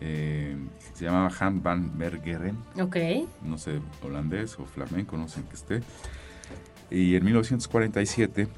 eh, 0.00 0.56
se 0.94 1.04
llamaba 1.04 1.30
Han 1.38 1.62
van 1.62 1.98
Bergeren, 1.98 2.56
ok. 2.80 2.96
no 3.42 3.58
sé, 3.58 3.78
holandés 4.02 4.58
o 4.58 4.64
flamenco, 4.64 5.18
no 5.18 5.28
sé 5.28 5.40
en 5.40 5.46
qué 5.46 5.54
esté. 5.54 5.82
Y 6.90 7.14
en 7.16 7.24
1947, 7.24 8.48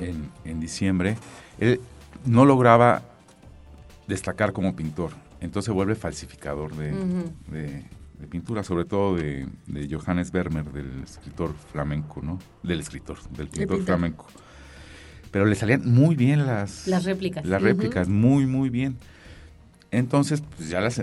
en, 0.00 0.30
en 0.44 0.60
diciembre, 0.60 1.16
él 1.58 1.80
no 2.26 2.44
lograba 2.44 3.00
destacar 4.06 4.52
como 4.52 4.76
pintor, 4.76 5.12
entonces 5.40 5.72
vuelve 5.72 5.94
falsificador 5.94 6.74
de- 6.76 7.84
de 8.18 8.26
pintura, 8.26 8.62
sobre 8.62 8.84
todo 8.84 9.16
de, 9.16 9.46
de 9.66 9.94
Johannes 9.94 10.32
Vermeer, 10.32 10.72
del 10.72 11.02
escritor 11.02 11.54
flamenco, 11.72 12.22
¿no? 12.22 12.38
Del 12.62 12.80
escritor, 12.80 13.18
del 13.30 13.48
pintor 13.48 13.76
pintor. 13.78 13.82
flamenco. 13.84 14.26
Pero 15.30 15.44
le 15.44 15.54
salían 15.54 15.82
muy 15.84 16.14
bien 16.14 16.46
las, 16.46 16.86
Las 16.86 17.04
réplicas. 17.04 17.44
Las 17.44 17.60
réplicas, 17.60 18.08
muy, 18.08 18.46
muy 18.46 18.70
bien. 18.70 18.96
Entonces, 19.90 20.42
pues 20.56 20.70
ya 20.70 20.80
las, 20.80 21.02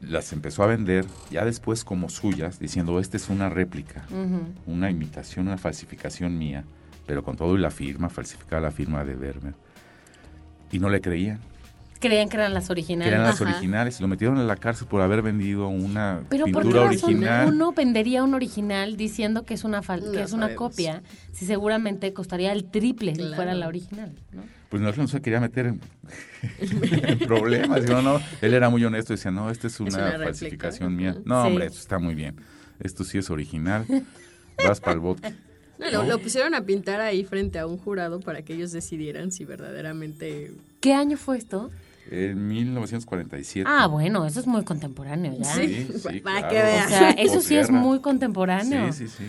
las 0.00 0.32
empezó 0.32 0.62
a 0.62 0.66
vender, 0.66 1.06
ya 1.30 1.44
después 1.44 1.84
como 1.84 2.08
suyas, 2.08 2.58
diciendo, 2.58 2.98
esta 3.00 3.16
es 3.16 3.28
una 3.28 3.48
réplica, 3.48 4.04
una 4.66 4.90
imitación, 4.90 5.48
una 5.48 5.58
falsificación 5.58 6.38
mía, 6.38 6.64
pero 7.06 7.24
con 7.24 7.36
todo 7.36 7.56
y 7.56 7.60
la 7.60 7.70
firma, 7.70 8.08
falsificada 8.08 8.62
la 8.62 8.70
firma 8.70 9.04
de 9.04 9.14
Vermeer. 9.14 9.54
Y 10.70 10.78
no 10.78 10.88
le 10.88 11.00
creían, 11.00 11.40
Creían 12.02 12.28
que 12.28 12.36
eran 12.36 12.52
las 12.52 12.66
que 12.66 12.72
originales. 12.72 13.12
eran 13.12 13.24
las 13.24 13.40
Ajá. 13.40 13.50
originales, 13.50 13.98
y 13.98 14.02
lo 14.02 14.08
metieron 14.08 14.36
en 14.38 14.46
la 14.46 14.56
cárcel 14.56 14.88
por 14.88 15.00
haber 15.00 15.22
vendido 15.22 15.68
una 15.68 16.20
Pero 16.28 16.44
¿por 16.46 16.62
qué 16.62 16.68
pintura 16.68 16.84
razón 16.90 17.10
original. 17.10 17.48
uno 17.48 17.72
vendería 17.72 18.22
un 18.24 18.34
original 18.34 18.96
diciendo 18.96 19.44
que 19.44 19.54
es 19.54 19.64
una 19.64 19.82
fal- 19.82 20.00
que 20.10 20.18
No 20.18 20.24
es 20.24 20.32
una 20.32 20.42
sabemos. 20.48 20.70
copia 20.70 21.02
si 21.32 21.46
seguramente 21.46 22.12
costaría 22.12 22.52
el 22.52 22.64
triple 22.70 23.12
si 23.14 23.20
Claro. 23.20 23.36
fuera 23.36 23.54
la 23.54 23.68
original, 23.68 24.12
¿no? 24.32 24.42
Pues 24.68 24.82
no, 24.82 24.90
no 24.92 25.06
se 25.08 25.20
quería 25.22 25.38
meter 25.40 25.66
en, 25.66 25.80
en 26.58 27.18
problemas. 27.20 27.84
Digo, 27.86 28.02
no, 28.02 28.20
él 28.40 28.54
era 28.54 28.68
muy 28.70 28.84
honesto, 28.84 29.12
decía, 29.12 29.30
no, 29.30 29.50
esta 29.50 29.66
es 29.66 29.78
una, 29.80 29.88
una 29.96 30.04
réplica. 30.10 30.24
falsificación 30.24 30.96
mía. 30.96 31.16
No, 31.24 31.42
Sí. 31.42 31.48
hombre, 31.48 31.66
esto 31.66 31.78
está 31.78 31.98
muy 31.98 32.14
bien. 32.14 32.36
Esto 32.80 33.04
sí 33.04 33.18
es 33.18 33.30
original. 33.30 33.84
Vas 34.66 34.80
para 34.80 34.94
el 34.94 35.00
bote. 35.00 35.34
No, 35.92 36.04
lo 36.04 36.20
pusieron 36.20 36.54
a 36.54 36.64
pintar 36.64 37.00
ahí 37.00 37.24
frente 37.24 37.58
a 37.58 37.66
un 37.66 37.76
jurado 37.76 38.20
para 38.20 38.42
que 38.42 38.54
ellos 38.54 38.70
decidieran 38.70 39.32
si 39.32 39.44
verdaderamente... 39.44 40.52
¿Qué 40.80 40.94
año 40.94 41.16
fue 41.16 41.38
esto? 41.38 41.70
En 42.10 42.48
1947. 42.48 43.68
Ah, 43.70 43.86
bueno, 43.86 44.26
eso 44.26 44.40
es 44.40 44.46
muy 44.46 44.64
contemporáneo 44.64 45.34
ya. 45.38 45.44
Sí, 45.44 45.88
sí, 45.94 46.20
Para 46.20 46.40
claro. 46.40 46.48
que 46.48 46.62
veas. 46.62 46.86
O 46.86 46.88
sea, 46.88 47.10
eso 47.10 47.40
sí 47.40 47.56
es 47.56 47.70
muy 47.70 48.00
contemporáneo. 48.00 48.92
Sí, 48.92 49.08
sí, 49.08 49.14
sí. 49.18 49.24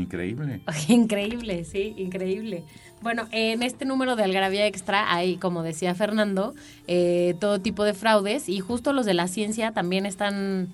Increíble. 0.00 0.60
Increíble, 0.88 1.64
sí, 1.64 1.94
increíble. 1.96 2.64
Bueno, 3.00 3.28
en 3.32 3.62
este 3.62 3.84
número 3.84 4.16
de 4.16 4.24
Algarabía 4.24 4.66
Extra 4.66 5.12
hay, 5.14 5.36
como 5.36 5.62
decía 5.62 5.94
Fernando, 5.94 6.54
eh, 6.86 7.34
todo 7.38 7.60
tipo 7.60 7.84
de 7.84 7.92
fraudes 7.94 8.48
y 8.48 8.60
justo 8.60 8.92
los 8.92 9.04
de 9.06 9.12
la 9.14 9.28
ciencia 9.28 9.72
también 9.72 10.06
están, 10.06 10.68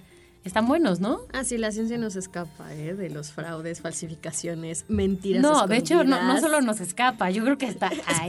están 0.45 0.67
buenos, 0.67 1.01
¿no? 1.01 1.23
Ah, 1.33 1.43
sí, 1.43 1.59
la 1.59 1.73
ciencia 1.73 1.99
nos 1.99 2.15
escapa, 2.15 2.73
¿eh? 2.73 2.95
De 2.95 3.11
los 3.11 3.33
fraudes, 3.33 3.81
falsificaciones, 3.81 4.85
mentiras. 4.89 5.43
No, 5.43 5.67
de 5.67 5.77
hecho, 5.77 6.05
no, 6.05 6.23
no 6.23 6.41
solo 6.41 6.61
nos 6.61 6.81
escapa, 6.81 7.31
yo 7.31 7.43
creo 7.45 7.59
que 7.59 7.67
está 7.67 7.91
ahí. 8.07 8.29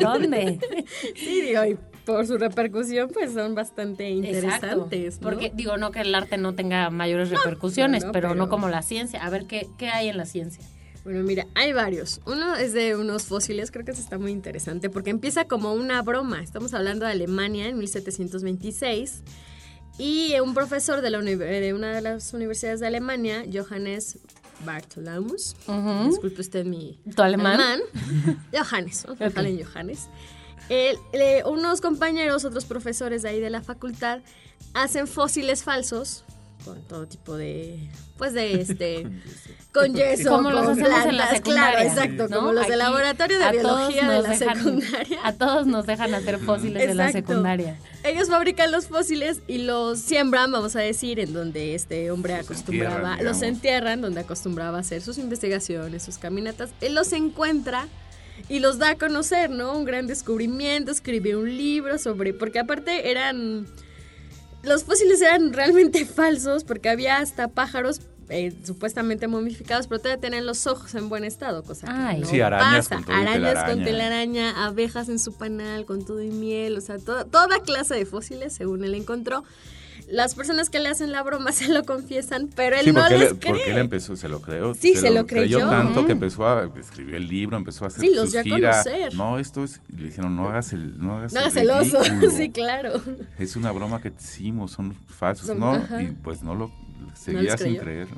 ¿Dónde? 0.00 0.58
Sí, 1.14 1.40
digo, 1.42 1.64
y 1.64 1.76
por 2.04 2.26
su 2.26 2.36
repercusión, 2.38 3.08
pues 3.12 3.32
son 3.32 3.54
bastante 3.54 4.08
interesantes. 4.10 5.20
¿no? 5.20 5.28
Porque 5.30 5.50
digo, 5.54 5.76
no 5.78 5.90
que 5.90 6.00
el 6.00 6.14
arte 6.14 6.36
no 6.36 6.54
tenga 6.54 6.90
mayores 6.90 7.30
repercusiones, 7.30 8.04
no, 8.04 8.12
pero, 8.12 8.28
no 8.30 8.34
pero- 8.34 8.48
como 8.48 8.68
la 8.68 8.82
ciencia. 8.82 9.24
A 9.24 9.30
ver, 9.30 9.46
¿qué, 9.46 9.66
qué 9.78 9.88
hay 9.88 10.08
en 10.08 10.16
la 10.16 10.26
ciencia? 10.26 10.62
Bueno, 11.04 11.22
mira, 11.22 11.46
hay 11.54 11.72
varios. 11.74 12.20
Uno 12.24 12.54
es 12.56 12.72
de 12.72 12.96
unos 12.96 13.24
fósiles, 13.24 13.70
creo 13.70 13.84
que 13.84 13.90
eso 13.90 14.00
está 14.00 14.16
muy 14.18 14.32
interesante, 14.32 14.88
porque 14.88 15.10
empieza 15.10 15.44
como 15.44 15.74
una 15.74 16.00
broma. 16.02 16.42
Estamos 16.42 16.72
hablando 16.72 17.04
de 17.04 17.12
Alemania 17.12 17.68
en 17.68 17.76
1726. 17.78 19.22
Y 19.98 20.32
un 20.40 20.54
profesor 20.54 21.02
de, 21.02 21.10
la 21.10 21.20
de 21.20 21.72
una 21.74 21.92
de 21.94 22.00
las 22.00 22.32
universidades 22.34 22.80
de 22.80 22.86
Alemania, 22.88 23.44
Johannes 23.52 24.18
Bartholomeus, 24.64 25.54
Ujú. 25.68 26.08
disculpe 26.08 26.40
usted 26.40 26.64
mi 26.64 26.98
¿Tu 27.14 27.22
alemán? 27.22 27.80
Johannes, 28.52 29.04
vamos 29.04 29.20
a 29.20 29.24
Ok. 29.26 29.30
dejarle 29.30 29.50
en 29.50 29.64
Johannes. 29.64 30.08
Unos 31.46 31.80
compañeros, 31.80 32.44
otros 32.44 32.64
profesores 32.64 33.22
de 33.22 33.28
ahí 33.30 33.40
de 33.40 33.50
la 33.50 33.62
facultad, 33.62 34.20
hacen 34.72 35.06
fósiles 35.06 35.62
falsos 35.62 36.24
con 36.64 36.80
todo 36.88 37.06
tipo 37.06 37.36
de, 37.36 37.90
pues 38.16 38.32
de 38.32 38.58
este, 38.58 39.06
con 39.74 39.94
yeso, 39.94 40.30
Como 40.30 40.48
los 40.50 40.62
con 40.64 40.72
hacemos 40.82 41.04
en 41.04 41.16
la 41.18 41.28
secundaria. 41.30 41.72
claro, 41.74 41.88
exacto, 41.90 42.28
¿no? 42.28 42.36
como 42.36 42.52
los 42.54 42.62
del 42.66 42.80
Aquí 42.80 42.90
laboratorio 42.90 43.38
de 43.38 43.50
biología 43.50 44.08
de 44.10 44.22
la 44.22 44.28
dejan- 44.30 44.56
secundaria. 44.56 45.18
A 45.24 45.32
todos 45.34 45.66
nos 45.66 45.84
dejan 45.84 46.14
hacer 46.14 46.38
fósiles 46.38 46.88
de 46.88 46.94
la 46.94 47.12
secundaria. 47.12 47.76
Ellos 48.02 48.28
fabrican 48.30 48.72
los 48.72 48.86
fósiles 48.86 49.42
y 49.46 49.58
los 49.58 49.98
siembran, 49.98 50.50
vamos 50.52 50.74
a 50.74 50.80
decir, 50.80 51.20
en 51.20 51.34
donde 51.34 51.74
este 51.74 52.10
hombre 52.10 52.34
Los 52.38 52.46
acostumbraba, 52.46 52.94
entierran, 52.96 53.24
los 53.26 53.42
entierran, 53.42 54.00
donde 54.00 54.20
acostumbraba 54.20 54.78
a 54.78 54.80
hacer 54.80 55.02
sus 55.02 55.18
investigaciones, 55.18 56.02
sus 56.02 56.16
caminatas. 56.16 56.70
Él 56.80 56.94
los 56.94 57.12
encuentra 57.12 57.88
y 58.48 58.58
los 58.58 58.78
da 58.78 58.90
a 58.90 58.94
conocer, 58.96 59.50
¿no? 59.50 59.76
Un 59.76 59.84
gran 59.84 60.06
descubrimiento, 60.06 60.90
escribió 60.90 61.40
un 61.40 61.56
libro 61.56 61.98
sobre, 61.98 62.34
porque 62.34 62.58
aparte 62.58 63.10
eran, 63.10 63.66
los 64.62 64.84
fósiles 64.84 65.20
eran 65.22 65.52
realmente 65.54 66.04
falsos, 66.06 66.64
porque 66.64 66.88
había 66.88 67.18
hasta 67.18 67.48
pájaros. 67.48 68.00
eh, 68.30 68.54
supuestamente 68.64 69.28
momificados, 69.28 69.86
pero 69.86 70.00
todavía 70.00 70.18
tenían 70.20 70.46
los 70.46 70.66
ojos 70.66 70.94
en 70.94 71.10
buen 71.10 71.24
estado, 71.24 71.62
cosa 71.62 71.86
que 71.86 71.92
Ay. 71.92 72.20
no 72.22 72.26
Sí, 72.26 72.40
arañas 72.40 72.88
pasa. 72.88 73.04
con 73.04 73.14
arañas 73.14 73.64
con 73.64 73.84
telaraña. 73.84 73.84
telaraña, 73.84 74.64
abejas 74.64 75.08
en 75.10 75.18
su 75.18 75.34
panal 75.34 75.84
con 75.84 76.06
todo 76.06 76.22
y 76.22 76.30
miel, 76.30 76.78
o 76.78 76.80
sea, 76.80 76.98
toda, 76.98 77.26
toda 77.26 77.60
clase 77.60 77.94
de 77.94 78.06
fósiles, 78.06 78.54
según 78.54 78.82
él 78.82 78.94
encontró. 78.94 79.44
Las 80.10 80.34
personas 80.34 80.68
que 80.70 80.80
le 80.80 80.88
hacen 80.90 81.12
la 81.12 81.22
broma 81.22 81.50
se 81.52 81.68
lo 81.68 81.84
confiesan, 81.84 82.50
pero 82.54 82.76
él 82.76 82.84
Sí, 82.84 82.92
no 82.92 83.08
les 83.08 83.20
él, 83.32 83.38
cree. 83.38 83.52
porque 83.52 83.70
él 83.70 83.78
empezó, 83.78 84.16
se 84.16 84.28
lo 84.28 84.40
creó. 84.40 84.74
Sí, 84.74 84.94
se 84.96 85.10
lo 85.10 85.26
creyó. 85.26 85.68
tanto 85.70 86.04
que 86.06 86.12
empezó 86.12 86.46
a 86.46 86.70
escribir 86.78 87.14
el 87.14 87.26
libro, 87.28 87.56
empezó 87.56 87.84
a 87.84 87.88
hacer 87.88 88.00
Sí, 88.00 88.14
los 88.14 88.30
sus 88.32 88.42
conocer. 88.42 89.14
No, 89.14 89.38
esto 89.38 89.64
es, 89.64 89.80
le 89.96 90.04
dijeron, 90.06 90.36
no 90.36 90.48
hagas 90.48 90.72
el, 90.72 90.98
no 90.98 91.16
hagas 91.18 91.32
no 91.32 91.40
hagas 91.40 91.56
el 91.56 91.70
oso, 91.70 92.02
sí, 92.36 92.50
claro. 92.50 93.00
Es 93.38 93.56
una 93.56 93.72
broma 93.72 94.00
que 94.02 94.10
te 94.10 94.22
hicimos, 94.22 94.72
son 94.72 94.94
falsos, 95.06 95.46
Son- 95.46 95.58
¿no? 95.60 95.72
ajá. 95.72 96.02
Y 96.02 96.08
pues 96.12 96.42
no 96.42 96.54
lo 96.54 96.70
seguía 97.14 97.56
sin 97.56 97.68
creyó. 97.76 97.80
creer. 97.82 98.08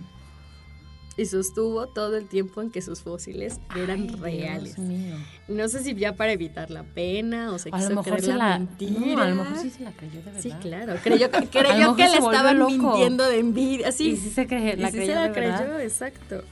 Y 1.18 1.24
sostuvo 1.24 1.86
todo 1.86 2.16
el 2.18 2.26
tiempo 2.26 2.60
en 2.60 2.70
que 2.70 2.82
sus 2.82 3.00
fósiles 3.00 3.58
eran 3.74 4.02
Ay, 4.02 4.16
reales. 4.20 4.76
Dios 4.76 4.86
mío. 4.86 5.16
No 5.48 5.66
sé 5.68 5.82
si 5.82 5.94
ya 5.94 6.14
para 6.14 6.32
evitar 6.32 6.70
la 6.70 6.82
pena 6.82 7.52
o 7.52 7.58
se 7.58 7.70
A 7.70 7.76
quiso 7.78 7.88
lo 7.88 7.94
mejor 7.96 8.04
creer 8.18 8.20
se 8.24 8.32
la, 8.34 8.36
la. 8.50 8.58
mentira. 8.58 9.00
No, 9.14 9.22
a 9.22 9.28
lo 9.28 9.34
mejor 9.36 9.56
sí 9.58 9.70
se 9.70 9.82
la 9.82 9.92
creyó 9.92 10.18
de 10.18 10.20
verdad. 10.26 10.40
Sí, 10.42 10.50
claro. 10.60 10.94
Creyó, 11.02 11.30
que- 11.30 11.46
creyó 11.50 11.94
le 11.96 12.04
estaban 12.04 12.58
loco. 12.58 12.70
mintiendo 12.70 13.24
de 13.24 13.38
envidia. 13.38 13.92
Sí, 13.92 14.10
Y 14.10 14.16
sí 14.18 14.28
se 14.28 14.46
cree, 14.46 14.76
la 14.76 14.88
y 14.88 14.92
sí 14.92 14.96
creyó 14.98 15.06
se 15.12 15.14
la 15.14 15.22
de 15.22 15.40
verdad. 15.40 15.64
creyó, 15.64 15.78
exacto. 15.80 16.42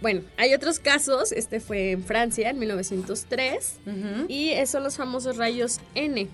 Bueno, 0.00 0.22
hay 0.38 0.54
otros 0.54 0.78
casos. 0.78 1.32
Este 1.32 1.60
fue 1.60 1.90
en 1.92 2.04
Francia 2.04 2.48
en 2.50 2.58
1903. 2.58 3.78
Ujú. 3.86 4.26
Y 4.28 4.54
son 4.66 4.82
los 4.82 4.96
famosos 4.96 5.36
rayos 5.36 5.80
N. 5.94 6.28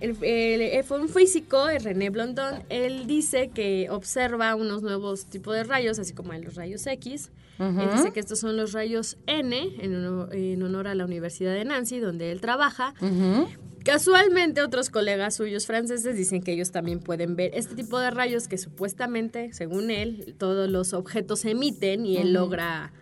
El, 0.00 0.16
el- 0.22 0.84
fue 0.84 1.00
un 1.00 1.08
físico, 1.08 1.68
el 1.68 1.82
René 1.82 2.10
Blondon, 2.10 2.62
él 2.68 3.06
dice 3.06 3.48
que 3.54 3.88
observa 3.90 4.54
unos 4.54 4.82
nuevos 4.82 5.26
tipos 5.26 5.54
de 5.54 5.64
rayos, 5.64 5.98
así 5.98 6.12
como 6.12 6.32
los 6.34 6.54
rayos 6.54 6.86
X. 6.86 7.30
Él 7.58 7.88
dice 7.96 8.12
que 8.12 8.20
estos 8.20 8.38
son 8.40 8.56
los 8.58 8.72
rayos 8.72 9.16
N, 9.26 9.56
en, 9.80 9.94
honor- 9.94 10.34
en 10.34 10.62
honor 10.62 10.88
a 10.88 10.94
la 10.94 11.06
Universidad 11.06 11.54
de 11.54 11.64
Nancy, 11.64 11.98
donde 12.00 12.30
él 12.30 12.40
trabaja. 12.42 12.92
Casualmente 13.82 14.62
otros 14.62 14.90
colegas 14.90 15.36
suyos 15.36 15.64
franceses 15.64 16.16
dicen 16.16 16.42
que 16.42 16.52
ellos 16.52 16.72
también 16.72 16.98
pueden 16.98 17.36
ver 17.36 17.52
este 17.54 17.74
tipo 17.76 17.98
de 18.00 18.10
rayos 18.10 18.48
que 18.48 18.58
supuestamente, 18.58 19.52
según 19.52 19.90
él, 19.90 20.34
todos 20.38 20.68
los 20.68 20.92
objetos 20.92 21.44
emiten 21.44 22.04
y 22.04 22.16
él 22.18 22.32
logra 22.32 22.92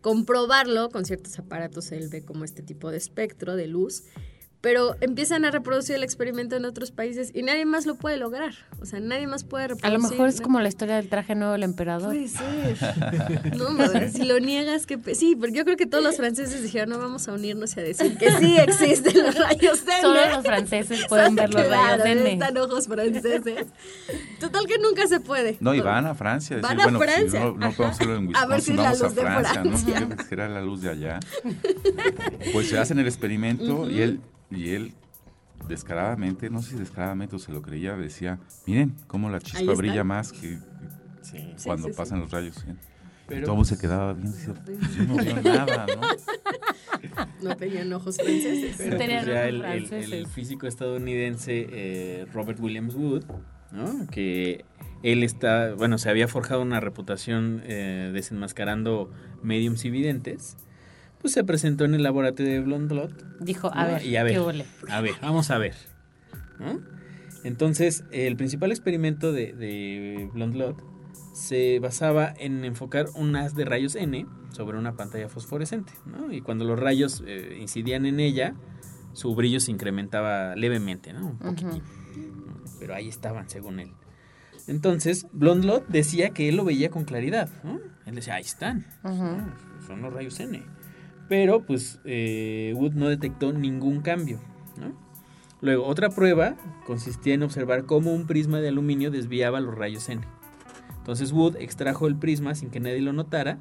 comprobarlo 0.00 0.90
con 0.90 1.04
ciertos 1.04 1.38
aparatos, 1.38 1.90
él 1.92 2.08
ve 2.08 2.22
como 2.22 2.44
este 2.44 2.62
tipo 2.62 2.90
de 2.90 2.96
espectro 2.98 3.56
de 3.56 3.66
luz. 3.66 4.04
Pero 4.60 4.96
empiezan 5.00 5.44
a 5.44 5.52
reproducir 5.52 5.94
el 5.94 6.02
experimento 6.02 6.56
en 6.56 6.64
otros 6.64 6.90
países 6.90 7.30
y 7.32 7.42
nadie 7.42 7.64
más 7.64 7.86
lo 7.86 7.94
puede 7.94 8.16
lograr. 8.16 8.54
O 8.80 8.86
sea, 8.86 8.98
nadie 8.98 9.28
más 9.28 9.44
puede 9.44 9.64
A 9.64 9.68
reproducir. 9.68 9.92
lo 10.02 10.08
mejor 10.10 10.28
es 10.28 10.38
¿no? 10.38 10.42
como 10.42 10.60
la 10.60 10.68
historia 10.68 10.96
del 10.96 11.08
traje 11.08 11.36
nuevo 11.36 11.52
del 11.52 11.62
emperador. 11.62 12.12
Puede 12.12 12.26
ser. 12.26 13.56
No, 13.56 13.70
madre, 13.70 14.10
si 14.10 14.24
lo 14.24 14.40
niegas, 14.40 14.84
que... 14.86 14.98
Sí, 15.14 15.36
porque 15.36 15.56
yo 15.58 15.64
creo 15.64 15.76
que 15.76 15.86
todos 15.86 16.02
los 16.02 16.16
franceses 16.16 16.60
dijeron, 16.60 16.88
no 16.88 16.98
vamos 16.98 17.28
a 17.28 17.34
unirnos 17.34 17.76
y 17.76 17.80
a 17.80 17.82
decir 17.84 18.18
que 18.18 18.32
sí 18.32 18.56
existen 18.58 19.22
los 19.22 19.34
rayos 19.36 19.80
N. 19.82 20.00
Solo 20.02 20.26
los 20.28 20.44
franceses 20.44 21.06
pueden 21.08 21.36
ver 21.36 21.54
los 21.54 21.62
Claro, 21.64 22.02
rayos 22.02 22.18
N. 22.20 22.32
Están 22.32 22.58
ojos 22.58 22.86
franceses. 22.88 23.66
Total 24.40 24.66
que 24.66 24.78
nunca 24.78 25.06
se 25.06 25.20
puede. 25.20 25.56
No, 25.60 25.72
y 25.72 25.80
van 25.80 26.06
a 26.06 26.14
Francia. 26.16 26.56
Decir, 26.56 26.68
Van 26.68 26.80
a 26.80 26.84
bueno, 26.84 26.98
pues, 26.98 27.10
si 27.10 27.16
Francia, 27.20 27.40
no, 27.40 27.52
no 27.56 27.66
ajá. 27.66 27.76
podemos 27.76 27.94
hacerlo 27.96 28.16
en 28.16 28.36
A 28.36 28.46
ver 28.46 28.60
si 28.60 28.70
es 28.72 28.76
la 28.76 28.82
vamos 28.82 29.00
a 29.00 29.04
luz 29.04 29.14
de 29.14 29.20
Francia, 29.22 29.52
Francia. 29.62 30.00
¿no? 30.00 30.16
Era 30.32 30.48
la 30.48 30.62
luz 30.62 30.80
de 30.82 30.90
allá. 30.90 31.20
Pues 32.52 32.68
se 32.68 32.76
hacen 32.78 32.98
el 32.98 33.06
experimento 33.06 33.88
y 33.88 34.00
él, 34.02 34.20
y 34.50 34.70
él 34.70 34.92
descaradamente, 35.68 36.50
no 36.50 36.62
sé 36.62 36.70
si 36.70 36.76
descaradamente 36.76 37.36
o 37.36 37.38
se 37.38 37.52
lo 37.52 37.62
creía, 37.62 37.96
decía, 37.96 38.38
miren 38.66 38.94
cómo 39.06 39.28
la 39.30 39.40
chispa 39.40 39.72
brilla 39.74 40.04
más 40.04 40.32
que 40.32 40.58
Sí. 41.22 41.52
cuando 41.64 41.88
sí, 41.88 41.92
sí. 41.92 41.96
pasan 41.98 42.20
los 42.20 42.30
rayos. 42.30 42.54
¿sí? 42.56 42.72
Pero- 43.26 43.46
Todo 43.46 43.64
se 43.64 43.76
quedaba 43.76 44.14
bien, 44.14 44.32
decía, 44.32 44.54
"Pues 44.64 44.96
yo 44.96 45.04
no 45.04 45.16
veo 45.16 45.42
nada, 45.42 45.86
¿no? 45.86 46.00
No 47.42 47.56
tenían 47.56 47.92
ojos 47.92 48.16
franceses. 48.16 48.76
Pero 48.78 48.96
Tenían 48.96 49.24
pues 49.24 49.34
ya 49.34 49.40
ojos 49.42 49.48
el, 49.48 49.54
el- 49.56 49.86
franceses. 49.86 50.12
el 50.12 50.26
físico 50.26 50.66
estadounidense 50.66 51.66
eh, 51.70 52.26
Robert 52.32 52.58
Williams 52.60 52.94
Wood, 52.94 53.24
¿no? 53.72 54.06
que 54.10 54.64
él 55.02 55.22
está, 55.22 55.74
bueno, 55.74 55.98
se 55.98 56.08
había 56.10 56.26
forjado 56.26 56.62
una 56.62 56.80
reputación 56.80 57.62
eh, 57.64 58.10
desenmascarando 58.12 59.10
mediums 59.42 59.84
y 59.84 59.90
videntes, 59.90 60.56
pues 61.20 61.32
se 61.34 61.44
presentó 61.44 61.84
en 61.84 61.94
el 61.94 62.02
laboratorio 62.02 62.52
de 62.52 62.60
Blondlot. 62.60 63.40
Dijo, 63.40 63.70
a 63.72 63.84
¿no? 63.84 63.92
ver, 63.92 64.06
y 64.06 64.16
a 64.16 64.22
ver, 64.22 64.34
¿qué 64.34 64.40
huele? 64.40 64.64
a 64.88 65.00
ver, 65.00 65.14
vamos 65.20 65.50
a 65.50 65.58
ver. 65.58 65.74
¿no? 66.58 66.80
Entonces, 67.44 68.04
el 68.10 68.36
principal 68.36 68.70
experimento 68.70 69.32
de, 69.32 69.52
de 69.52 70.28
Blondlot 70.32 70.82
se 71.32 71.78
basaba 71.78 72.34
en 72.36 72.64
enfocar 72.64 73.06
un 73.14 73.36
haz 73.36 73.54
de 73.54 73.64
rayos 73.64 73.94
N 73.94 74.26
sobre 74.50 74.76
una 74.76 74.96
pantalla 74.96 75.28
fosforescente, 75.28 75.92
¿no? 76.04 76.32
Y 76.32 76.40
cuando 76.40 76.64
los 76.64 76.78
rayos 76.78 77.22
eh, 77.26 77.58
incidían 77.60 78.06
en 78.06 78.18
ella, 78.18 78.54
su 79.12 79.34
brillo 79.36 79.60
se 79.60 79.70
incrementaba 79.70 80.56
levemente, 80.56 81.12
¿no? 81.12 81.28
Un 81.28 81.38
poquitín. 81.38 81.82
Pero 82.80 82.94
ahí 82.94 83.08
estaban, 83.08 83.48
según 83.48 83.78
él. 83.78 83.92
Entonces, 84.66 85.26
Blondlot 85.32 85.86
decía 85.88 86.30
que 86.30 86.48
él 86.48 86.56
lo 86.56 86.64
veía 86.64 86.90
con 86.90 87.04
claridad, 87.04 87.48
¿no? 87.62 87.78
Él 88.04 88.14
decía, 88.16 88.34
ahí 88.34 88.42
están, 88.42 88.86
son 89.86 90.02
los 90.02 90.12
rayos 90.12 90.38
N. 90.40 90.62
Pero, 91.28 91.64
pues, 91.64 92.00
eh, 92.04 92.72
Wood 92.76 92.92
no 92.94 93.08
detectó 93.08 93.52
ningún 93.52 94.00
cambio, 94.00 94.38
¿no? 94.78 94.92
Luego, 95.60 95.86
otra 95.86 96.10
prueba 96.10 96.56
consistía 96.86 97.34
en 97.34 97.42
observar 97.42 97.84
cómo 97.84 98.12
un 98.12 98.26
prisma 98.26 98.60
de 98.60 98.68
aluminio 98.68 99.10
desviaba 99.10 99.60
los 99.60 99.74
rayos 99.74 100.08
N. 100.08 100.22
Entonces 100.98 101.32
Wood 101.32 101.56
extrajo 101.56 102.06
el 102.06 102.16
prisma 102.16 102.54
sin 102.54 102.70
que 102.70 102.80
nadie 102.80 103.00
lo 103.00 103.12
notara 103.12 103.58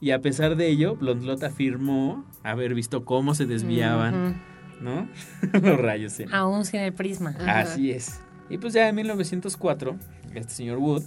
y 0.00 0.10
a 0.10 0.20
pesar 0.20 0.56
de 0.56 0.68
ello, 0.68 0.96
Blondlot 0.96 1.42
afirmó 1.44 2.24
haber 2.42 2.74
visto 2.74 3.04
cómo 3.04 3.34
se 3.34 3.46
desviaban, 3.46 4.42
¿no? 4.82 5.08
los 5.62 5.78
rayos 5.78 6.20
N. 6.20 6.30
Aún 6.34 6.64
sin 6.64 6.80
el 6.80 6.92
prisma. 6.92 7.34
Así 7.46 7.90
es. 7.90 8.20
Y 8.50 8.58
pues 8.58 8.74
ya 8.74 8.88
en 8.88 8.96
1904, 8.96 9.96
este 10.34 10.52
señor 10.52 10.78
Wood 10.78 11.04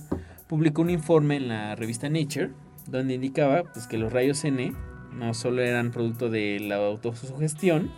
publicó 0.47 0.81
un 0.81 0.89
informe 0.89 1.35
en 1.35 1.49
la 1.49 1.75
revista 1.75 2.09
Nature 2.09 2.49
donde 2.87 3.13
indicaba 3.13 3.63
pues, 3.71 3.85
que 3.85 3.97
los 3.97 4.11
rayos 4.11 4.43
N 4.45 4.73
no 5.13 5.33
solo 5.33 5.61
eran 5.61 5.91
producto 5.91 6.29
de 6.29 6.59
la 6.59 6.75
autosugestión, 6.75 7.91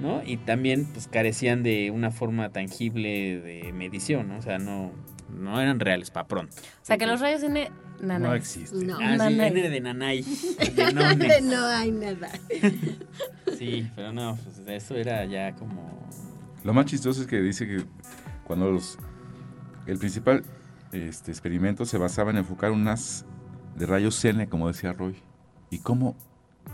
¿no? 0.00 0.22
Y 0.24 0.36
también 0.38 0.86
pues 0.92 1.08
carecían 1.08 1.62
de 1.62 1.90
una 1.90 2.10
forma 2.10 2.50
tangible 2.50 3.40
de 3.40 3.72
medición, 3.72 4.28
¿no? 4.28 4.38
O 4.38 4.42
sea, 4.42 4.58
no, 4.58 4.92
no 5.30 5.60
eran 5.60 5.80
reales 5.80 6.10
para 6.10 6.26
pronto. 6.26 6.56
O 6.56 6.84
sea, 6.84 6.98
que 6.98 7.06
los 7.06 7.20
rayos 7.20 7.42
N... 7.42 7.70
nanay. 8.00 8.28
No 8.28 8.34
existe. 8.34 8.84
No. 8.84 8.98
Ah, 9.00 9.16
sí. 9.18 9.40
N 9.40 9.70
de 9.70 9.80
nanay. 9.80 10.22
De 10.74 11.40
no 11.42 11.66
hay 11.66 11.90
nada. 11.90 12.30
Sí, 13.58 13.88
pero 13.94 14.12
no, 14.12 14.36
pues 14.42 14.60
eso 14.66 14.96
era 14.96 15.24
ya 15.24 15.54
como... 15.54 16.10
Lo 16.64 16.72
más 16.72 16.86
chistoso 16.86 17.20
es 17.20 17.28
que 17.28 17.40
dice 17.40 17.66
que 17.66 17.84
cuando 18.44 18.72
los 18.72 18.98
el 19.86 19.98
principal 19.98 20.42
este, 20.92 21.30
experimento 21.30 21.84
se 21.84 21.98
basaba 21.98 22.30
en 22.30 22.38
enfocar 22.38 22.70
unas 22.70 23.24
de 23.76 23.86
rayos 23.86 24.24
N, 24.24 24.48
como 24.48 24.68
decía 24.68 24.92
Roy. 24.92 25.16
¿Y 25.72 25.78
cómo, 25.78 26.14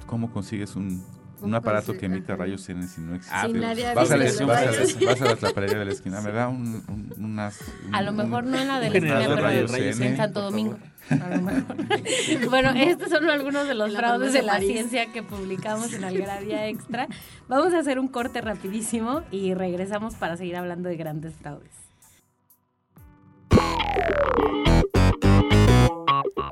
cómo 0.07 0.33
consigues 0.33 0.75
un, 0.75 0.87
un 0.89 1.05
¿Cómo 1.41 1.57
aparato 1.57 1.97
que 1.97 2.07
emita 2.07 2.33
ajá. 2.33 2.43
rayos 2.43 2.69
N 2.69 2.83
si 2.89 3.01
no 3.01 3.15
existe? 3.15 3.37
Ah, 3.37 3.47
Si 3.47 3.53
nadie 3.53 3.87
ha 3.87 3.95
vas, 3.95 4.11
a 4.11 4.17
la, 4.17 4.25
vas, 4.25 4.41
a 4.41 4.45
la, 4.45 5.07
vas 5.07 5.23
a 5.23 5.25
la 5.25 5.37
tlapalería 5.37 5.79
de 5.79 5.85
la 5.85 5.93
esquina, 5.93 6.21
me 6.21 6.33
da 6.33 6.49
un, 6.49 6.83
un- 6.89 7.15
unas... 7.17 7.61
A 7.93 8.03
lo 8.03 8.11
un- 8.11 8.17
mejor 8.17 8.43
un- 8.43 8.51
no 8.51 8.59
en 8.59 8.67
la 8.67 8.81
de 8.81 8.87
un 8.89 8.93
la 8.93 8.99
esquina, 8.99 9.19
pero 9.21 9.33
en 9.35 9.69
rayos 9.69 10.01
N, 10.01 10.17
Santo 10.17 10.43
Domingo. 10.43 10.77
A 11.11 11.29
lo 11.37 11.41
mejor. 11.43 11.77
bueno, 12.51 12.71
estos 12.71 13.09
son 13.11 13.31
algunos 13.31 13.69
de 13.69 13.75
los 13.75 13.95
fraudes 13.95 14.33
de 14.33 14.43
la 14.43 14.59
ciencia 14.59 15.07
que 15.13 15.23
publicamos 15.23 15.93
en 15.93 16.03
Algravia 16.03 16.67
Extra. 16.67 17.07
Vamos 17.49 17.73
a 17.75 17.79
hacer 17.79 18.01
un 18.01 18.09
corte 18.09 18.41
rapidísimo 18.41 19.23
y 19.31 19.55
regresamos 19.55 20.17
para 20.17 20.37
seguir 20.37 20.57
hablando 20.57 20.89
de 20.89 20.97
grandes 20.97 21.35
fraudes. 21.37 21.71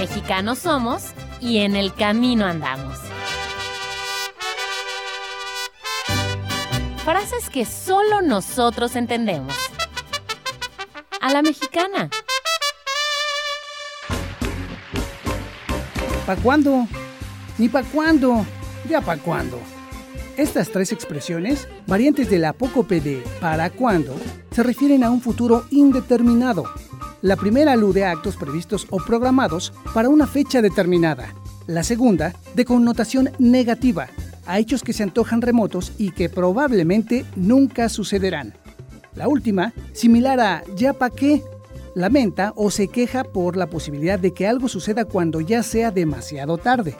Mexicanos 0.00 0.60
somos 0.60 1.08
y 1.42 1.58
en 1.58 1.76
el 1.76 1.92
camino 1.92 2.46
andamos. 2.46 2.96
Frases 7.04 7.50
que 7.50 7.66
solo 7.66 8.22
nosotros 8.22 8.96
entendemos. 8.96 9.52
A 11.20 11.30
la 11.30 11.42
mexicana. 11.42 12.08
¿Pa' 16.24 16.36
cuándo? 16.36 16.86
Ni 17.58 17.68
pa' 17.68 17.82
cuándo. 17.82 18.46
Ya 18.88 19.02
pa' 19.02 19.18
cuándo. 19.18 19.60
Estas 20.38 20.70
tres 20.70 20.92
expresiones, 20.92 21.68
variantes 21.86 22.30
de 22.30 22.38
la 22.38 22.48
apócope 22.48 23.02
de 23.02 23.22
¿para 23.38 23.68
cuándo?, 23.68 24.16
se 24.50 24.62
refieren 24.62 25.04
a 25.04 25.10
un 25.10 25.20
futuro 25.20 25.66
indeterminado. 25.68 26.64
La 27.22 27.36
primera 27.36 27.72
alude 27.72 28.04
a 28.04 28.12
actos 28.12 28.36
previstos 28.36 28.86
o 28.88 28.96
programados 28.96 29.74
para 29.92 30.08
una 30.08 30.26
fecha 30.26 30.62
determinada. 30.62 31.34
La 31.66 31.82
segunda, 31.82 32.34
de 32.54 32.64
connotación 32.64 33.30
negativa, 33.38 34.08
a 34.46 34.58
hechos 34.58 34.82
que 34.82 34.94
se 34.94 35.02
antojan 35.02 35.42
remotos 35.42 35.92
y 35.98 36.12
que 36.12 36.30
probablemente 36.30 37.26
nunca 37.36 37.90
sucederán. 37.90 38.54
La 39.14 39.28
última, 39.28 39.74
similar 39.92 40.40
a 40.40 40.64
¿ya 40.76 40.94
pa' 40.94 41.10
qué?, 41.10 41.42
lamenta 41.94 42.54
o 42.56 42.70
se 42.70 42.88
queja 42.88 43.24
por 43.24 43.56
la 43.56 43.68
posibilidad 43.68 44.18
de 44.18 44.32
que 44.32 44.46
algo 44.46 44.68
suceda 44.68 45.04
cuando 45.04 45.40
ya 45.40 45.62
sea 45.62 45.90
demasiado 45.90 46.56
tarde. 46.56 46.96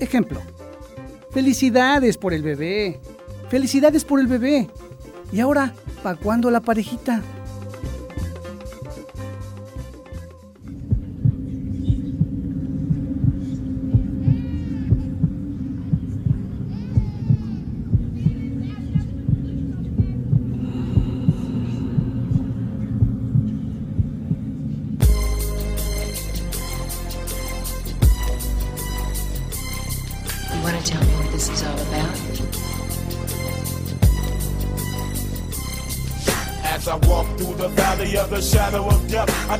Ejemplo. 0.00 0.40
Felicidades 1.32 2.16
por 2.16 2.32
el 2.32 2.42
bebé. 2.42 3.00
Felicidades 3.50 4.04
por 4.04 4.20
el 4.20 4.26
bebé. 4.26 4.70
Y 5.32 5.40
ahora, 5.40 5.74
¿pa' 6.02 6.14
cuándo 6.16 6.50
la 6.50 6.60
parejita? 6.60 7.22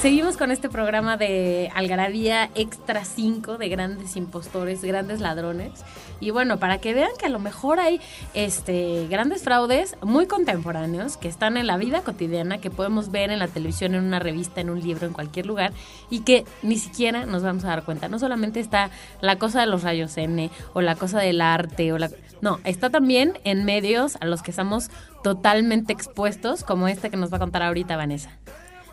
Seguimos 0.00 0.38
con 0.38 0.50
este 0.50 0.70
programa 0.70 1.18
de 1.18 1.70
Algarabía 1.74 2.48
Extra 2.54 3.04
5 3.04 3.58
de 3.58 3.68
grandes 3.68 4.16
impostores, 4.16 4.82
grandes 4.82 5.20
ladrones. 5.20 5.72
Y 6.20 6.30
bueno, 6.30 6.58
para 6.58 6.78
que 6.78 6.94
vean 6.94 7.10
que 7.18 7.26
a 7.26 7.28
lo 7.28 7.38
mejor 7.38 7.78
hay 7.80 8.00
este, 8.32 9.06
grandes 9.10 9.42
fraudes 9.42 9.96
muy 10.00 10.26
contemporáneos 10.26 11.18
que 11.18 11.28
están 11.28 11.58
en 11.58 11.66
la 11.66 11.76
vida 11.76 12.00
cotidiana, 12.00 12.56
que 12.56 12.70
podemos 12.70 13.10
ver 13.10 13.30
en 13.30 13.40
la 13.40 13.48
televisión, 13.48 13.94
en 13.94 14.02
una 14.02 14.20
revista, 14.20 14.62
en 14.62 14.70
un 14.70 14.80
libro, 14.80 15.06
en 15.06 15.12
cualquier 15.12 15.44
lugar, 15.44 15.74
y 16.08 16.20
que 16.20 16.46
ni 16.62 16.78
siquiera 16.78 17.26
nos 17.26 17.42
vamos 17.42 17.64
a 17.64 17.68
dar 17.68 17.84
cuenta. 17.84 18.08
No 18.08 18.18
solamente 18.18 18.58
está 18.58 18.88
la 19.20 19.36
cosa 19.36 19.60
de 19.60 19.66
los 19.66 19.82
rayos 19.82 20.16
N 20.16 20.50
o 20.72 20.80
la 20.80 20.96
cosa 20.96 21.20
del 21.20 21.42
arte, 21.42 21.92
o 21.92 21.98
la, 21.98 22.08
no, 22.40 22.58
está 22.64 22.88
también 22.88 23.38
en 23.44 23.66
medios 23.66 24.16
a 24.22 24.24
los 24.24 24.40
que 24.40 24.50
estamos 24.50 24.90
totalmente 25.22 25.92
expuestos, 25.92 26.64
como 26.64 26.88
este 26.88 27.10
que 27.10 27.18
nos 27.18 27.30
va 27.30 27.36
a 27.36 27.40
contar 27.40 27.62
ahorita 27.62 27.98
Vanessa. 27.98 28.30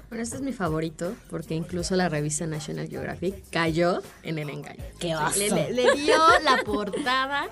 Bueno, 0.09 0.23
este 0.23 0.37
es 0.37 0.41
mi 0.41 0.53
favorito 0.53 1.13
porque 1.29 1.53
incluso 1.55 1.95
la 1.95 2.07
revista 2.09 2.47
National 2.47 2.87
Geographic 2.87 3.35
cayó 3.51 4.01
en 4.23 4.39
el 4.39 4.49
engaño. 4.49 4.83
¡Qué 4.99 5.15
oso! 5.15 5.37
Le, 5.37 5.49
le- 5.49 5.71
le 5.73 5.95
dio 5.95 6.15
la 6.43 6.63
portada 6.63 7.47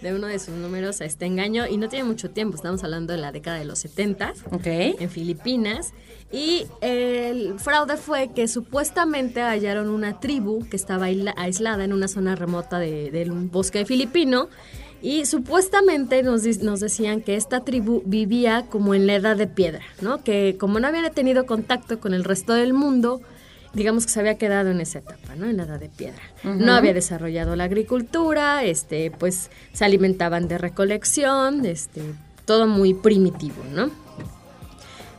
de 0.00 0.14
uno 0.14 0.26
de 0.28 0.38
sus 0.38 0.54
números 0.54 1.02
a 1.02 1.04
este 1.04 1.26
engaño 1.26 1.66
y 1.66 1.76
no 1.76 1.90
tiene 1.90 2.06
mucho 2.06 2.30
tiempo, 2.30 2.56
estamos 2.56 2.82
hablando 2.84 3.12
de 3.12 3.18
la 3.18 3.32
década 3.32 3.58
de 3.58 3.66
los 3.66 3.80
70 3.80 4.32
Ok. 4.50 4.62
en 4.66 5.10
Filipinas. 5.10 5.92
Y 6.32 6.66
el 6.80 7.58
fraude 7.58 7.98
fue 7.98 8.30
que 8.32 8.48
supuestamente 8.48 9.42
hallaron 9.42 9.90
una 9.90 10.20
tribu 10.20 10.66
que 10.70 10.76
estaba 10.76 11.06
aisla- 11.08 11.34
aislada 11.36 11.84
en 11.84 11.92
una 11.92 12.08
zona 12.08 12.34
remota 12.34 12.78
de- 12.78 13.10
del 13.10 13.30
bosque 13.32 13.84
filipino. 13.84 14.48
Y 15.02 15.24
supuestamente 15.26 16.22
nos, 16.22 16.42
decían 16.42 17.22
que 17.22 17.36
esta 17.36 17.60
tribu 17.60 18.02
vivía 18.04 18.66
como 18.68 18.94
en 18.94 19.06
la 19.06 19.14
edad 19.14 19.36
de 19.36 19.46
piedra, 19.46 19.80
¿no? 20.02 20.22
Que 20.22 20.56
como 20.58 20.78
no 20.78 20.86
habían 20.88 21.10
tenido 21.12 21.46
contacto 21.46 21.98
con 22.00 22.12
el 22.12 22.22
resto 22.24 22.52
del 22.52 22.74
mundo, 22.74 23.22
digamos 23.72 24.04
que 24.04 24.12
se 24.12 24.20
había 24.20 24.36
quedado 24.36 24.70
en 24.70 24.80
esa 24.80 24.98
etapa, 24.98 25.36
¿no? 25.36 25.46
En 25.46 25.56
la 25.56 25.62
edad 25.62 25.80
de 25.80 25.88
piedra. 25.88 26.20
No 26.44 26.72
había 26.74 26.92
desarrollado 26.92 27.56
la 27.56 27.64
agricultura, 27.64 28.62
este, 28.64 29.10
pues 29.10 29.50
se 29.72 29.84
alimentaban 29.84 30.48
de 30.48 30.58
recolección, 30.58 31.64
este, 31.64 32.02
todo 32.44 32.66
muy 32.66 32.92
primitivo, 32.94 33.62
¿no? 33.72 33.90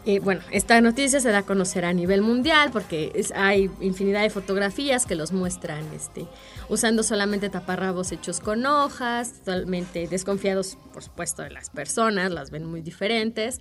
Eh, 0.03 0.19
bueno, 0.19 0.41
esta 0.51 0.81
noticia 0.81 1.19
se 1.19 1.29
da 1.29 1.39
a 1.39 1.43
conocer 1.43 1.85
a 1.85 1.93
nivel 1.93 2.23
mundial 2.23 2.71
porque 2.73 3.11
es- 3.13 3.31
hay 3.35 3.69
infinidad 3.81 4.23
de 4.23 4.31
fotografías 4.31 5.05
que 5.05 5.13
los 5.13 5.31
muestran 5.31 5.83
este, 5.95 6.25
usando 6.71 7.03
solamente 7.03 7.49
taparrabos 7.49 8.13
hechos 8.13 8.39
con 8.39 8.65
hojas, 8.65 9.33
totalmente 9.39 10.07
desconfiados, 10.07 10.77
por 10.93 11.03
supuesto, 11.03 11.41
de 11.41 11.49
las 11.49 11.69
personas, 11.69 12.31
las 12.31 12.49
ven 12.49 12.65
muy 12.65 12.81
diferentes. 12.81 13.59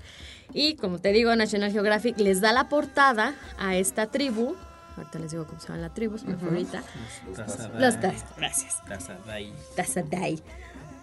Y 0.54 0.76
como 0.76 1.00
te 1.00 1.10
digo, 1.10 1.34
National 1.34 1.72
Geographic 1.72 2.16
les 2.20 2.40
da 2.40 2.52
la 2.52 2.68
portada 2.68 3.34
a 3.58 3.74
esta 3.74 4.06
tribu, 4.12 4.54
ahorita 4.96 5.18
les 5.18 5.32
digo 5.32 5.44
cómo 5.44 5.58
se 5.58 5.66
llama 5.66 5.80
la 5.80 5.92
tribu, 5.92 6.18
se 6.18 6.26
me 6.28 6.36
fue 6.36 6.50
ahorita. 6.50 6.84
Tazadai. 7.34 7.80
Los 7.80 8.00
Taz, 8.00 8.24
gracias. 8.36 8.76
Tazadai. 8.86 9.52
Tazadai. 9.74 10.40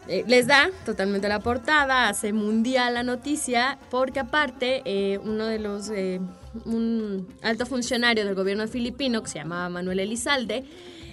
Eh, 0.07 0.23
les 0.27 0.47
da 0.47 0.69
totalmente 0.85 1.27
la 1.27 1.41
portada, 1.41 2.07
hace 2.07 2.31
mundial 2.31 2.93
la 2.93 3.03
noticia, 3.03 3.77
porque 3.91 4.21
aparte 4.21 4.81
eh, 4.85 5.17
uno 5.17 5.45
de 5.45 5.59
los, 5.59 5.89
eh, 5.89 6.21
un 6.63 7.27
alto 7.41 7.65
funcionario 7.65 8.23
del 8.23 8.33
gobierno 8.33 8.65
filipino 8.69 9.21
que 9.21 9.29
se 9.29 9.39
llamaba 9.39 9.67
Manuel 9.67 9.99
Elizalde, 9.99 10.63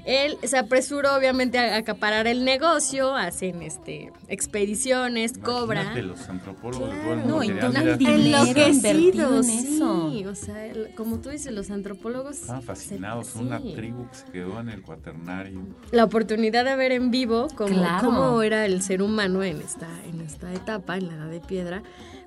él 0.07 0.37
se 0.45 0.59
apresuró 0.59 1.15
obviamente 1.17 1.59
a 1.59 1.77
acaparar 1.77 2.27
el 2.27 2.45
negocio, 2.45 3.15
hacen 3.15 3.63
este 3.63 4.13
expediciones, 4.29 5.39
cobra. 5.39 5.83
Imagínate, 5.83 6.03
los 6.07 6.29
antropólogos 6.29 6.91
Claro. 6.91 7.23
No, 7.27 7.43
y 7.43 7.49
el 7.49 7.99
dinero 7.99 9.43
sí, 9.43 10.25
o 10.27 10.35
sea, 10.35 10.67
el- 10.67 10.95
como 10.95 11.19
tú 11.21 11.31
dices, 11.31 11.53
los 11.53 11.71
antropólogos 11.71 12.37
Estaban 12.41 12.63
fascinados 12.63 13.35
una 13.37 13.59
sí. 13.61 13.73
tribu 13.75 14.09
que 14.09 14.15
se 14.17 14.25
quedó 14.33 14.61
en 14.61 14.69
el 14.69 14.83
cuaternario. 14.83 15.61
la 15.91 16.05
oportunidad 16.05 16.65
de 16.65 16.77
ver 16.77 16.93
en 16.93 17.11
vivo 17.11 17.49
cómo, 17.55 17.69
Claro. 17.75 18.07
cómo 18.07 18.43
era 18.43 18.67
el 18.67 18.83
ser 18.83 19.03
humano 19.03 19.43
en 19.43 19.61
esta, 19.61 19.89
en 20.09 20.21
esta 20.21 20.53
etapa, 20.53 20.97
en 20.97 21.09
la 21.09 21.15
edad 21.15 21.29
de 21.29 21.41
piedra. 21.41 21.83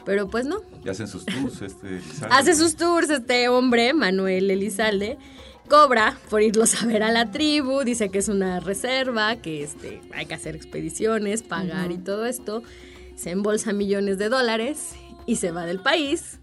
Pero 0.06 0.30
pues 0.30 0.46
no. 0.46 0.62
Y 0.86 0.90
hacen 0.90 1.08
sus 1.08 1.26
tours, 1.26 1.62
este 1.62 1.88
Elizalde. 1.98 2.34
Hace 2.34 2.56
sus 2.56 2.76
tours 2.76 3.10
este 3.10 3.50
hombre, 3.50 3.94
Manuel 3.94 4.50
Elizalde. 4.50 5.18
Cobra 5.68 6.18
por 6.30 6.42
irlos 6.42 6.82
a 6.82 6.86
ver 6.86 7.04
a 7.04 7.12
la 7.12 7.30
tribu, 7.30 7.84
dice 7.84 8.10
que 8.10 8.20
es 8.20 8.30
una 8.30 8.62
reserva, 8.62 9.36
que 9.36 9.64
este, 9.64 10.02
hay 10.14 10.26
que 10.26 10.34
hacer 10.34 10.56
expediciones, 10.56 11.44
pagar 11.44 11.92
y 11.92 11.98
todo 11.98 12.26
esto. 12.26 12.64
Se 13.16 13.32
embolsa 13.32 13.74
millones 13.74 14.18
de 14.18 14.30
dólares 14.30 14.96
y 15.26 15.36
se 15.36 15.52
va 15.52 15.66
del 15.66 15.80
país. 15.80 16.40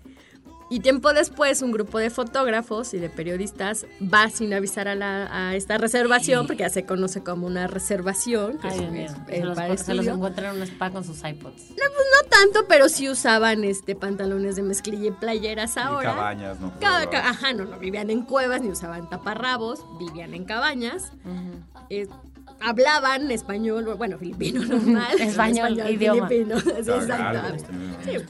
Y 0.71 0.81
tiempo 0.81 1.13
después, 1.13 1.61
un 1.63 1.73
grupo 1.73 1.99
de 1.99 2.09
fotógrafos 2.11 2.95
y 2.95 2.99
de 2.99 3.11
periodistas 3.11 3.87
va 4.03 4.31
sin 4.31 4.53
avisar 4.55 4.89
a, 4.89 4.95
la- 4.95 5.29
a 5.51 5.55
esta 5.55 5.77
reservación, 5.79 6.47
porque 6.47 6.63
ya 6.63 6.71
se 6.71 6.85
conoce 6.87 7.23
como 7.23 7.47
una 7.47 7.67
reservación. 7.67 8.59
que 8.59 8.69
Ay, 8.69 8.73
es- 8.75 8.81
Dios 8.81 8.93
mío. 8.93 9.05
es- 9.05 9.13
Se 9.39 9.45
los, 9.45 9.81
se 9.81 9.95
los 9.95 10.07
encuentran 10.07 10.55
en 10.57 10.63
un 10.63 10.67
spa 10.67 10.91
con 10.91 11.05
sus 11.05 11.23
iPods. 11.23 11.71
No 11.71 12.29
tanto, 12.31 12.67
pero 12.69 12.89
sí 12.89 13.09
usaban 13.09 13.63
este 13.65 13.95
pantalones 13.95 14.57
de 14.57 14.63
mezclilla 14.63 15.09
y 15.09 15.11
playeras 15.11 15.77
Y 15.77 15.81
ahora. 15.81 16.15
cabañas, 16.15 16.59
¿no? 16.61 16.73
Ca- 16.81 17.09
ca- 17.11 17.29
ajá, 17.29 17.53
no, 17.53 17.65
no 17.67 17.79
vivían 17.79 18.11
en 18.11 18.23
cuevas 18.23 18.63
ni 18.63 18.71
usaban 18.71 19.09
taparrabos, 19.11 19.85
vivían 19.99 20.35
en 20.35 20.45
cabañas. 20.45 21.13
Eh, 21.91 22.09
hablaban 22.61 23.31
español, 23.31 23.85
bueno, 23.97 24.19
filipino 24.19 24.65
normal. 24.67 25.21
Español, 25.21 25.79
idioma. 25.91 26.27
filipino. 26.29 26.61
sí, 26.61 26.69
exacto. 26.91 27.55
este, 27.55 27.73
Sí. 28.19 28.25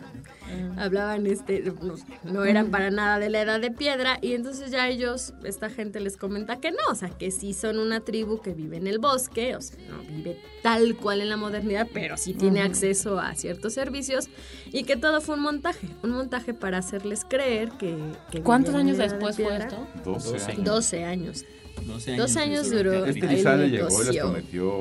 Hablaban, 0.77 1.27
este, 1.27 1.73
no, 1.83 1.97
sé, 1.97 2.05
no 2.25 2.45
eran 2.45 2.71
para 2.71 2.91
nada 2.91 3.19
de 3.19 3.31
la 3.31 3.43
edad 3.43 3.61
de 3.61 3.71
piedra 3.71 4.19
y 4.21 4.33
entonces 4.33 4.71
ya 4.71 4.89
ellos, 4.89 5.33
esta 5.45 5.71
gente 5.71 6.01
les 6.01 6.17
comenta 6.17 6.61
que 6.61 6.71
no, 6.71 6.79
o 6.91 6.95
sea, 6.95 7.11
que 7.11 7.31
sí 7.31 7.53
son 7.55 7.79
una 7.79 8.01
tribu 8.01 8.41
que 8.41 8.53
vive 8.53 8.77
en 8.77 8.87
el 8.87 8.99
bosque, 8.99 9.57
o 9.57 9.61
sea, 9.61 9.77
no 9.89 9.99
vive 10.03 10.39
tal 10.63 10.97
cual 10.97 11.21
en 11.21 11.29
la 11.29 11.37
modernidad, 11.37 11.87
pero 11.93 12.17
sí 12.17 12.35
tiene 12.35 12.63
acceso 12.63 13.19
a 13.19 13.35
ciertos 13.35 13.75
servicios 13.75 14.29
y 14.73 14.85
que 14.85 14.97
todo 14.97 15.21
fue 15.21 15.37
un 15.37 15.43
montaje, 15.43 15.89
un 16.03 16.11
montaje 16.11 16.55
para 16.55 16.79
hacerles 16.79 17.25
creer 17.25 17.71
que... 17.73 17.97
que 18.31 18.43
¿Cuántos 18.43 18.75
años 18.75 18.97
edad 18.99 19.07
de 19.07 19.13
después 19.13 19.37
fue 19.37 19.57
esto? 19.57 19.87
12 20.05 20.31
Doce. 20.31 20.45
años. 20.53 20.65
12 20.65 21.05
años. 21.05 21.45
12 21.87 22.11
años. 22.13 22.19
12 22.27 22.41
años 22.41 22.71
duró. 22.71 23.05
Este 23.05 23.27
el 23.27 23.37
llegó 23.43 23.55
y 23.57 23.69
les 23.69 23.73
negocio. 23.73 24.23
prometió 24.23 24.75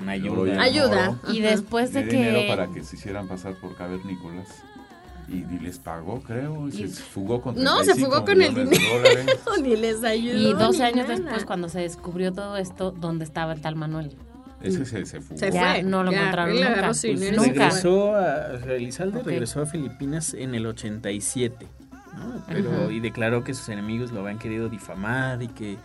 Una 0.00 0.12
ayuda. 0.12 0.54
y 0.54 0.58
Ayuda. 0.58 1.20
Y 1.32 1.40
después 1.40 1.92
de 1.92 2.04
de 2.04 2.12
dinero 2.12 2.40
que... 2.40 2.48
para 2.48 2.66
que 2.70 2.84
se 2.84 2.96
hicieran 2.96 3.26
pasar 3.28 3.54
por 3.60 3.76
cavernícolas. 3.76 4.48
Y, 5.30 5.46
y 5.54 5.58
les 5.60 5.78
pagó, 5.78 6.20
creo, 6.22 6.68
y, 6.68 6.72
se 6.72 6.88
fugó 6.88 7.40
con 7.40 7.54
No, 7.62 7.78
se 7.84 7.94
35 7.94 8.06
fugó 8.10 8.24
con 8.24 8.42
el 8.42 8.52
dinero. 8.54 8.72
ni 9.62 9.76
les 9.76 10.02
ayudó. 10.02 10.36
Y 10.36 10.52
12 10.52 10.78
ni 10.78 10.84
años 10.84 11.08
nada. 11.08 11.20
después, 11.20 11.44
cuando 11.44 11.68
se 11.68 11.80
descubrió 11.80 12.32
todo 12.32 12.56
esto, 12.56 12.90
¿dónde 12.90 13.24
estaba 13.24 13.52
el 13.52 13.60
tal 13.60 13.76
Manuel? 13.76 14.16
Ese 14.60 14.84
se, 14.84 15.06
se 15.06 15.20
fugó. 15.20 15.38
Se 15.38 15.52
Ya 15.52 15.74
fue. 15.74 15.82
no 15.84 16.02
lo 16.02 16.10
ya, 16.10 16.18
encontraron 16.18 16.54
nunca. 16.56 16.68
agarró 16.68 16.88
Pues 16.88 17.02
regresó 17.46 18.14
a, 18.16 18.56
Elizalde 18.74 19.22
regresó 19.22 19.62
a 19.62 19.66
Filipinas 19.66 20.34
en 20.34 20.54
el 20.54 20.66
87, 20.66 21.66
¿no? 22.18 22.42
Pero, 22.48 22.70
Ajá. 22.84 22.92
y 22.92 23.00
declaró 23.00 23.44
que 23.44 23.54
sus 23.54 23.68
enemigos 23.68 24.10
lo 24.10 24.20
habían 24.20 24.38
querido 24.38 24.68
difamar 24.68 25.42
y 25.42 25.48
que 25.48 25.78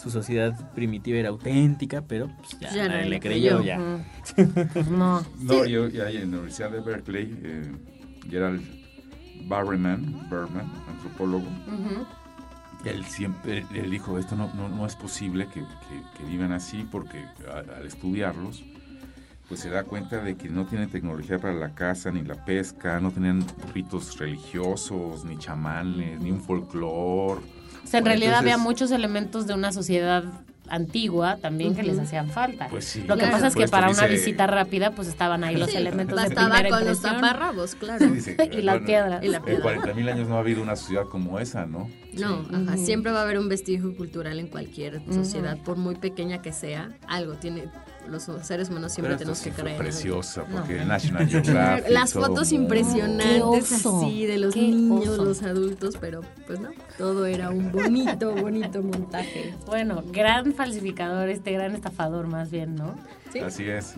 su 0.00 0.10
sociedad 0.10 0.54
primitiva 0.74 1.18
era 1.18 1.28
auténtica, 1.28 2.02
pero 2.02 2.28
pues, 2.38 2.58
ya, 2.60 2.70
Ya 2.72 2.88
nadie 2.88 3.10
le 3.10 3.20
creyó, 3.20 3.58
creyó. 3.58 3.64
ya. 3.64 4.04
Pues 4.72 4.86
no. 4.90 5.24
No, 5.40 5.64
yo, 5.66 5.88
yo 5.88 6.06
ahí 6.06 6.16
en 6.18 6.30
la 6.30 6.36
Universidad 6.38 6.70
de 6.70 6.80
Berkeley, 6.80 7.36
eh, 7.42 7.72
Gerald 8.30 8.62
Barryman, 9.48 10.28
Berman, 10.30 10.70
antropólogo, 10.88 11.46
él 12.84 13.04
siempre 13.04 13.64
él 13.74 13.90
dijo, 13.90 14.18
esto 14.18 14.34
no, 14.36 14.50
no, 14.54 14.68
no 14.68 14.86
es 14.86 14.96
posible 14.96 15.46
que, 15.46 15.60
que- 15.60 16.18
que 16.18 16.24
vivan 16.24 16.52
así 16.52 16.86
porque 16.90 17.24
a- 17.48 17.76
al 17.78 17.86
estudiarlos, 17.86 18.64
pues 19.48 19.60
se 19.60 19.70
da 19.70 19.84
cuenta 19.84 20.22
de 20.22 20.36
que 20.36 20.48
no 20.48 20.64
tienen 20.66 20.88
tecnología 20.90 21.38
para 21.38 21.54
la 21.54 21.74
caza 21.74 22.10
ni 22.10 22.22
la 22.22 22.44
pesca, 22.44 22.98
no 23.00 23.10
tenían 23.10 23.44
ritos 23.74 24.18
religiosos, 24.18 25.24
ni 25.24 25.36
chamanes, 25.36 26.20
ni 26.20 26.30
un 26.30 26.40
folclore. 26.40 27.40
O 27.84 27.86
sea, 27.86 27.98
en 28.00 28.06
realidad 28.06 28.36
había 28.38 28.56
muchos 28.58 28.90
elementos 28.92 29.46
de 29.46 29.54
una 29.54 29.70
sociedad 29.72 30.24
antigua 30.72 31.36
también 31.36 31.74
que 31.76 31.82
les 31.82 31.98
hacían 31.98 32.30
falta. 32.30 32.68
Pues 32.68 32.86
sí, 32.86 33.00
Lo 33.06 33.14
que 33.14 33.20
Claro. 33.20 33.32
pasa 33.32 33.46
es 33.48 33.54
que 33.54 33.68
para 33.68 33.90
una 33.90 34.06
visita 34.06 34.46
rápida, 34.46 34.90
pues 34.92 35.06
estaban 35.06 35.44
ahí 35.44 35.56
los 35.56 35.70
Sí, 35.70 35.76
elementos 35.76 36.16
de 36.20 36.28
Bastaba 36.28 36.54
primera 36.56 36.76
con 36.76 36.86
los 36.86 37.02
taparrabos, 37.02 37.74
claro. 37.80 38.06
Sí, 38.06 38.10
dice, 38.12 38.36
Y 38.52 38.62
la 38.62 38.80
piedra. 38.80 39.20
Y 39.22 39.28
la 39.28 39.36
En 39.38 39.44
piedra. 39.44 39.62
40 39.62 39.94
mil 39.94 40.08
años 40.08 40.28
no 40.28 40.36
ha 40.36 40.40
habido 40.40 40.62
una 40.62 40.74
sociedad 40.76 41.04
como 41.08 41.38
esa, 41.38 41.66
¿no? 41.66 41.90
No, 42.14 42.44
ajá, 42.52 42.76
siempre 42.78 43.12
va 43.12 43.20
a 43.20 43.22
haber 43.22 43.38
un 43.38 43.48
vestigio 43.48 43.94
cultural 43.94 44.38
en 44.38 44.46
cualquier 44.48 45.00
sociedad, 45.12 45.58
por 45.58 45.76
muy 45.76 45.94
pequeña 45.96 46.40
que 46.42 46.52
sea, 46.52 46.90
algo 47.06 47.34
tiene, 47.34 47.64
los 48.08 48.28
seres 48.42 48.68
humanos 48.68 48.92
siempre 48.92 49.16
tenemos 49.16 49.38
sí 49.38 49.50
que 49.50 49.62
creer. 49.62 49.76
preciosa, 49.78 50.44
porque 50.44 50.74
No. 50.76 50.82
el 50.82 50.88
National 50.88 51.28
Geographic. 51.28 51.88
Las 51.90 52.12
fotos 52.12 52.52
impresionantes 52.52 53.84
así 53.86 54.26
de 54.26 54.38
los 54.38 54.54
qué 54.54 54.60
niños, 54.62 55.08
oso. 55.08 55.24
los 55.24 55.42
adultos, 55.42 55.96
pero 56.00 56.20
pues 56.46 56.60
no, 56.60 56.70
todo 56.98 57.26
era 57.26 57.50
un 57.50 57.72
bonito, 57.72 58.34
bonito 58.36 58.82
montaje. 58.82 59.54
Bueno, 59.66 60.02
gran 60.12 60.52
falsificador, 60.54 61.28
este 61.28 61.52
gran 61.52 61.74
estafador 61.74 62.26
más 62.26 62.50
bien, 62.50 62.74
¿no? 62.74 62.94
Sí. 63.32 63.38
Así 63.40 63.64
es. 63.68 63.94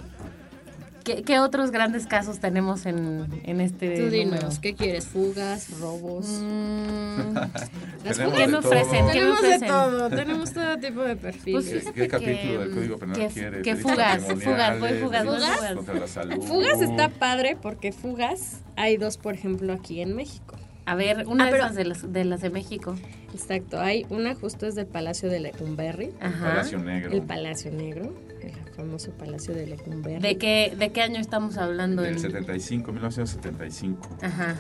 ¿Qué, 1.05 1.23
qué 1.23 1.39
otros 1.39 1.71
grandes 1.71 2.07
casos 2.07 2.39
tenemos 2.41 2.87
en, 2.87 3.27
en 3.45 3.61
este 3.61 3.95
Tú 3.97 4.05
número? 4.07 4.11
dinos, 4.39 4.59
¿qué 4.59 4.75
quieres? 4.75 5.05
¿Fugas? 5.07 5.79
¿Robos? 5.79 6.27
Mm, 6.27 7.35
Las 8.05 8.19
¿Qué 8.19 8.25
de 8.25 8.47
me 8.49 8.57
ofrecen? 8.59 9.07
¿Qué 9.07 9.13
Tenemos 9.13 9.43
de 9.43 9.59
todo, 9.67 10.11
tenemos 10.11 10.53
todo 10.53 10.79
tipo 10.79 11.03
de 11.03 11.17
perfiles. 11.17 11.65
Pues 11.71 11.85
¿Qué, 11.85 11.93
qué 11.93 12.09
capítulo 12.09 12.35
que, 12.53 12.59
del 12.59 12.71
Código 12.71 12.99
Penal 12.99 13.17
que- 13.17 13.27
quieres? 13.29 13.63
que 13.63 13.75
Delitos 13.75 13.93
fugas, 13.93 14.23
fugas, 14.23 14.81
voy 14.81 14.93
fugas, 14.95 15.25
fugas. 15.25 15.75
Contra 15.75 15.95
la 15.95 16.09
salud. 16.09 16.43
Fugas 16.43 16.81
está 16.81 17.09
padre 17.11 17.57
porque 17.61 17.93
fugas 17.93 18.61
hay 18.77 18.97
dos, 18.97 19.19
por 19.19 19.35
ejemplo, 19.35 19.73
aquí 19.75 20.01
en 20.01 20.17
México. 20.17 20.57
A 20.87 20.95
ver, 20.95 21.27
una 21.27 21.45
Ah, 21.45 21.47
de 21.47 21.53
pero- 21.53 21.65
esas 21.65 21.77
de 21.77 21.85
las, 21.85 22.13
de 22.13 22.25
las 22.25 22.41
de 22.41 22.51
México. 22.51 22.95
Exacto, 23.33 23.81
hay 23.81 24.07
una 24.11 24.35
justo 24.35 24.67
es 24.67 24.75
del 24.75 24.87
Palacio 24.87 25.29
de 25.29 25.41
Lecumberri, 25.41 26.11
Ajá. 26.21 26.47
Palacio 26.51 26.79
Negro. 26.79 27.13
el 27.13 27.23
Palacio 27.23 27.71
Negro, 27.73 28.15
el 28.49 28.75
famoso 28.75 29.11
Palacio 29.13 29.55
de 29.55 29.67
Lecumberri. 29.67 30.21
¿De 30.21 30.39
qué, 30.39 30.75
¿De 30.79 30.91
qué 30.93 31.03
año 31.03 31.21
estamos 31.21 31.57
hablando? 31.59 32.03
Del 32.03 32.15
en- 32.15 32.21
75, 32.21 32.93
1975. 32.93 34.09
Ajá. 34.23 34.57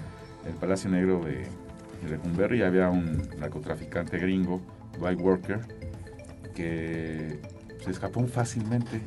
El 0.47 0.55
Palacio 0.55 0.91
Negro 0.91 1.20
de, 1.24 1.32
de 2.03 2.11
Lecumberri 2.11 2.62
había 2.62 2.91
un 2.91 3.28
narcotraficante 3.39 4.18
gringo, 4.18 4.61
Dwight 4.99 5.20
Worker, 5.20 5.61
que 6.55 7.39
se 7.85 7.91
escapó 7.91 8.24
fácilmente. 8.26 9.01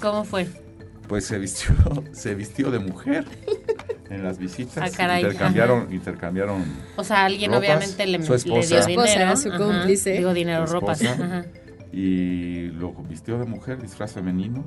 ¿Cómo 0.00 0.24
fue? 0.24 0.46
Pues 1.08 1.24
se 1.26 1.38
vistió, 1.38 1.74
se 2.12 2.34
vistió 2.34 2.70
de 2.70 2.78
mujer 2.78 3.24
en 4.10 4.22
las 4.24 4.38
visitas. 4.38 4.78
Ah, 4.78 4.96
caray, 4.96 5.22
intercambiaron, 5.22 5.92
intercambiaron 5.92 6.64
O 6.96 7.04
sea, 7.04 7.24
alguien 7.24 7.50
Ropas, 7.52 7.68
obviamente 7.68 8.06
le, 8.06 8.22
su 8.22 8.30
le 8.32 8.36
esposa. 8.38 8.68
dio 8.74 8.82
Su 8.82 8.88
esposa, 8.90 9.12
dinero. 9.12 9.36
su 9.36 9.48
ajá. 9.48 9.58
cómplice. 9.58 10.10
Digo 10.12 10.34
dinero, 10.34 10.66
Su 10.66 10.72
ropas. 10.74 11.02
Ajá. 11.02 11.44
Y 11.92 12.68
lo 12.68 12.92
vistió 12.92 13.38
de 13.38 13.46
mujer, 13.46 13.80
disfraz 13.82 14.12
femenino. 14.12 14.64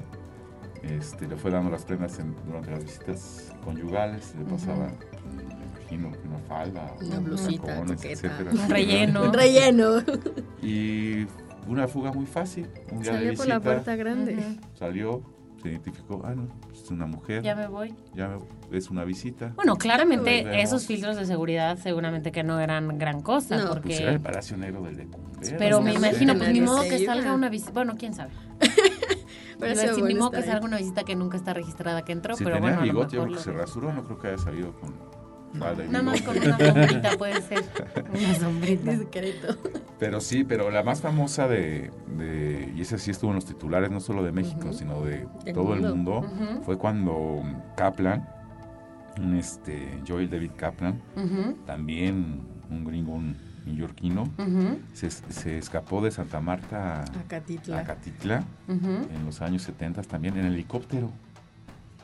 Este, 0.82 1.28
le 1.28 1.38
fue 1.38 1.50
dando 1.52 1.70
las 1.72 1.86
prendas 1.86 2.20
en- 2.20 2.36
durante 2.46 2.72
las 2.72 2.84
visitas 2.84 3.54
conyugales, 3.64 4.36
le 4.38 4.44
pasaba, 4.44 4.88
me 5.34 5.44
imagino, 5.94 6.12
una 6.28 6.40
falda, 6.40 6.94
Una 7.02 7.20
blusita 7.20 7.78
etcétera. 7.80 8.52
Un 8.52 8.70
relleno. 8.70 9.24
Un 9.24 9.34
relleno. 9.34 10.04
Y 10.62 11.26
una 11.68 11.88
fuga 11.88 12.12
muy 12.12 12.26
fácil. 12.26 12.68
Un 12.92 13.02
día 13.02 13.14
de 13.14 13.18
Salió 13.20 13.38
por 13.38 13.48
la 13.48 13.60
puerta 13.62 13.96
grande. 13.96 14.38
Salió, 14.74 15.22
se 15.62 15.70
identificó, 15.70 16.22
ah, 16.26 16.36
no, 16.36 16.50
es 16.74 16.92
una 16.92 17.06
mujer, 17.06 17.42
Ya 17.44 17.56
me 17.56 17.68
voy. 17.68 17.94
ya 18.14 18.28
me- 18.28 18.40
es 18.78 18.90
una 18.90 19.04
visita. 19.06 19.54
Bueno, 19.56 19.76
claramente 19.76 20.62
esos 20.62 20.86
filtros 20.88 21.16
de 21.16 21.26
seguridad 21.26 21.78
seguramente 21.78 22.32
que 22.32 22.44
no 22.44 22.60
eran 22.60 22.98
gran 22.98 23.22
cosa, 23.22 23.58
No. 23.58 23.82
Pues 23.82 24.00
era 24.00 24.12
el 24.12 24.18
porque... 24.18 24.32
Palacio 24.32 24.58
Negro 24.58 24.82
del 24.84 24.98
Lecumberri. 24.98 25.56
Pero 25.58 25.82
me 25.82 25.94
imagino, 25.94 26.36
pues 26.36 26.52
ni 26.52 26.62
modo 26.62 26.82
se 26.84 26.90
que 26.90 27.06
salga 27.06 27.34
una 27.34 27.50
visita. 27.50 27.72
Bueno, 27.72 27.96
quién 27.98 28.14
sabe. 28.14 28.32
Pero 29.60 29.72
ese 29.74 29.88
decir, 29.88 30.04
ni 30.04 30.16
modo 30.16 30.32
que 30.32 30.42
salga 30.42 30.66
una 30.66 30.78
visita 30.78 31.04
que 31.04 31.16
nunca 31.16 31.38
está 31.38 31.54
registrada 31.54 32.04
que 32.04 32.12
entró, 32.12 32.36
Si 32.36 32.44
pero 32.44 32.56
tenía 32.58 32.72
bueno, 32.72 32.84
bigote, 32.84 33.16
yo 33.16 33.24
creo 33.24 33.36
que 33.38 33.42
se 33.44 33.52
rasuró, 33.52 33.94
no 33.94 34.04
creo 34.04 34.20
que 34.20 34.28
haya 34.30 34.38
salido 34.38 34.74
con 34.80 34.94
Nada 35.54 36.02
más 36.02 36.20
con 36.24 36.36
una 36.36 36.58
sombrita 36.58 37.10
puede 37.18 37.40
ser. 37.44 37.64
Una 38.12 38.36
sombrita. 38.36 38.92
Discreto. 38.92 39.56
Pero 40.00 40.20
sí, 40.20 40.44
pero 40.44 40.72
la 40.72 40.82
más 40.84 41.00
famosa 41.02 41.48
de, 41.48 41.92
de- 42.18 42.74
y 42.76 42.82
esa 42.82 42.98
sí 42.98 43.12
estuvo 43.12 43.30
en 43.30 43.36
los 43.36 43.46
titulares, 43.46 43.92
no 43.92 44.00
solo 44.00 44.24
de 44.24 44.32
México, 44.32 44.74
sino 44.74 45.02
de 45.06 45.28
todo 45.54 45.66
mundo. 45.66 45.74
el 45.76 45.82
mundo, 45.96 46.20
Ujú. 46.22 46.64
fue 46.64 46.78
cuando 46.80 47.44
Kaplan, 47.78 48.28
un 49.20 49.36
este, 49.36 50.02
Joel 50.08 50.30
David 50.30 50.52
Kaplan, 50.56 51.02
también 51.66 52.42
un 52.70 52.84
gringo 52.84 53.14
un 53.14 53.36
neoyorquino, 53.66 54.26
se, 54.94 55.10
se 55.10 55.58
escapó 55.58 56.02
de 56.02 56.12
Santa 56.12 56.40
Marta 56.42 57.02
a 57.02 57.04
Acatitla. 57.20 57.80
Acatitla 57.80 58.44
ujú. 58.68 59.08
en 59.14 59.26
los 59.26 59.42
años 59.42 59.62
70 59.64 60.02
también 60.04 60.38
en 60.38 60.46
helicóptero. 60.46 61.12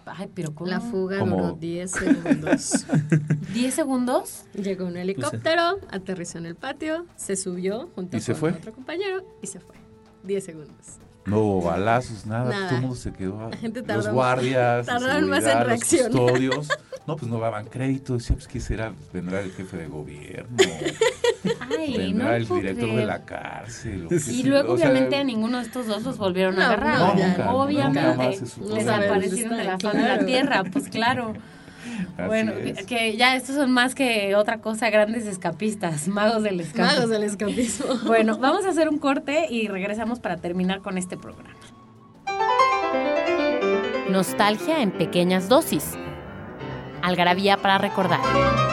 Ay, 0.05 0.27
pero 0.33 0.55
¿cómo? 0.55 0.69
La 0.69 0.79
fuga 0.79 1.19
Como- 1.19 1.35
duró 1.35 1.53
10 1.53 1.91
segundos. 1.91 2.87
¿10 3.53 3.69
segundos? 3.69 4.45
Llegó 4.55 4.85
un 4.87 4.97
helicóptero, 4.97 5.79
aterrizó 5.91 6.39
en 6.39 6.47
el 6.47 6.55
patio, 6.55 7.05
se 7.15 7.35
subió 7.35 7.89
junto 7.93 8.17
¿Y 8.17 8.19
se 8.21 8.31
con 8.31 8.39
fue? 8.39 8.51
otro 8.53 8.71
compañero 8.73 9.23
y 9.43 9.47
se 9.47 9.59
fue. 9.59 9.75
10 10.23 10.43
segundos. 10.43 10.97
No 11.29 11.39
hubo 11.39 11.61
balazos, 11.61 12.25
nada, 12.25 12.49
Nada. 12.49 12.67
todo 12.67 12.75
el 12.75 12.81
mundo 12.81 12.95
se 12.95 13.13
quedó. 13.13 13.49
La 13.49 13.57
gente 13.57 13.83
los 13.85 14.07
guardias, 14.09 14.85
tardaron 14.85 15.29
más 15.29 15.43
en 15.45 15.49
seguridad, 15.49 15.67
los 15.69 15.83
custodios. 15.83 16.67
No, 17.07 17.15
pues 17.15 17.31
no 17.31 17.39
daban 17.39 17.65
crédito. 17.65 18.13
Decía, 18.15 18.35
pues, 18.35 18.47
¿qué 18.47 18.59
será? 18.59 18.91
Vendrá 19.13 19.41
el 19.41 19.51
jefe 19.51 19.77
de 19.77 19.87
gobierno. 19.87 20.57
Ay, 21.77 21.97
vendrá 21.97 22.25
no 22.29 22.33
el 22.35 22.47
director 22.47 22.95
de 22.95 23.05
la 23.05 23.25
cárcel. 23.25 24.07
o 24.11 24.31
Y 24.31 24.43
luego, 24.43 24.67
yo, 24.69 24.73
o 24.73 24.77
sea, 24.77 24.89
obviamente, 24.89 25.15
a 25.15 25.23
ninguno 25.23 25.57
de 25.57 25.63
estos 25.63 25.87
dos 25.87 26.03
los 26.03 26.17
volvieron 26.17 26.55
No, 26.55 26.61
a 26.61 26.65
agarrar. 26.65 26.99
no, 26.99 27.07
nunca, 27.13 27.27
nunca 27.27 27.51
obviamente. 27.53 28.17
más 28.17 28.35
se 28.37 28.45
supo. 28.47 28.69
No 28.69 28.75
desaparecieron 28.75 29.57
de 29.57 29.63
la 29.63 29.79
faz 29.79 29.93
de 29.93 30.01
la 30.01 30.19
tierra, 30.25 30.63
pues 30.71 30.87
claro. 30.89 31.33
Bueno, 32.27 32.51
es. 32.53 32.77
que, 32.79 32.85
que 32.85 33.17
ya 33.17 33.35
estos 33.35 33.55
son 33.55 33.71
más 33.71 33.95
que 33.95 34.35
otra 34.35 34.59
cosa, 34.61 34.89
grandes 34.89 35.25
escapistas, 35.25 36.07
magos 36.07 36.43
del 36.43 36.59
escape. 36.59 36.81
Magos 36.81 37.09
del 37.09 37.23
escapismo. 37.23 37.95
Bueno, 38.05 38.37
vamos 38.37 38.65
a 38.65 38.69
hacer 38.69 38.89
un 38.89 38.97
corte 38.97 39.47
y 39.49 39.67
regresamos 39.67 40.19
para 40.19 40.37
terminar 40.37 40.81
con 40.81 40.97
este 40.97 41.17
programa. 41.17 41.55
Nostalgia 44.09 44.81
en 44.81 44.91
pequeñas 44.91 45.49
dosis. 45.49 45.97
Algarabía 47.01 47.57
para 47.57 47.77
recordar. 47.77 48.68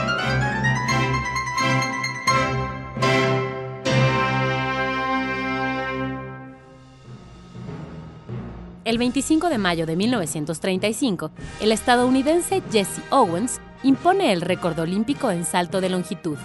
El 8.87 8.97
25 8.99 9.49
de 9.49 9.57
mayo 9.57 9.85
de 9.85 9.97
1935, 9.97 11.31
el 11.59 11.73
estadounidense 11.73 12.63
Jesse 12.71 13.01
Owens 13.09 13.59
impone 13.83 14.31
el 14.31 14.39
récord 14.39 14.79
olímpico 14.79 15.29
en 15.29 15.43
salto 15.43 15.81
de 15.81 15.89
longitud, 15.89 16.37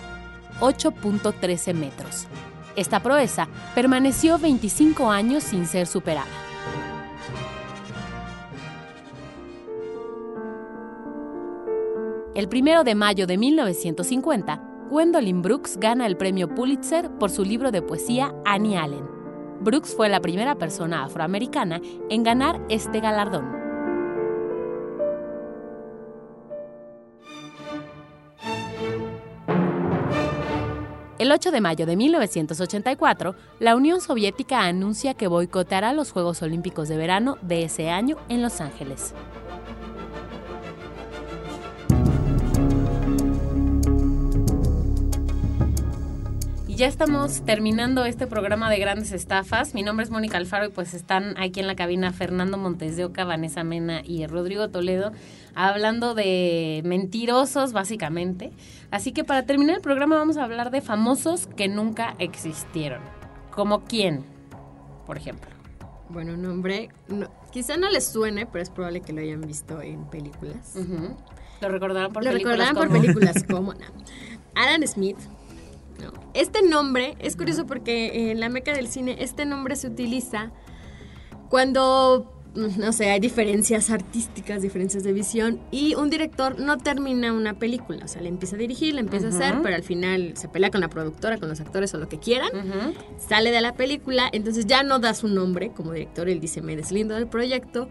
8.13 0.58 1.72
metros. 1.72 2.26
Esta 2.74 3.00
proeza 3.00 3.46
permaneció 3.76 4.40
25 4.40 5.08
años 5.08 5.44
sin 5.44 5.68
ser 5.68 5.86
superada. 5.86 6.26
El 12.34 12.48
1 12.52 12.82
de 12.82 12.94
mayo 12.96 13.28
de 13.28 13.38
1950, 13.38 14.60
Gwendolyn 14.90 15.42
Brooks 15.42 15.76
gana 15.76 16.06
el 16.08 16.16
premio 16.16 16.52
Pulitzer 16.52 17.08
por 17.08 17.30
su 17.30 17.44
libro 17.44 17.70
de 17.70 17.82
poesía 17.82 18.34
Annie 18.44 18.76
Allen. 18.76 19.11
Brooks 19.62 19.94
fue 19.94 20.08
la 20.08 20.20
primera 20.20 20.56
persona 20.56 21.04
afroamericana 21.04 21.80
en 22.10 22.24
ganar 22.24 22.60
este 22.68 23.00
galardón. 23.00 23.62
El 31.18 31.30
8 31.30 31.52
de 31.52 31.60
mayo 31.60 31.86
de 31.86 31.94
1984, 31.94 33.36
la 33.60 33.76
Unión 33.76 34.00
Soviética 34.00 34.62
anuncia 34.62 35.14
que 35.14 35.28
boicoteará 35.28 35.92
los 35.92 36.10
Juegos 36.10 36.42
Olímpicos 36.42 36.88
de 36.88 36.96
Verano 36.96 37.38
de 37.42 37.62
ese 37.62 37.90
año 37.90 38.16
en 38.28 38.42
Los 38.42 38.60
Ángeles. 38.60 39.14
Ya 46.82 46.88
estamos 46.88 47.42
terminando 47.44 48.04
este 48.04 48.26
programa 48.26 48.68
de 48.68 48.76
grandes 48.80 49.12
estafas. 49.12 49.72
Mi 49.72 49.84
nombre 49.84 50.02
es 50.02 50.10
Mónica 50.10 50.36
Alfaro 50.36 50.66
y 50.66 50.70
pues 50.70 50.94
están 50.94 51.38
aquí 51.38 51.60
en 51.60 51.68
la 51.68 51.76
cabina 51.76 52.12
Fernando 52.12 52.58
Montes 52.58 52.96
de 52.96 53.04
Oca, 53.04 53.24
Vanessa 53.24 53.62
Mena 53.62 54.02
y 54.04 54.26
Rodrigo 54.26 54.68
Toledo 54.68 55.12
hablando 55.54 56.16
de 56.16 56.82
mentirosos 56.84 57.72
básicamente. 57.72 58.50
Así 58.90 59.12
que 59.12 59.22
para 59.22 59.44
terminar 59.44 59.76
el 59.76 59.80
programa 59.80 60.16
vamos 60.16 60.36
a 60.38 60.42
hablar 60.42 60.72
de 60.72 60.80
famosos 60.80 61.46
que 61.46 61.68
nunca 61.68 62.16
existieron. 62.18 63.00
¿Como 63.52 63.84
quién, 63.84 64.24
por 65.06 65.16
ejemplo? 65.16 65.50
Bueno, 66.08 66.34
un 66.34 66.44
hombre, 66.46 66.88
no- 67.06 67.30
quizá 67.52 67.76
no 67.76 67.90
les 67.90 68.08
suene, 68.08 68.46
pero 68.46 68.60
es 68.60 68.70
probable 68.70 69.02
que 69.02 69.12
lo 69.12 69.20
hayan 69.20 69.42
visto 69.42 69.80
en 69.82 70.04
películas. 70.06 70.74
Lo 71.60 71.68
recordarán 71.68 72.12
por 72.12 72.24
Lo 72.24 72.32
películas 72.32 72.58
recordarán 72.58 72.74
por 72.74 72.88
como- 72.88 73.00
películas 73.00 73.44
como 73.48 73.72
no. 73.72 73.86
Alan 74.56 74.84
Smith. 74.88 75.16
No. 76.00 76.12
Este 76.34 76.62
nombre 76.62 77.16
es 77.18 77.36
curioso 77.36 77.66
porque 77.66 78.30
en 78.30 78.40
la 78.40 78.48
meca 78.48 78.72
del 78.72 78.88
cine 78.88 79.16
este 79.20 79.44
nombre 79.46 79.76
se 79.76 79.88
utiliza 79.88 80.50
cuando, 81.48 82.32
no 82.54 82.92
sé, 82.92 83.10
hay 83.10 83.20
diferencias 83.20 83.90
artísticas, 83.90 84.62
diferencias 84.62 85.04
de 85.04 85.12
visión 85.12 85.60
y 85.70 85.94
un 85.94 86.08
director 86.08 86.58
no 86.58 86.78
termina 86.78 87.32
una 87.32 87.58
película. 87.58 88.04
O 88.04 88.08
sea, 88.08 88.22
le 88.22 88.28
empieza 88.30 88.56
a 88.56 88.58
dirigir, 88.58 88.94
le 88.94 89.00
empieza 89.00 89.26
a 89.26 89.30
hacer, 89.30 89.60
pero 89.62 89.76
al 89.76 89.82
final 89.82 90.32
se 90.36 90.48
pelea 90.48 90.70
con 90.70 90.80
la 90.80 90.88
productora, 90.88 91.38
con 91.38 91.48
los 91.48 91.60
actores 91.60 91.92
o 91.94 91.98
lo 91.98 92.08
que 92.08 92.18
quieran. 92.18 92.50
Sale 93.18 93.50
de 93.50 93.60
la 93.60 93.74
película, 93.74 94.28
entonces 94.32 94.66
ya 94.66 94.82
no 94.82 94.98
da 94.98 95.12
su 95.12 95.28
nombre 95.28 95.72
como 95.72 95.92
director, 95.92 96.28
él 96.28 96.40
dice 96.40 96.62
me 96.62 96.74
deslindo 96.74 97.14
del 97.14 97.26
proyecto 97.26 97.88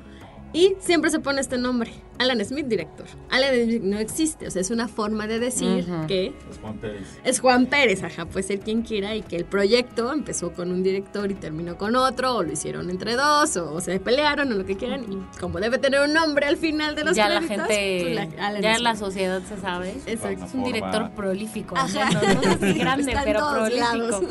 y 0.53 0.75
siempre 0.79 1.09
se 1.11 1.19
pone 1.19 1.39
este 1.41 1.57
nombre, 1.57 1.91
Alan 2.19 2.43
Smith, 2.43 2.65
director. 2.67 3.05
Alan 3.29 3.53
Smith 3.63 3.81
no 3.83 3.97
existe, 3.99 4.47
o 4.47 4.51
sea, 4.51 4.61
es 4.61 4.69
una 4.69 4.87
forma 4.87 5.25
de 5.27 5.39
decir 5.39 5.85
que 6.07 6.33
Los 6.47 6.57
Juan 6.59 6.77
Pérez. 6.77 7.07
es 7.23 7.39
Juan 7.39 7.65
Pérez, 7.67 8.03
ajá, 8.03 8.25
puede 8.25 8.43
ser 8.43 8.59
quien 8.59 8.81
quiera 8.81 9.15
y 9.15 9.21
que 9.21 9.37
el 9.37 9.45
proyecto 9.45 10.11
empezó 10.11 10.51
con 10.51 10.71
un 10.71 10.83
director 10.83 11.31
y 11.31 11.35
terminó 11.35 11.77
con 11.77 11.95
otro, 11.95 12.35
o 12.35 12.43
lo 12.43 12.51
hicieron 12.51 12.89
entre 12.89 13.15
dos, 13.15 13.55
o, 13.57 13.79
se 13.81 13.99
pelearon, 13.99 14.51
o 14.51 14.55
lo 14.55 14.65
que 14.65 14.75
quieran, 14.75 15.05
y 15.11 15.39
como 15.39 15.59
debe 15.59 15.77
tener 15.77 16.01
un 16.01 16.13
nombre 16.13 16.45
al 16.45 16.57
final 16.57 16.95
de 16.95 17.03
los 17.05 17.15
ya 17.15 17.29
la 17.29 17.39
créditos, 17.39 17.67
gente, 17.67 17.99
pues, 18.03 18.15
la- 18.37 18.47
Alan 18.47 18.61
ya 18.61 18.73
Smith. 18.75 18.83
la 18.83 18.95
sociedad 18.97 19.41
se 19.43 19.57
sabe. 19.57 19.95
Exacto. 20.05 20.45
Es 20.45 20.53
un 20.53 20.63
director 20.65 21.11
prolífico, 21.11 21.75
Ajá. 21.77 22.09
menos, 22.09 22.45
no 22.45 22.53
sé 22.57 22.73
si 22.73 22.79
grande, 22.79 23.11
Está 23.11 23.19
en 23.19 23.25
pero 23.25 23.39
todos 23.39 23.53
prolífico. 23.69 23.87
lados. 23.87 24.23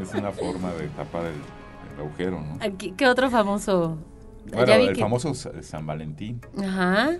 Es 0.00 0.14
una 0.14 0.32
forma 0.32 0.72
de 0.74 0.88
tapar 0.88 1.26
el, 1.26 1.32
el 1.94 2.00
agujero, 2.00 2.40
¿no? 2.40 2.58
Aquí, 2.60 2.92
¿Qué 2.96 3.06
otro 3.06 3.30
famoso? 3.30 3.96
Bueno, 4.52 4.66
Ya 4.66 4.78
vi 4.78 4.86
el 4.86 4.94
que- 4.94 5.00
famoso 5.00 5.34
Sa- 5.34 5.62
San 5.62 5.86
Valentín. 5.86 6.40
Ajá, 6.58 7.10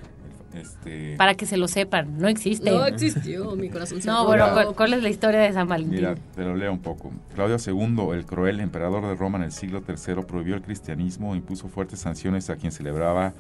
Este, 0.55 1.17
para 1.19 1.35
que 1.35 1.45
se 1.45 1.57
lo 1.59 1.69
sepan, 1.69 2.17
no 2.19 2.29
existe. 2.29 2.71
No 2.71 2.87
existió, 2.87 3.55
mi 3.57 3.69
corazón 3.69 4.01
se 4.01 4.09
No, 4.09 4.25
bueno, 4.25 4.45
Mira. 4.45 4.55
¿cuál, 4.65 4.75
cuál 4.75 4.95
es 4.95 5.03
la 5.03 5.11
historia 5.11 5.41
de 5.41 5.53
San 5.53 5.69
Valentín? 5.69 5.97
Mira, 5.97 6.15
te 6.35 6.43
lo 6.45 6.57
leo 6.57 6.73
un 6.73 6.79
poco. 6.79 7.13
Claudio 7.35 7.57
II, 7.65 8.15
el 8.15 8.25
cruel 8.25 8.61
emperador 8.61 9.07
de 9.07 9.15
Roma 9.17 9.37
en 9.39 9.45
el 9.45 9.53
siglo 9.53 9.83
III, 9.87 10.23
prohibió 10.27 10.55
el 10.55 10.63
cristianismo 10.63 11.35
e 11.35 11.39
impuso 11.39 11.69
fuertes 11.69 11.99
sanciones 12.01 12.49
a 12.49 12.57
quien 12.57 12.73
celebraba, 12.73 13.35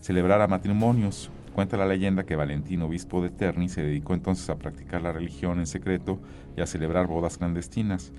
celebrara 0.00 0.46
matrimonios. 0.46 1.30
Cuenta 1.52 1.76
la 1.76 1.84
leyenda 1.86 2.22
que 2.24 2.36
Valentín, 2.36 2.80
obispo 2.82 3.22
de 3.22 3.28
Terni, 3.30 3.68
se 3.68 3.82
dedicó 3.82 4.14
entonces 4.14 4.48
a 4.48 4.54
practicar 4.56 5.02
la 5.02 5.12
religión 5.12 5.58
en 5.58 5.66
secreto 5.66 6.18
y 6.56 6.60
a 6.60 6.66
celebrar 6.66 7.08
bodas 7.08 7.38
clandestinas. 7.38 8.12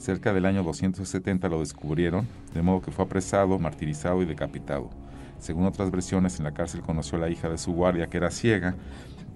Cerca 0.00 0.32
del 0.32 0.46
año 0.46 0.62
270 0.62 1.46
lo 1.50 1.60
descubrieron, 1.60 2.26
de 2.54 2.62
modo 2.62 2.80
que 2.80 2.90
fue 2.90 3.04
apresado, 3.04 3.58
martirizado 3.58 4.22
y 4.22 4.24
decapitado. 4.24 4.88
Según 5.38 5.66
otras 5.66 5.90
versiones, 5.90 6.38
en 6.38 6.46
la 6.46 6.54
cárcel 6.54 6.80
conoció 6.80 7.18
a 7.18 7.20
la 7.20 7.28
hija 7.28 7.50
de 7.50 7.58
su 7.58 7.74
guardia, 7.74 8.06
que 8.06 8.16
era 8.16 8.30
ciega. 8.30 8.74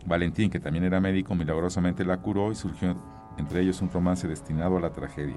Valentín, 0.06 0.48
que 0.48 0.60
también 0.60 0.84
era 0.84 1.00
médico, 1.00 1.34
milagrosamente 1.34 2.02
la 2.02 2.16
curó 2.16 2.50
y 2.50 2.54
surgió 2.54 2.96
entre 3.36 3.60
ellos 3.60 3.82
un 3.82 3.90
romance 3.90 4.26
destinado 4.26 4.78
a 4.78 4.80
la 4.80 4.90
tragedia. 4.90 5.36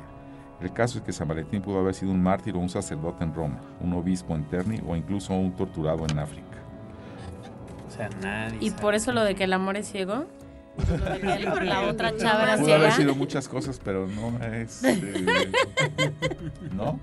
El 0.61 0.71
caso 0.71 0.99
es 0.99 1.03
que 1.03 1.11
San 1.11 1.27
Valentín 1.27 1.61
pudo 1.61 1.79
haber 1.79 1.93
sido 1.93 2.13
un 2.13 2.23
mártir 2.23 2.55
o 2.55 2.59
un 2.59 2.69
sacerdote 2.69 3.25
en 3.25 3.33
Roma, 3.33 3.59
un 3.81 3.91
obispo 3.91 4.33
en 4.33 4.45
Terni 4.45 4.79
o 4.87 4.95
incluso 4.95 5.33
un 5.33 5.53
torturado 5.57 6.05
en 6.09 6.19
África. 6.19 6.57
O 7.85 7.91
sea, 7.91 8.09
nadie. 8.21 8.59
¿Y 8.61 8.71
por 8.71 8.95
eso 8.95 9.11
lo 9.11 9.25
de 9.25 9.35
que 9.35 9.43
el 9.43 9.51
amor 9.51 9.75
es 9.75 9.91
ciego? 9.91 10.25
El- 10.77 11.65
la 11.67 11.81
otra 11.87 12.15
chava 12.17 12.43
era 12.43 12.57
Pudo 12.57 12.75
haber 12.75 12.91
sido 12.93 13.15
muchas 13.15 13.47
cosas, 13.47 13.79
pero 13.83 14.07
no 14.07 14.37
es... 14.45 14.83
eh, 14.83 15.51
¿No? 16.75 16.99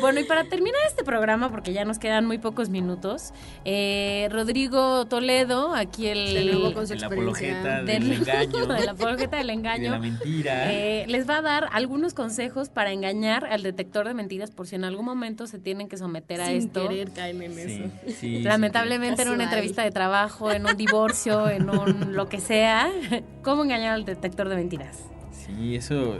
Bueno, 0.00 0.20
y 0.20 0.24
para 0.24 0.44
terminar 0.44 0.80
este 0.86 1.02
programa, 1.02 1.50
porque 1.50 1.72
ya 1.72 1.84
nos 1.84 1.98
quedan 1.98 2.26
muy 2.26 2.38
pocos 2.38 2.68
minutos, 2.68 3.32
eh, 3.64 4.28
Rodrigo 4.30 5.06
Toledo, 5.06 5.74
aquí 5.74 6.08
el... 6.08 6.34
De 6.34 6.44
nuevo 6.52 6.72
con 6.74 6.86
su 6.86 6.92
En 6.92 7.00
la 7.00 7.06
experiencia. 7.06 7.50
apologeta 7.60 7.82
del- 7.82 8.08
del 8.08 8.12
engaño. 8.20 8.66
de 8.66 8.84
la 8.84 8.92
apologeta 8.92 9.36
del 9.38 9.46
de 9.48 9.52
engaño. 9.54 9.90
la 9.92 9.98
mentira. 9.98 10.72
Eh, 10.72 11.04
les 11.08 11.28
va 11.28 11.38
a 11.38 11.42
dar 11.42 11.68
algunos 11.72 12.12
consejos 12.14 12.68
para 12.68 12.92
engañar 12.92 13.46
al 13.46 13.62
detector 13.62 14.06
de 14.06 14.14
mentiras 14.14 14.50
por 14.50 14.66
si 14.66 14.76
en 14.76 14.84
algún 14.84 15.04
momento 15.06 15.46
se 15.46 15.58
tienen 15.58 15.88
que 15.88 15.96
someter 15.96 16.40
a 16.42 16.46
Sin 16.46 16.56
esto. 16.56 16.88
querer 16.88 17.10
caen 17.12 17.42
en 17.42 17.58
eso. 17.58 17.90
sí, 18.08 18.12
sí, 18.12 18.42
Lamentablemente 18.42 19.22
en 19.22 19.30
una 19.30 19.44
entrevista 19.44 19.82
de 19.82 19.90
trabajo, 19.90 20.52
en 20.52 20.66
un 20.66 20.76
divorcio, 20.76 21.48
en 21.48 21.70
un 21.70 22.14
lo 22.14 22.28
que 22.28 22.40
sea, 22.40 22.69
¿cómo 23.42 23.64
engañar 23.64 23.94
al 23.94 24.04
detector 24.04 24.48
de 24.48 24.56
mentiras? 24.56 25.04
Sí, 25.32 25.76
eso. 25.76 26.16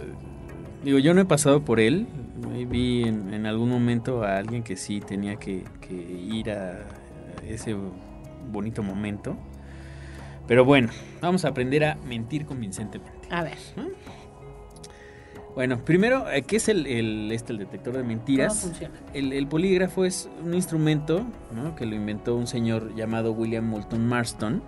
Digo, 0.85 0.99
yo 0.99 1.13
no 1.15 1.21
he 1.21 1.25
pasado 1.27 1.65
por 1.65 1.79
él. 1.81 2.07
Vi 2.69 3.03
en, 3.05 3.35
en 3.35 3.47
algún 3.47 3.69
momento 3.69 4.23
a 4.25 4.39
alguien 4.39 4.63
que 4.63 4.77
sí 4.77 5.01
tenía 5.01 5.37
que, 5.37 5.65
que 5.81 5.95
ir 5.95 6.51
a 6.51 6.79
ese 7.47 7.77
bonito 8.51 8.83
momento. 8.83 9.37
Pero 10.47 10.65
bueno, 10.65 10.89
vamos 11.21 11.45
a 11.45 11.49
aprender 11.49 11.85
a 11.85 11.97
mentir 12.07 12.47
convincentemente. 12.47 13.29
A 13.31 13.43
ver. 13.45 13.59
Bueno, 15.55 15.85
primero, 15.85 16.31
eh, 16.31 16.43
¿qué 16.43 16.57
es 16.57 16.69
el, 16.69 16.87
el- 16.87 17.31
este, 17.33 17.53
el 17.53 17.59
detector 17.59 17.97
de 17.97 18.03
mentiras? 18.05 18.53
¿Cómo 18.55 18.61
funciona? 18.73 18.95
El, 19.13 19.33
el 19.33 19.47
polígrafo 19.49 20.05
es 20.05 20.29
un 20.45 20.55
instrumento 20.55 21.25
¿no? 21.55 21.75
que 21.75 21.87
lo 21.87 21.95
inventó 21.97 22.37
un 22.37 22.47
señor 22.47 22.95
llamado 22.95 23.33
William 23.33 23.67
Moulton 23.69 24.07
Marston, 24.07 24.63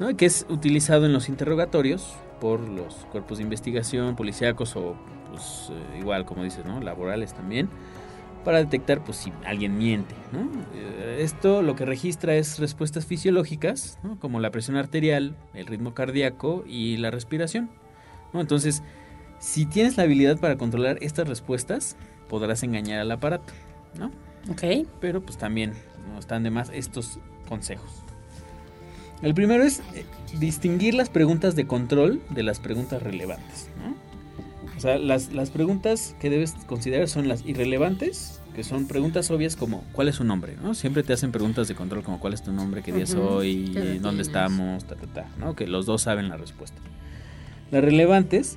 ¿no? 0.00 0.16
que 0.16 0.26
es 0.26 0.46
utilizado 0.48 1.06
en 1.06 1.12
los 1.12 1.28
interrogatorios 1.28 2.16
por 2.40 2.60
los 2.60 2.94
cuerpos 3.12 3.38
de 3.38 3.44
investigación, 3.44 4.16
policíacos 4.16 4.74
o, 4.74 4.96
pues, 5.30 5.70
eh, 5.70 5.98
igual, 6.00 6.24
como 6.24 6.42
dices, 6.42 6.64
¿no? 6.64 6.80
laborales 6.80 7.34
también, 7.34 7.68
para 8.44 8.58
detectar 8.58 9.04
pues, 9.04 9.18
si 9.18 9.32
alguien 9.44 9.78
miente. 9.78 10.14
¿no? 10.32 10.50
Eh, 10.74 11.18
Esto 11.20 11.62
lo 11.62 11.76
que 11.76 11.84
registra 11.84 12.34
es 12.34 12.58
respuestas 12.58 13.04
fisiológicas, 13.06 13.98
¿no? 14.02 14.18
como 14.18 14.40
la 14.40 14.50
presión 14.50 14.76
arterial, 14.76 15.36
el 15.54 15.66
ritmo 15.66 15.94
cardíaco 15.94 16.64
y 16.66 16.96
la 16.96 17.10
respiración. 17.10 17.70
¿no? 18.32 18.40
Entonces, 18.40 18.82
si 19.38 19.66
tienes 19.66 19.98
la 19.98 20.04
habilidad 20.04 20.38
para 20.38 20.56
controlar 20.56 20.98
estas 21.02 21.28
respuestas, 21.28 21.96
podrás 22.28 22.62
engañar 22.62 23.00
al 23.00 23.10
aparato, 23.10 23.52
¿no? 23.98 24.10
Ok. 24.50 24.86
Pero 25.00 25.22
pues 25.22 25.36
también 25.36 25.72
no 26.12 26.18
están 26.18 26.42
de 26.42 26.50
más 26.50 26.70
estos 26.72 27.18
consejos. 27.48 27.90
El 29.22 29.34
primero 29.34 29.64
es 29.64 29.80
eh, 29.94 30.04
distinguir 30.38 30.94
las 30.94 31.10
preguntas 31.10 31.54
de 31.56 31.66
control 31.66 32.20
de 32.30 32.42
las 32.42 32.58
preguntas 32.58 33.02
relevantes, 33.02 33.68
¿no? 33.82 33.94
O 34.76 34.80
sea, 34.80 34.98
las, 34.98 35.32
las 35.34 35.50
preguntas 35.50 36.16
que 36.20 36.30
debes 36.30 36.54
considerar 36.66 37.06
son 37.06 37.28
las 37.28 37.44
irrelevantes, 37.44 38.40
que 38.54 38.64
son 38.64 38.86
preguntas 38.86 39.30
obvias 39.30 39.54
como 39.54 39.84
¿cuál 39.92 40.08
es 40.08 40.14
su 40.14 40.24
nombre? 40.24 40.56
¿no? 40.62 40.72
Siempre 40.72 41.02
te 41.02 41.12
hacen 41.12 41.32
preguntas 41.32 41.68
de 41.68 41.74
control 41.74 42.02
como 42.02 42.18
¿cuál 42.18 42.32
es 42.32 42.42
tu 42.42 42.50
nombre? 42.50 42.82
¿Qué 42.82 42.90
día 42.90 43.04
es 43.04 43.14
hoy? 43.14 43.72
¿qué 43.74 43.78
edad 43.78 44.00
¿Dónde 44.00 44.00
tienes? 44.00 44.26
estamos? 44.28 44.84
Ta, 44.86 44.96
ta, 44.96 45.06
ta, 45.06 45.28
¿no? 45.38 45.54
Que 45.54 45.66
los 45.66 45.84
dos 45.84 46.00
saben 46.00 46.30
la 46.30 46.38
respuesta. 46.38 46.80
Las 47.70 47.84
relevantes 47.84 48.56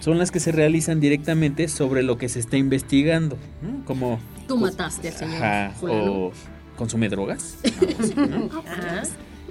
son 0.00 0.18
las 0.18 0.30
que 0.30 0.38
se 0.38 0.52
realizan 0.52 1.00
directamente 1.00 1.66
sobre 1.68 2.02
lo 2.02 2.18
que 2.18 2.28
se 2.28 2.40
está 2.40 2.58
investigando, 2.58 3.38
¿no? 3.62 3.86
Como 3.86 4.20
Tú 4.46 4.58
mataste 4.58 5.08
al 5.08 5.14
señor 5.14 5.42
Ajá, 5.42 5.72
o 5.80 6.30
consume 6.76 7.08
drogas. 7.08 7.56
así, 7.98 8.14
¿no? 8.14 8.50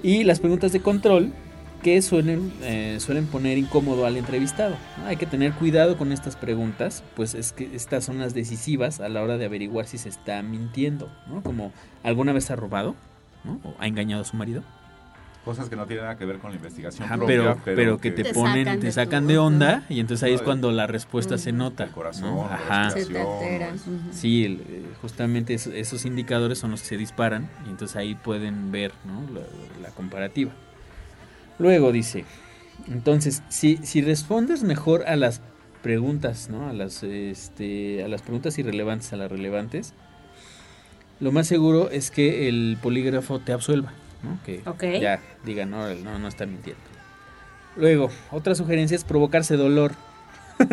Y 0.04 0.22
las 0.24 0.38
preguntas 0.38 0.70
de 0.70 0.80
control 0.80 1.32
que 1.82 2.02
suelen, 2.02 2.52
eh, 2.60 2.98
suelen 3.00 3.26
poner 3.26 3.56
incómodo 3.56 4.04
al 4.04 4.18
entrevistado. 4.18 4.76
Hay 5.06 5.16
que 5.16 5.24
tener 5.24 5.54
cuidado 5.54 5.96
con 5.96 6.12
estas 6.12 6.36
preguntas, 6.36 7.02
pues 7.16 7.34
es 7.34 7.52
que 7.52 7.74
estas 7.74 8.04
son 8.04 8.18
las 8.18 8.34
decisivas 8.34 9.00
a 9.00 9.08
la 9.08 9.22
hora 9.22 9.38
de 9.38 9.46
averiguar 9.46 9.86
si 9.86 9.96
se 9.96 10.10
está 10.10 10.42
mintiendo, 10.42 11.10
¿no? 11.26 11.42
Como 11.42 11.72
alguna 12.02 12.34
vez 12.34 12.50
ha 12.50 12.56
robado. 12.56 12.94
O 13.62 13.74
ha 13.78 13.86
engañado 13.86 14.20
a 14.20 14.24
su 14.26 14.36
marido. 14.36 14.62
Cosas 15.44 15.68
que 15.68 15.76
no 15.76 15.86
tienen 15.86 16.04
nada 16.04 16.16
que 16.16 16.24
ver 16.24 16.38
con 16.38 16.50
la 16.50 16.56
investigación 16.56 17.04
Ajá, 17.04 17.16
propia, 17.16 17.36
pero, 17.36 17.58
pero, 17.64 17.98
que 17.98 18.10
te, 18.10 18.22
Te 18.24 18.32
ponen, 18.32 18.64
sacan 18.64 18.80
te 18.80 18.86
de 18.86 18.92
sacan 18.92 19.26
de 19.26 19.38
onda 19.38 19.84
y 19.90 20.00
entonces 20.00 20.24
ahí 20.24 20.32
es 20.34 20.40
cuando 20.42 20.72
la 20.72 20.86
respuesta 20.86 21.36
se 21.36 21.52
nota. 21.52 21.84
el 21.84 21.90
corazón, 21.90 22.30
¿no? 22.34 22.48
la 22.48 22.54
Ajá. 22.54 22.90
Se 22.90 23.04
te. 23.06 23.26
Sí, 24.12 24.44
el- 24.44 24.60
eh, 24.68 24.82
justamente 25.02 25.52
es- 25.54 25.66
esos 25.66 26.06
indicadores 26.06 26.58
son 26.58 26.70
los 26.70 26.80
que 26.80 26.86
se 26.88 26.96
disparan 26.96 27.50
y 27.66 27.70
entonces 27.70 27.96
ahí 27.96 28.14
pueden 28.14 28.72
ver 28.72 28.92
¿no? 29.04 29.22
la, 29.34 29.42
la 29.82 29.88
comparativa. 29.90 30.52
Luego 31.58 31.92
dice, 31.92 32.24
entonces, 32.88 33.42
si, 33.48 33.76
si 33.78 34.00
respondes 34.00 34.62
mejor 34.64 35.04
a 35.06 35.14
las 35.16 35.40
preguntas, 35.82 36.48
¿no? 36.48 36.68
A 36.68 36.72
las, 36.72 37.02
este, 37.02 38.02
a 38.02 38.08
las 38.08 38.22
preguntas 38.22 38.58
irrelevantes, 38.58 39.12
a 39.12 39.16
las 39.16 39.30
relevantes, 39.30 39.92
lo 41.20 41.30
más 41.32 41.46
seguro 41.46 41.90
es 41.90 42.10
que 42.10 42.48
el 42.48 42.78
polígrafo 42.82 43.38
te 43.38 43.52
absuelva, 43.52 43.92
¿no? 44.24 44.38
Que 44.44 44.62
ya 45.00 45.20
digan, 45.44 45.70
no, 45.70 45.92
no, 45.94 46.18
no 46.18 46.28
está 46.28 46.46
mintiendo. 46.46 46.82
Luego, 47.76 48.08
otra 48.30 48.54
sugerencia 48.54 48.94
es 48.96 49.04
provocarse 49.04 49.56
dolor. 49.56 49.92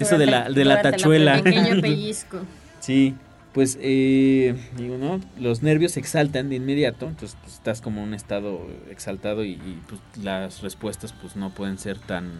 Eso 0.00 0.18
de 0.18 0.26
la, 0.26 0.48
de 0.50 0.64
la 0.64 0.82
tachuela. 0.82 1.42
Pequeño 1.42 1.80
pellizco. 1.82 2.38
Sí, 2.80 3.14
pues 3.52 3.78
eh, 3.80 4.54
digo, 4.76 4.98
¿no? 4.98 5.20
Los 5.38 5.62
nervios 5.62 5.92
se 5.92 6.00
exaltan 6.00 6.48
de 6.48 6.56
inmediato, 6.56 7.06
entonces 7.08 7.36
pues, 7.42 7.54
estás 7.54 7.80
como 7.80 8.00
en 8.02 8.08
un 8.08 8.14
estado 8.14 8.66
exaltado 8.90 9.44
y, 9.44 9.52
y, 9.52 9.80
pues, 9.88 10.00
las 10.22 10.60
respuestas 10.62 11.12
pues 11.12 11.36
no 11.36 11.50
pueden 11.50 11.78
ser 11.78 11.98
tan... 11.98 12.30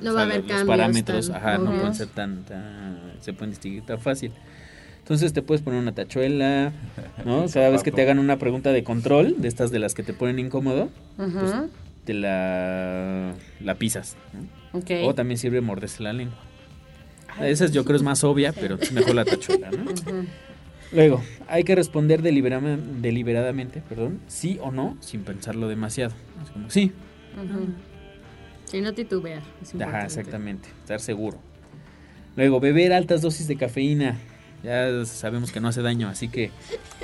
No 0.00 0.12
va 0.14 0.20
a 0.20 0.24
haber 0.24 0.40
los 0.42 0.46
cambios 0.48 0.66
parámetros, 0.68 1.28
tan 1.28 1.36
ajá, 1.36 1.58
no 1.58 1.70
pueden 1.72 1.94
ser 1.94 2.08
tan, 2.08 2.44
tan- 2.44 3.14
se 3.20 3.32
pueden 3.32 3.50
distinguir 3.50 3.82
tan 3.86 3.98
fácil. 3.98 4.32
Entonces 5.06 5.32
te 5.32 5.40
puedes 5.40 5.62
poner 5.62 5.78
una 5.78 5.94
tachuela, 5.94 6.72
¿no? 7.24 7.46
Cada 7.54 7.70
vez 7.70 7.84
que 7.84 7.92
te 7.92 8.02
hagan 8.02 8.18
una 8.18 8.38
pregunta 8.38 8.72
de 8.72 8.82
control, 8.82 9.36
de 9.40 9.46
estas 9.46 9.70
de 9.70 9.78
las 9.78 9.94
que 9.94 10.02
te 10.02 10.12
ponen 10.12 10.40
incómodo, 10.40 10.90
Ujú. 11.16 11.70
te 12.04 12.12
la, 12.12 13.32
la 13.60 13.74
pisas. 13.76 14.16
O 15.04 15.14
también 15.14 15.38
sirve 15.38 15.60
morderse 15.60 16.02
la 16.02 16.12
lengua. 16.12 16.36
Esa 17.40 17.66
es, 17.66 17.70
yo 17.70 17.84
creo 17.84 17.96
es 17.96 18.02
más 18.02 18.24
obvia, 18.24 18.52
pero 18.52 18.74
es 18.82 18.90
mejor 18.90 19.14
la 19.14 19.24
tachuela, 19.24 19.70
¿no? 19.70 19.82
Ujú. 19.84 20.26
Luego, 20.90 21.22
hay 21.46 21.62
que 21.62 21.76
responder 21.76 22.20
deliberadamente, 22.20 23.82
perdón, 23.88 24.18
sí 24.26 24.58
o 24.60 24.72
no, 24.72 24.96
sin 24.98 25.22
pensarlo 25.22 25.68
demasiado. 25.68 26.14
Es 26.42 26.50
como, 26.50 26.68
sí, 26.68 26.90
Ujú. 27.40 27.68
Sí, 28.64 28.80
no 28.80 28.92
titubear. 28.92 29.44
es 29.62 29.80
ajá, 29.80 30.04
exactamente, 30.06 30.68
estar 30.80 30.98
seguro. 30.98 31.38
Luego, 32.34 32.58
beber 32.58 32.92
altas 32.92 33.22
dosis 33.22 33.46
de 33.46 33.56
cafeína. 33.56 34.18
Ya 34.62 35.04
sabemos 35.04 35.52
que 35.52 35.60
no 35.60 35.68
hace 35.68 35.82
daño, 35.82 36.08
así 36.08 36.28
que 36.28 36.50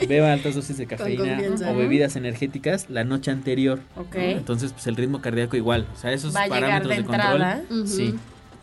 beba 0.09 0.33
altas 0.33 0.55
dosis 0.55 0.77
de 0.79 0.87
cafeína 0.87 1.39
o 1.69 1.75
bebidas 1.77 2.17
energéticas 2.17 2.87
la 2.91 3.05
noche 3.05 3.31
anterior. 3.31 3.81
Ok. 3.97 4.15
¿no? 4.17 4.21
Entonces, 4.23 4.73
pues 4.73 4.87
el 4.89 4.97
ritmo 4.97 5.21
cardíaco 5.21 5.57
igual. 5.57 5.87
O 5.95 5.97
sea, 5.99 6.13
esos 6.13 6.35
Va 6.35 6.47
parámetros 6.49 6.89
de 6.89 6.97
de, 6.97 7.05
control. 7.05 7.87
Sí, 7.87 8.15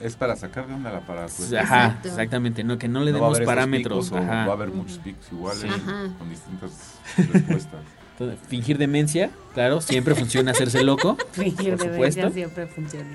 Es 0.02 0.16
para 0.16 0.36
sacar 0.36 0.68
de 0.68 0.74
onda 0.74 0.92
la. 0.92 1.02
Pues, 1.38 1.54
ajá, 1.54 1.86
Exacto. 1.86 2.08
exactamente, 2.10 2.64
no 2.64 2.78
que 2.78 2.88
no 2.88 3.02
le 3.04 3.12
No 3.12 3.18
demos 3.18 3.40
parámetros, 3.42 4.06
picos 4.10 4.20
o 4.20 4.24
ajá. 4.24 4.46
va 4.46 4.52
a 4.54 4.56
haber 4.56 4.70
muchos 4.70 4.98
picos 4.98 5.26
iguales 5.32 5.62
Sí. 5.62 5.68
Con 6.18 6.30
distintas 6.30 6.72
respuestas. 7.18 7.80
Entonces, 8.18 8.40
fingir 8.50 8.78
demencia, 8.78 9.30
claro, 9.54 9.80
siempre 9.82 10.14
funciona 10.16 10.52
hacerse 10.52 10.84
loco. 10.84 11.16
Fingir 11.32 11.78
demencia 11.78 12.30
siempre 12.32 12.68
funciona. 12.68 13.08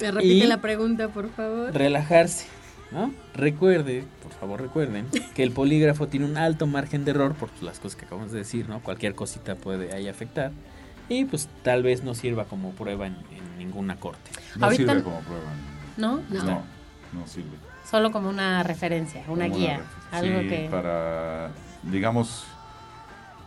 Me 0.00 0.10
repite 0.10 0.26
Y- 0.34 0.46
la 0.46 0.60
pregunta, 0.60 1.08
por 1.08 1.30
favor. 1.30 1.72
relajarse, 1.72 2.46
¿no? 2.90 3.12
Recuerde, 3.34 4.04
por 4.22 4.32
favor 4.32 4.60
recuerden, 4.60 5.06
que 5.34 5.42
el 5.42 5.52
polígrafo 5.52 6.08
tiene 6.08 6.26
un 6.26 6.36
alto 6.36 6.66
margen 6.66 7.04
de 7.04 7.10
error 7.12 7.34
por 7.34 7.50
las 7.62 7.78
cosas 7.80 7.96
que 7.96 8.06
acabamos 8.06 8.32
de 8.32 8.38
decir, 8.38 8.68
¿no? 8.68 8.80
Cualquier 8.80 9.14
cosita 9.14 9.54
puede 9.56 9.92
ahí 9.94 10.08
afectar 10.08 10.52
y 11.08 11.24
pues 11.24 11.48
tal 11.62 11.82
vez 11.82 12.02
no 12.04 12.14
sirva 12.14 12.44
como 12.44 12.72
prueba 12.72 13.06
en, 13.06 13.14
en 13.14 13.58
ninguna 13.58 13.96
corte. 13.96 14.30
No 14.56 14.66
Ahorita- 14.66 14.92
sirve 14.92 15.02
como 15.02 15.20
prueba. 15.20 15.50
¿No? 15.96 16.20
No. 16.30 16.44
No, 16.44 16.62
no 17.12 17.26
sirve. 17.26 17.56
Solo 17.90 18.12
como 18.12 18.28
una 18.28 18.62
referencia, 18.62 19.22
una 19.28 19.46
Como 19.46 19.58
guía. 19.58 19.78
referencia. 19.78 20.18
algo 20.18 20.40
Sí, 20.42 20.48
que. 20.48 20.68
para, 20.70 21.50
digamos, 21.82 22.44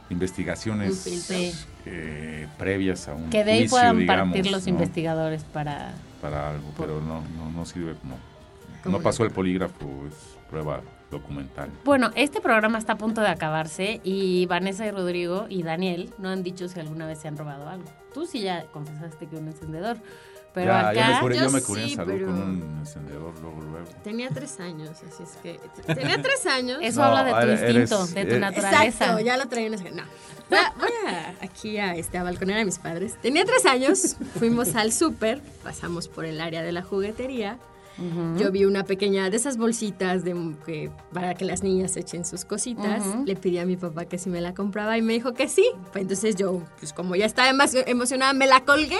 investigaciones. 0.09 0.95
Sí. 0.97 1.51
eh, 1.85 2.47
previas 2.57 3.07
a 3.07 3.13
un 3.13 3.29
Que 3.29 3.43
de 3.43 3.51
ahí 3.51 3.59
juicio, 3.61 3.77
puedan 3.77 3.97
digamos, 3.99 4.33
partir 4.35 4.51
los 4.51 4.63
¿no? 4.63 4.69
investigadores 4.69 5.43
para. 5.43 5.93
para 6.21 6.49
algo, 6.51 6.67
pero 6.77 7.01
no, 7.01 7.21
no, 7.37 7.51
no 7.51 7.65
sirve 7.65 7.93
como... 7.95 8.15
No 8.85 8.99
pasó 8.99 9.23
el 9.23 9.31
polígrafo, 9.31 9.85
es 10.07 10.13
prueba 10.49 10.81
documental. 11.09 11.69
Bueno, 11.83 12.09
este 12.15 12.39
programa 12.41 12.77
está 12.77 12.93
a 12.93 12.97
punto 12.97 13.21
de 13.21 13.27
acabarse 13.27 13.99
y 14.03 14.45
Vanessa 14.47 14.85
y 14.85 14.91
Rodrigo 14.91 15.45
y 15.49 15.63
Daniel 15.63 16.09
no 16.17 16.29
han 16.29 16.41
dicho 16.43 16.67
si 16.69 16.79
alguna 16.79 17.05
vez 17.05 17.19
se 17.19 17.27
han 17.27 17.37
robado 17.37 17.67
algo. 17.69 17.85
Tú 18.13 18.25
sí 18.25 18.41
ya 18.41 18.65
confesaste 18.71 19.27
que 19.27 19.35
un 19.35 19.47
encendedor, 19.47 19.97
pero 20.53 20.71
ya, 20.71 20.93
ya 20.93 21.07
me 21.07 21.13
acá 21.13 21.21
curé, 21.21 21.35
yo 21.37 21.43
yo 21.43 21.49
me 21.51 21.61
curé 21.61 21.83
sí, 21.85 21.91
en 21.91 21.95
salud 21.97 22.11
pero- 22.13 22.25
con 22.27 22.41
un 22.41 22.77
encendedor 22.79 23.33
luego, 23.41 23.61
luego. 23.61 23.87
Tenía 24.03 24.29
tres 24.29 24.59
años, 24.59 24.89
así 24.89 25.23
es 25.23 25.37
que. 25.43 25.59
Tenía 25.95 26.21
tres 26.21 26.45
años. 26.45 26.79
eso 26.81 26.99
No, 27.01 27.05
habla 27.07 27.23
de 27.23 27.31
tu 27.31 27.37
eres- 27.51 27.75
instinto, 27.85 28.05
de 28.07 28.13
tu 28.13 28.19
eres- 28.29 28.39
naturaleza. 28.39 28.85
Exacto, 28.85 29.19
ya 29.21 29.37
lo 29.37 29.47
traía 29.47 29.67
en 29.67 29.73
ese... 29.75 29.91
No. 29.91 30.03
Voy 30.49 30.59
a, 31.07 31.33
aquí 31.41 31.77
a, 31.77 31.95
este, 31.95 32.17
a 32.17 32.23
balconear 32.23 32.59
a 32.59 32.65
mis 32.65 32.77
padres. 32.79 33.15
Tenía 33.21 33.45
tres 33.45 33.65
años, 33.65 34.17
fuimos 34.37 34.75
al 34.75 34.91
súper, 34.91 35.41
pasamos 35.63 36.09
por 36.09 36.25
el 36.25 36.41
área 36.41 36.61
de 36.61 36.71
la 36.73 36.81
juguetería. 36.83 37.57
Yo 38.37 38.51
vi 38.51 38.65
una 38.65 38.83
pequeña 38.83 39.29
de 39.29 39.37
esas 39.37 39.57
bolsitas 39.57 40.23
de, 40.23 40.55
que, 40.65 40.89
para 41.13 41.33
que 41.35 41.45
las 41.45 41.61
niñas 41.61 41.97
echen 41.97 42.25
sus 42.25 42.45
cositas. 42.45 43.03
Le 43.25 43.35
pedí 43.35 43.57
a 43.59 43.65
mi 43.65 43.75
papá 43.77 44.05
que 44.05 44.17
si 44.17 44.29
me 44.29 44.41
la 44.41 44.53
compraba 44.53 44.97
y 44.97 45.01
me 45.01 45.13
dijo 45.13 45.33
que 45.33 45.47
sí. 45.47 45.65
Entonces 45.95 46.35
yo, 46.35 46.61
pues 46.79 46.93
como 46.93 47.15
ya 47.15 47.25
estaba 47.25 47.49
emo- 47.51 47.83
emocionada, 47.87 48.33
me 48.33 48.47
la 48.47 48.61
colgué. 48.65 48.97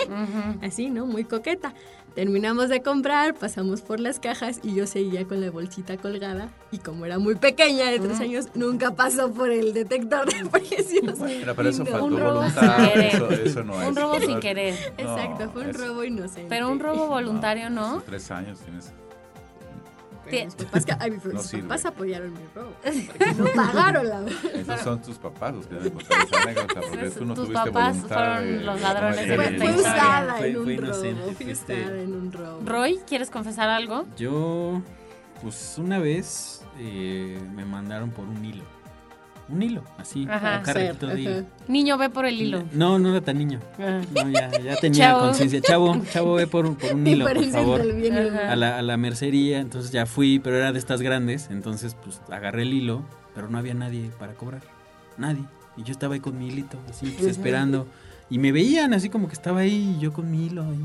Así, 0.62 0.90
¿no? 0.90 1.06
Muy 1.06 1.24
coqueta. 1.24 1.74
Terminamos 2.16 2.68
de 2.70 2.82
comprar, 2.82 3.34
pasamos 3.36 3.82
por 3.82 4.00
las 4.00 4.20
cajas 4.20 4.60
y 4.64 4.76
yo 4.76 4.86
seguía 4.86 5.26
con 5.26 5.40
la 5.42 5.50
bolsita 5.50 5.98
colgada. 5.98 6.50
Y 6.74 6.78
como 6.78 7.06
era 7.06 7.20
muy 7.20 7.36
pequeña, 7.36 7.92
de 7.92 8.00
tres 8.00 8.20
años, 8.22 8.48
nunca 8.56 8.92
pasó 8.92 9.30
por 9.34 9.52
el 9.52 9.74
detector 9.74 10.26
de 10.34 10.50
precios. 10.50 11.20
Bueno, 11.20 11.54
pero 11.54 11.70
eso 11.70 11.84
no. 11.84 11.92
faltó 11.92 12.06
Un 12.06 12.18
robo 12.20 12.44
sin 12.44 12.56
voluntad, 12.56 12.88
querer. 12.94 13.06
eso, 13.16 13.30
eso 13.30 13.64
no 13.66 13.82
es. 13.82 13.88
Un 13.90 13.96
robo 13.98 14.20
sin 14.22 14.32
No, 14.36 14.40
querer. 14.40 14.94
Exacto, 14.98 15.50
fue 15.52 15.62
un 15.64 15.70
es- 15.72 15.78
robo 15.78 16.04
inocente. 16.06 16.46
Pero 16.48 16.70
un 16.70 16.80
robo 16.80 17.08
voluntario, 17.08 17.70
¿no? 17.70 17.98
Hace 17.98 18.06
tres 18.06 18.32
años 18.32 18.60
tienes 18.60 18.94
Pero 20.24 20.46
mis 20.46 20.56
papás, 20.56 20.86
ca- 20.86 20.98
ay, 21.02 21.12
mis 21.12 21.26
No 21.26 21.62
papás 21.64 21.86
apoyaron 21.86 22.32
mi 22.32 22.40
robo. 22.56 22.72
No 23.38 23.46
pagaron 23.54 24.08
la 24.08 24.22
Esos 24.54 24.80
son 24.82 25.02
tus 25.02 25.18
papás 25.18 25.54
los 25.56 25.68
que 25.68 25.76
deben 25.76 25.90
contar 25.92 26.20
esa 26.26 26.42
anécdota, 26.42 26.82
porque 26.90 27.10
tú 27.10 27.26
no 27.26 27.34
Tus 27.34 27.46
tuviste 27.48 27.54
papás 27.72 27.96
voluntad 27.98 28.16
fueron 28.16 28.46
de- 28.60 28.64
los 28.64 28.82
ladrones 28.82 29.28
de 29.28 29.36
Fue 29.36 29.46
historia. 29.52 29.76
usada 29.76 30.34
Fue- 30.38 30.48
en 30.50 30.58
un 30.58 30.64
fue 30.64 30.76
robo. 30.78 30.86
inocente, 30.88 31.22
Fui 31.36 31.46
fuiste- 31.48 31.82
usada 31.84 32.00
en 32.02 32.14
un 32.14 32.32
robo. 32.32 32.62
Roy, 32.66 33.00
¿quieres 33.06 33.30
confesar 33.30 33.68
algo? 33.70 34.06
Yo, 34.16 34.82
pues 35.42 35.76
una 35.80 35.98
vez 36.00 36.61
eh, 36.80 37.40
me 37.56 37.66
mandaron 37.66 38.10
por 38.12 38.26
un 38.28 38.44
hilo. 38.44 38.64
Un 39.50 39.62
hilo, 39.64 39.84
así, 39.98 40.26
Ajá. 40.30 40.60
un 40.60 40.64
carretito 40.64 41.08
de 41.08 41.12
Ajá. 41.14 41.22
hilo. 41.22 41.46
Niño, 41.68 41.98
ve 41.98 42.10
por 42.10 42.26
el 42.26 42.42
hilo. 42.42 42.64
No, 42.72 42.98
no 43.00 43.10
era 43.10 43.20
tan 43.20 43.38
niño. 43.38 43.60
Ah. 43.80 44.00
No, 44.16 44.30
ya, 44.30 44.50
ya 44.62 44.76
tenía 44.78 45.14
conciencia. 45.14 45.60
Chavo, 45.62 46.02
chavo, 46.10 46.36
ve 46.36 46.48
por, 46.48 46.66
un- 46.66 46.76
por 46.76 46.94
un 46.94 47.06
hilo, 47.06 47.26
por 47.26 47.44
favor. 47.48 47.82
A 48.48 48.56
la, 48.56 48.78
a 48.78 48.82
la 48.82 48.96
mercería, 48.98 49.60
entonces 49.60 49.92
ya 49.92 50.06
fui, 50.06 50.40
pero 50.40 50.56
era 50.56 50.72
de 50.72 50.80
estas 50.80 51.02
grandes, 51.02 51.50
entonces 51.52 51.98
pues 52.02 52.22
agarré 52.30 52.62
el 52.62 52.74
hilo, 52.74 53.04
pero 53.36 53.50
no 53.50 53.58
había 53.58 53.74
nadie 53.74 54.10
para 54.18 54.34
cobrar. 54.36 54.62
Nadie. 55.18 55.44
Y 55.76 55.84
yo 55.84 55.92
estaba 55.92 56.14
ahí 56.14 56.20
con 56.22 56.38
mi 56.40 56.48
hilito, 56.48 56.78
así, 56.90 57.08
pues, 57.18 57.28
esperando. 57.30 57.88
Y 58.30 58.40
me 58.40 58.54
veían 58.54 58.94
así 58.94 59.10
como 59.10 59.28
que 59.28 59.34
estaba 59.34 59.60
ahí, 59.62 59.98
yo 60.00 60.14
con 60.14 60.32
mi 60.32 60.46
hilo. 60.46 60.64
ahí. 60.64 60.80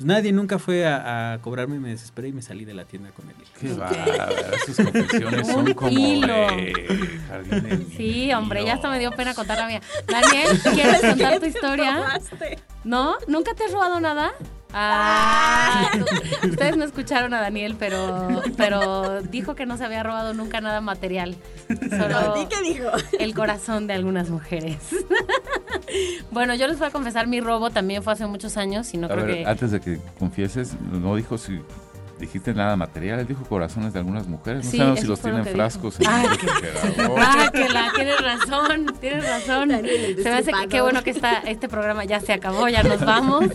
Pues 0.00 0.06
nadie 0.06 0.32
nunca 0.32 0.58
fue 0.58 0.86
a, 0.86 1.34
a 1.34 1.42
cobrarme, 1.42 1.78
me 1.78 1.90
desesperé 1.90 2.28
y 2.28 2.32
me 2.32 2.40
salí 2.40 2.64
de 2.64 2.72
la 2.72 2.86
tienda 2.86 3.10
con 3.10 3.28
el 3.28 3.36
hilo. 3.36 3.50
Qué 3.60 3.68
bárbaro, 3.74 4.58
sus 4.64 4.76
confesiones 4.76 5.46
son 5.46 5.66
Un 5.68 5.74
como 5.74 5.90
hilo. 5.90 6.46
de 6.46 7.86
Sí, 7.98 8.32
hombre, 8.32 8.64
ya 8.64 8.76
hasta 8.76 8.88
me 8.88 8.98
dio 8.98 9.10
pena 9.10 9.34
contar 9.34 9.58
la 9.58 9.66
mía. 9.66 9.82
Daniel, 10.08 10.58
¿quieres 10.72 11.02
contar 11.02 11.38
tu 11.38 11.44
historia? 11.44 12.18
¿No? 12.82 13.16
¿Nunca 13.28 13.52
te 13.52 13.64
has 13.64 13.72
robado 13.72 14.00
nada? 14.00 14.32
Ah, 14.72 15.90
ustedes 16.44 16.76
no 16.76 16.84
escucharon 16.84 17.34
a 17.34 17.40
Daniel, 17.40 17.76
pero, 17.78 18.42
pero 18.56 19.22
dijo 19.22 19.54
que 19.54 19.66
no 19.66 19.76
se 19.76 19.84
había 19.84 20.02
robado 20.02 20.34
nunca 20.34 20.60
nada 20.60 20.80
material. 20.80 21.36
Solo 21.90 22.16
¿A 22.18 22.34
ti 22.34 22.46
qué 22.48 22.62
dijo? 22.72 22.88
el 23.18 23.34
corazón 23.34 23.86
de 23.86 23.94
algunas 23.94 24.30
mujeres. 24.30 24.76
bueno, 26.30 26.54
yo 26.54 26.66
les 26.68 26.78
voy 26.78 26.88
a 26.88 26.90
confesar, 26.90 27.26
mi 27.26 27.40
robo 27.40 27.70
también 27.70 28.02
fue 28.02 28.12
hace 28.12 28.26
muchos 28.26 28.56
años 28.56 28.92
y 28.94 28.98
no 28.98 29.06
A 29.06 29.10
creo 29.10 29.26
ver, 29.26 29.36
que... 29.38 29.46
antes 29.46 29.70
de 29.72 29.80
que 29.80 29.98
confieses, 30.18 30.74
no 30.80 31.16
dijo 31.16 31.36
si 31.38 31.60
dijiste 32.20 32.54
nada 32.54 32.76
material, 32.76 33.20
él 33.20 33.26
dijo 33.26 33.44
corazones 33.44 33.92
de 33.92 33.98
algunas 33.98 34.26
mujeres. 34.28 34.64
No 34.66 34.70
Sí, 34.70 34.76
sabemos 34.76 35.00
si 35.00 35.06
los 35.06 35.18
lo 35.18 35.22
tienen 35.22 35.44
que 35.44 35.50
frascos 35.50 35.96
Ah, 36.06 36.22
el 36.24 36.30
refrigerador. 36.30 37.18
Ah, 37.20 37.50
que 37.52 37.68
la, 37.68 37.92
tienes 37.94 38.20
razón, 38.20 38.86
tienes 39.00 39.28
razón. 39.28 39.68
Daniel, 39.70 40.16
Se 40.16 40.30
me 40.30 40.36
hace 40.36 40.52
que 40.52 40.68
qué 40.68 40.80
bueno 40.80 41.02
que 41.02 41.10
está, 41.10 41.38
este 41.38 41.68
programa 41.68 42.04
ya 42.04 42.20
se 42.20 42.32
acabó, 42.32 42.68
ya 42.68 42.82
nos 42.82 43.00
vamos. 43.00 43.46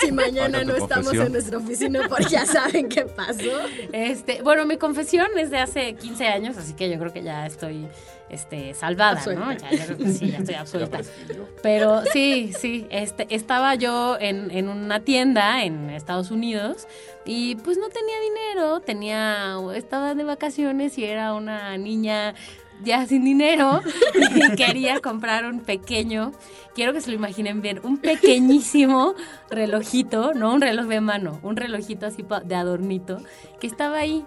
Si 0.00 0.12
mañana 0.12 0.62
no 0.64 0.74
estamos 0.76 1.12
en 1.12 1.32
nuestra 1.32 1.58
oficina 1.58 2.00
porque 2.08 2.26
ya 2.30 2.46
saben 2.46 2.88
qué 2.88 3.04
pasó. 3.04 3.60
Este, 3.92 4.42
bueno, 4.42 4.64
mi 4.64 4.76
confesión 4.76 5.26
es 5.36 5.50
de 5.50 5.58
hace 5.58 5.94
15 5.94 6.28
años, 6.28 6.56
así 6.56 6.74
que 6.74 6.88
yo 6.88 6.98
creo 6.98 7.12
que 7.12 7.22
ya 7.22 7.46
estoy 7.46 7.88
este, 8.30 8.74
salvada, 8.74 9.22
¿no? 9.34 9.52
Ya, 9.52 9.70
ya 9.70 9.86
sí, 10.12 10.30
ya 10.44 10.62
estoy 10.62 10.86
prescribió. 10.90 11.48
Pero 11.62 12.02
sí, 12.12 12.52
sí, 12.58 12.86
este, 12.90 13.26
estaba 13.34 13.74
yo 13.74 14.16
en, 14.20 14.50
en 14.50 14.68
una 14.68 15.00
tienda 15.00 15.64
en 15.64 15.90
Estados 15.90 16.30
Unidos 16.30 16.86
y 17.30 17.56
pues 17.56 17.76
no 17.76 17.90
tenía 17.90 18.18
dinero, 18.20 18.80
tenía, 18.80 19.54
estaba 19.74 20.14
de 20.14 20.24
vacaciones 20.24 20.96
y 20.96 21.04
era 21.04 21.34
una 21.34 21.76
niña 21.76 22.34
ya 22.82 23.06
sin 23.06 23.22
dinero 23.22 23.82
y 24.14 24.56
quería 24.56 25.00
comprar 25.00 25.44
un 25.44 25.60
pequeño, 25.60 26.32
quiero 26.74 26.94
que 26.94 27.02
se 27.02 27.10
lo 27.10 27.16
imaginen 27.16 27.60
bien, 27.60 27.80
un 27.82 27.98
pequeñísimo 27.98 29.14
relojito, 29.50 30.32
no 30.32 30.54
un 30.54 30.62
reloj 30.62 30.86
de 30.86 31.02
mano, 31.02 31.38
un 31.42 31.56
relojito 31.56 32.06
así 32.06 32.24
de 32.46 32.54
adornito 32.54 33.18
que 33.60 33.66
estaba 33.66 33.98
ahí. 33.98 34.24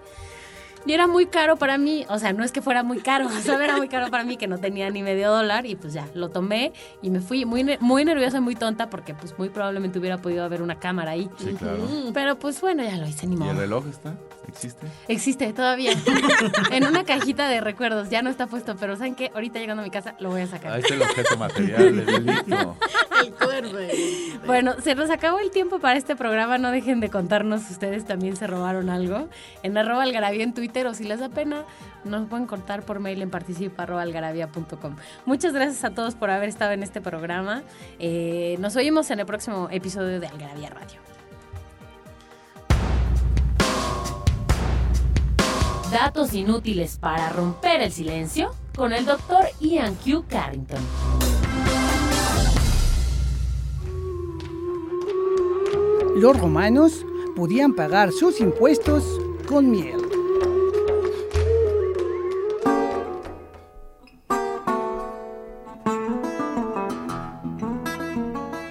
Y 0.86 0.94
era 0.94 1.08
muy 1.08 1.28
caro 1.28 1.58
para 1.58 1.78
mí, 1.78 2.06
o 2.10 2.18
sea, 2.18 2.34
no 2.34 2.44
es 2.44 2.52
que 2.52 2.62
fuera 2.62 2.84
muy 2.84 3.00
caro, 3.00 3.30
solo 3.46 3.64
era 3.64 3.78
muy 3.78 3.88
caro 3.88 4.10
para 4.10 4.24
mí 4.24 4.38
que 4.38 4.48
no 4.48 4.58
tenía 4.58 4.90
ni 4.90 5.04
medio 5.04 5.32
dólar 5.32 5.66
y 5.66 5.76
pues 5.76 5.94
ya, 5.94 6.08
lo 6.14 6.30
tomé 6.30 6.74
y 7.02 7.10
me 7.10 7.20
fui 7.20 7.46
muy, 7.46 7.78
muy 7.80 8.06
nerviosa 8.06 8.38
y 8.38 8.42
muy 8.42 8.56
tonta 8.56 8.90
porque 8.90 9.14
pues 9.14 9.38
muy 9.38 9.50
probablemente 9.50 10.00
hubiera 10.00 10.18
podido 10.18 10.44
haber 10.44 10.62
una 10.62 10.80
cámara 10.80 11.12
ahí. 11.12 11.30
Sí, 11.38 11.54
claro. 11.54 11.88
Pero 12.14 12.40
pues 12.40 12.60
bueno, 12.62 12.84
ya 12.84 12.98
lo 12.98 13.08
hice, 13.08 13.28
ni 13.28 13.34
¿Y 13.34 13.38
el 13.38 13.44
modo. 13.44 13.60
reloj 13.60 13.88
está? 13.88 14.16
¿Existe? 14.48 14.88
Existe 15.08 15.54
todavía. 15.54 15.94
en 16.72 16.86
una 16.86 17.04
cajita 17.04 17.48
de 17.48 17.62
recuerdos, 17.62 18.10
ya 18.10 18.22
no 18.22 18.30
está 18.30 18.48
puesto, 18.48 18.76
pero 18.76 18.96
¿saben 18.96 19.16
qué? 19.16 19.32
Ahorita 19.34 19.60
llegando 19.60 19.82
a 19.82 19.86
mi 19.86 19.92
casa 19.92 20.16
lo 20.20 20.30
voy 20.30 20.42
a 20.42 20.48
sacar. 20.48 20.74
Ahí 20.74 20.82
está 20.82 20.96
el 20.96 21.02
objeto 21.04 21.38
material, 21.38 21.82
el 21.82 22.06
delito. 22.06 22.76
El 23.22 23.34
cuervo. 23.34 23.78
Bueno, 24.48 24.74
se 24.82 24.96
nos 24.96 25.12
acabó 25.12 25.38
el 25.38 25.52
tiempo 25.52 25.78
para 25.78 25.96
este 25.96 26.16
programa. 26.16 26.58
No 26.58 26.72
dejen 26.72 27.00
de 27.02 27.12
contarnos 27.12 27.62
si 27.62 27.74
ustedes 27.74 28.04
también 28.04 28.36
se 28.36 28.48
robaron 28.48 28.90
algo. 28.90 29.30
En 29.62 29.78
arroba 29.78 30.02
algarabía 30.02 30.44
en 30.44 30.56
Twitter 30.56 30.71
si 30.94 31.04
les 31.04 31.20
da 31.20 31.30
pena, 31.30 31.66
nos 32.04 32.28
pueden 32.28 32.48
contar 32.48 32.84
por 32.84 33.00
mail 33.00 33.22
en 33.22 33.30
participa 33.30 33.84
arroba 33.84 34.02
algarabía.com. 34.02 34.96
Muchas 35.26 35.54
gracias 35.54 35.84
a 35.84 35.92
todos 35.92 36.16
por 36.16 36.30
haber 36.30 36.50
estado 36.50 36.72
en 36.72 36.84
este 36.84 37.02
programa. 37.02 37.64
Eh, 38.00 38.58
nos 38.60 38.76
oímos 38.76 39.12
en 39.12 39.20
el 39.20 39.26
próximo 39.26 39.68
episodio 39.72 40.20
de 40.20 40.28
Algarabía 40.28 40.70
Radio. 40.70 41.00
Datos 45.92 46.34
inútiles 46.34 46.98
para 46.98 47.30
romper 47.30 47.82
el 47.82 47.92
silencio 47.92 48.56
con 48.74 48.94
el 48.94 49.06
doctor 49.06 49.44
Ian 49.60 49.96
Q. 49.96 50.24
Carrington. 50.30 50.80
Los 56.16 56.40
romanos 56.40 57.06
podían 57.36 57.74
pagar 57.74 58.12
sus 58.12 58.40
impuestos 58.40 59.04
con 59.48 59.70
miel. 59.70 60.01